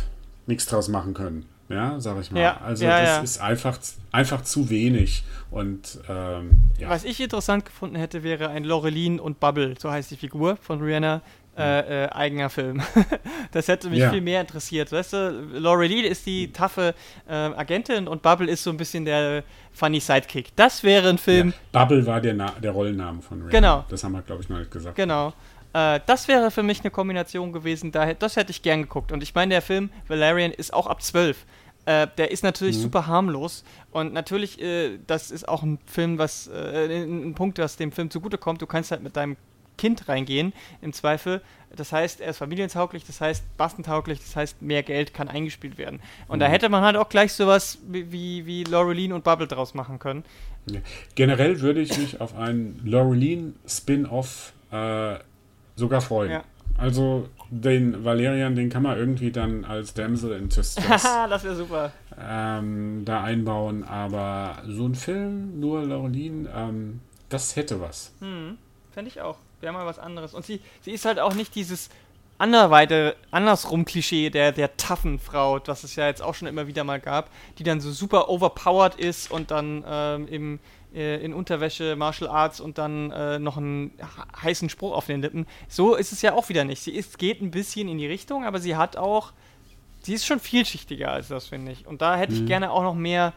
nichts 0.48 0.66
draus 0.66 0.88
machen 0.88 1.14
können 1.14 1.46
ja, 1.70 2.00
sag 2.00 2.20
ich 2.22 2.32
mal. 2.32 2.42
Ja, 2.42 2.58
also 2.64 2.86
ja, 2.86 3.00
das 3.00 3.10
ja. 3.10 3.22
ist 3.22 3.42
einfach, 3.42 3.78
einfach 4.12 4.42
zu 4.44 4.70
wenig. 4.70 5.24
Und 5.52 6.00
ähm. 6.10 6.72
Was 6.86 7.04
ich 7.04 7.20
interessant 7.20 7.66
gefunden 7.66 7.96
hätte, 7.96 8.24
wäre 8.24 8.50
ein 8.50 8.64
Lorelin 8.64 9.20
und 9.20 9.40
Bubble, 9.40 9.76
so 9.78 9.92
heißt 9.92 10.12
die 10.12 10.18
Figur 10.18 10.58
von 10.58 10.82
Rihanna. 10.82 11.22
Äh, 11.58 12.04
äh, 12.04 12.10
eigener 12.12 12.52
Film. 12.52 12.84
das 13.52 13.68
hätte 13.68 13.90
mich 13.90 14.04
viel 14.04 14.22
mehr 14.22 14.42
interessiert. 14.42 14.92
Weißt 14.92 15.14
du, 15.14 15.32
Lorelin 15.56 16.06
ist 16.06 16.28
die 16.28 16.52
taffe 16.52 16.94
äh, 17.28 17.34
Agentin 17.34 18.08
und 18.08 18.22
Bubble 18.22 18.48
ist 18.48 18.64
so 18.64 18.70
ein 18.70 18.78
bisschen 18.78 19.06
der 19.06 19.44
funny 19.72 20.00
Sidekick. 20.00 20.56
Das 20.56 20.84
wäre 20.84 21.10
ein 21.10 21.18
Film. 21.18 21.54
Bubble 21.72 22.06
war 22.06 22.22
der, 22.22 22.36
Na 22.36 22.52
der 22.62 22.70
Rollenname 22.70 23.24
von 23.24 23.40
Rihanna. 23.40 23.50
Genau. 23.50 23.86
Das 23.90 24.04
haben 24.04 24.12
wir, 24.12 24.22
glaube 24.22 24.44
ich, 24.44 24.50
noch 24.50 24.60
nicht 24.60 24.70
gesagt. 24.70 24.96
Genau. 24.96 25.34
Äh, 25.74 26.00
das 26.06 26.28
wäre 26.28 26.52
für 26.52 26.64
mich 26.64 26.82
eine 26.82 26.92
Kombination 26.92 27.52
gewesen, 27.52 27.92
da, 27.92 28.14
das 28.14 28.36
hätte 28.36 28.52
ich 28.52 28.62
gern 28.62 28.84
geguckt. 28.84 29.12
Und 29.12 29.22
ich 29.22 29.34
meine, 29.36 29.56
der 29.56 29.62
Film 29.62 29.90
Valerian 30.08 30.52
ist 30.52 30.74
auch 30.74 30.88
ab 30.88 31.02
12. 31.02 31.46
Äh, 31.88 32.08
der 32.18 32.32
ist 32.32 32.44
natürlich 32.44 32.76
mhm. 32.76 32.82
super 32.82 33.08
harmlos 33.08 33.64
und 33.92 34.12
natürlich, 34.12 34.62
äh, 34.62 35.00
das 35.08 35.32
ist 35.32 35.48
auch 35.48 35.64
ein 35.64 35.80
Film, 35.86 36.18
was, 36.18 36.48
äh, 36.48 37.06
ein 37.06 37.34
Punkt, 37.34 37.60
was 37.60 37.78
dem 37.78 37.94
Film 37.94 38.12
zugutekommt. 38.12 38.62
Du 38.62 38.68
kannst 38.68 38.92
halt 38.92 39.02
mit 39.02 39.16
deinem 39.16 39.38
Kind 39.78 40.10
reingehen, 40.10 40.52
im 40.82 40.92
Zweifel. 40.92 41.42
Das 41.74 41.94
heißt, 41.94 42.20
er 42.20 42.32
ist 42.32 42.40
familientauglich, 42.40 43.06
das 43.06 43.22
heißt 43.22 43.46
bastentauglich, 43.56 44.20
das 44.20 44.36
heißt, 44.36 44.62
mehr 44.62 44.84
Geld 44.84 45.14
kann 45.14 45.30
eingespielt 45.30 45.78
werden. 45.78 46.02
Und 46.28 46.38
mhm. 46.38 46.42
da 46.42 46.48
hätte 46.48 46.68
man 46.68 46.84
halt 46.84 46.98
auch 46.98 47.08
gleich 47.08 47.32
sowas 47.32 47.78
wie, 47.88 48.12
wie, 48.12 48.46
wie 48.46 48.64
Laureline 48.66 49.16
und 49.16 49.24
Bubble 49.24 49.48
draus 49.48 49.74
machen 49.74 49.98
können. 49.98 50.26
Ja. 50.66 50.82
Generell 51.16 51.62
würde 51.62 51.80
ich 51.80 51.98
mich 51.98 52.20
auf 52.20 52.36
einen 52.36 52.82
Laureline 52.84 53.54
Spin-off 53.66 54.52
äh, 54.72 55.20
sogar 55.78 56.02
freuen. 56.02 56.32
Ja. 56.32 56.44
Also 56.78 57.30
den 57.50 58.04
Valerian, 58.04 58.56
den 58.56 58.70
kann 58.70 58.84
man 58.84 58.98
irgendwie 58.98 59.32
dann 59.32 59.66
als 59.66 59.94
Damsel 59.94 60.34
in 60.34 60.50
Distress 60.50 61.04
das 61.04 61.44
wäre 61.44 61.56
super. 61.56 61.92
Ähm, 62.20 63.04
da 63.06 63.24
einbauen, 63.24 63.84
aber 63.84 64.58
so 64.68 64.86
ein 64.86 64.96
Film, 64.96 65.60
nur 65.60 65.84
Laureline, 65.84 66.50
ähm, 66.56 67.02
das 67.30 67.56
hätte 67.56 67.82
was. 67.82 68.14
Hm, 68.20 68.58
fände 68.92 69.10
ich 69.10 69.22
auch. 69.22 69.38
Wäre 69.62 69.74
mal 69.74 69.86
was 69.86 70.00
anderes. 70.00 70.34
Und 70.34 70.46
sie, 70.46 70.62
sie 70.82 70.92
ist 70.92 71.06
halt 71.06 71.20
auch 71.20 71.34
nicht 71.34 71.56
dieses 71.56 71.90
anderweite, 72.38 73.16
andersrum 73.32 73.86
Klischee 73.86 74.30
der, 74.30 74.52
der 74.52 74.78
taffen 74.78 75.20
Frau, 75.20 75.60
das 75.60 75.84
es 75.84 75.96
ja 75.96 76.08
jetzt 76.08 76.22
auch 76.22 76.36
schon 76.36 76.48
immer 76.48 76.68
wieder 76.68 76.84
mal 76.84 77.00
gab, 77.00 77.30
die 77.58 77.64
dann 77.64 77.82
so 77.82 77.92
super 77.92 78.30
overpowered 78.30 78.96
ist 78.96 79.32
und 79.32 79.52
dann 79.52 79.84
ähm, 79.88 80.28
im 80.28 80.60
in 80.98 81.34
Unterwäsche, 81.34 81.96
Martial 81.96 82.30
Arts 82.30 82.60
und 82.60 82.78
dann 82.78 83.12
äh, 83.12 83.40
noch 83.40 83.58
einen 83.58 83.92
heißen 84.42 84.70
Spruch 84.70 84.94
auf 84.94 85.06
den 85.06 85.22
Lippen. 85.22 85.46
So 85.68 85.96
ist 85.96 86.12
es 86.12 86.22
ja 86.22 86.34
auch 86.34 86.50
wieder 86.50 86.66
nicht. 86.66 86.82
Sie 86.82 86.92
ist, 86.92 87.18
geht 87.18 87.42
ein 87.42 87.52
bisschen 87.52 87.88
in 87.88 87.98
die 87.98 88.08
Richtung, 88.08 88.46
aber 88.46 88.60
sie 88.60 88.76
hat 88.76 88.98
auch, 88.98 89.34
sie 90.02 90.14
ist 90.14 90.26
schon 90.26 90.40
vielschichtiger 90.40 91.12
als 91.12 91.28
das, 91.28 91.48
finde 91.48 91.72
ich. 91.72 91.88
Und 91.88 92.02
da 92.02 92.18
hätte 92.18 92.34
mhm. 92.34 92.40
ich 92.40 92.46
gerne 92.46 92.72
auch 92.72 92.84
noch 92.84 92.96
mehr, 92.96 93.34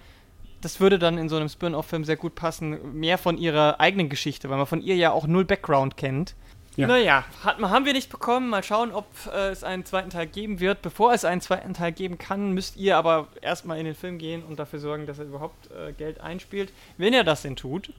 das 0.60 0.80
würde 0.80 0.98
dann 0.98 1.18
in 1.18 1.28
so 1.28 1.36
einem 1.36 1.48
Spin-off-Film 1.48 2.04
sehr 2.04 2.16
gut 2.16 2.34
passen, 2.34 2.98
mehr 2.98 3.18
von 3.18 3.38
ihrer 3.38 3.80
eigenen 3.80 4.08
Geschichte, 4.08 4.50
weil 4.50 4.58
man 4.58 4.66
von 4.66 4.82
ihr 4.82 4.96
ja 4.96 5.12
auch 5.12 5.26
null 5.26 5.44
Background 5.44 5.96
kennt. 5.96 6.34
Ja. 6.76 6.86
Naja, 6.86 7.24
hat, 7.42 7.58
haben 7.58 7.84
wir 7.84 7.92
nicht 7.92 8.10
bekommen. 8.10 8.48
Mal 8.48 8.62
schauen, 8.62 8.92
ob 8.92 9.06
äh, 9.32 9.48
es 9.48 9.64
einen 9.64 9.84
zweiten 9.84 10.10
Teil 10.10 10.26
geben 10.26 10.60
wird. 10.60 10.82
Bevor 10.82 11.12
es 11.12 11.24
einen 11.24 11.40
zweiten 11.40 11.74
Teil 11.74 11.92
geben 11.92 12.16
kann, 12.16 12.52
müsst 12.52 12.76
ihr 12.76 12.96
aber 12.96 13.28
erstmal 13.42 13.78
in 13.78 13.84
den 13.84 13.94
Film 13.94 14.18
gehen 14.18 14.42
und 14.42 14.58
dafür 14.58 14.78
sorgen, 14.78 15.06
dass 15.06 15.18
er 15.18 15.24
überhaupt 15.24 15.70
äh, 15.72 15.92
Geld 15.92 16.20
einspielt. 16.20 16.72
Wenn 16.96 17.12
ihr 17.12 17.24
das 17.24 17.42
denn 17.42 17.56
tut, 17.56 17.92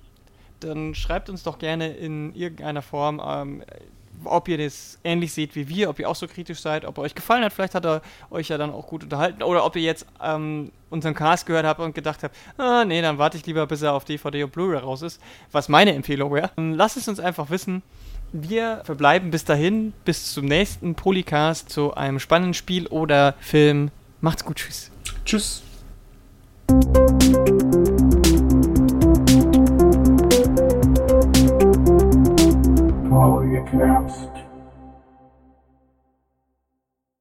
dann 0.61 0.95
schreibt 0.95 1.29
uns 1.29 1.43
doch 1.43 1.59
gerne 1.59 1.89
in 1.89 2.33
irgendeiner 2.33 2.81
Form, 2.81 3.21
ähm, 3.23 3.63
ob 4.23 4.47
ihr 4.47 4.57
das 4.57 4.99
ähnlich 5.03 5.33
seht 5.33 5.55
wie 5.55 5.67
wir, 5.67 5.89
ob 5.89 5.99
ihr 5.99 6.07
auch 6.07 6.15
so 6.15 6.27
kritisch 6.27 6.61
seid, 6.61 6.85
ob 6.85 6.97
er 6.97 7.03
euch 7.03 7.15
gefallen 7.15 7.43
hat. 7.43 7.53
Vielleicht 7.53 7.75
hat 7.75 7.85
er 7.85 8.01
euch 8.29 8.49
ja 8.49 8.57
dann 8.57 8.71
auch 8.71 8.87
gut 8.87 9.03
unterhalten. 9.03 9.43
Oder 9.43 9.65
ob 9.65 9.75
ihr 9.75 9.81
jetzt 9.81 10.05
ähm, 10.21 10.71
unseren 10.89 11.15
Cast 11.15 11.45
gehört 11.45 11.65
habt 11.65 11.79
und 11.79 11.95
gedacht 11.95 12.23
habt, 12.23 12.35
ah, 12.57 12.85
nee, 12.85 13.01
dann 13.01 13.17
warte 13.17 13.37
ich 13.37 13.45
lieber, 13.45 13.65
bis 13.67 13.81
er 13.81 13.93
auf 13.93 14.05
DVD 14.05 14.43
und 14.43 14.51
Blu-ray 14.51 14.79
raus 14.79 15.01
ist. 15.01 15.21
Was 15.51 15.69
meine 15.69 15.93
Empfehlung 15.93 16.33
wäre. 16.33 16.51
Lasst 16.55 16.97
es 16.97 17.07
uns 17.07 17.19
einfach 17.19 17.49
wissen. 17.49 17.81
Wir 18.33 18.81
verbleiben 18.85 19.29
bis 19.29 19.43
dahin, 19.43 19.91
bis 20.05 20.31
zum 20.33 20.45
nächsten 20.45 20.95
Polycast 20.95 21.69
zu 21.69 21.95
einem 21.95 22.17
spannenden 22.17 22.53
Spiel 22.53 22.87
oder 22.87 23.35
Film. 23.41 23.91
Macht's 24.21 24.45
gut, 24.45 24.55
tschüss. 24.55 24.89
Tschüss. 25.25 25.63
Follow 33.09 33.43
your 33.43 33.65
caps. 33.65 34.30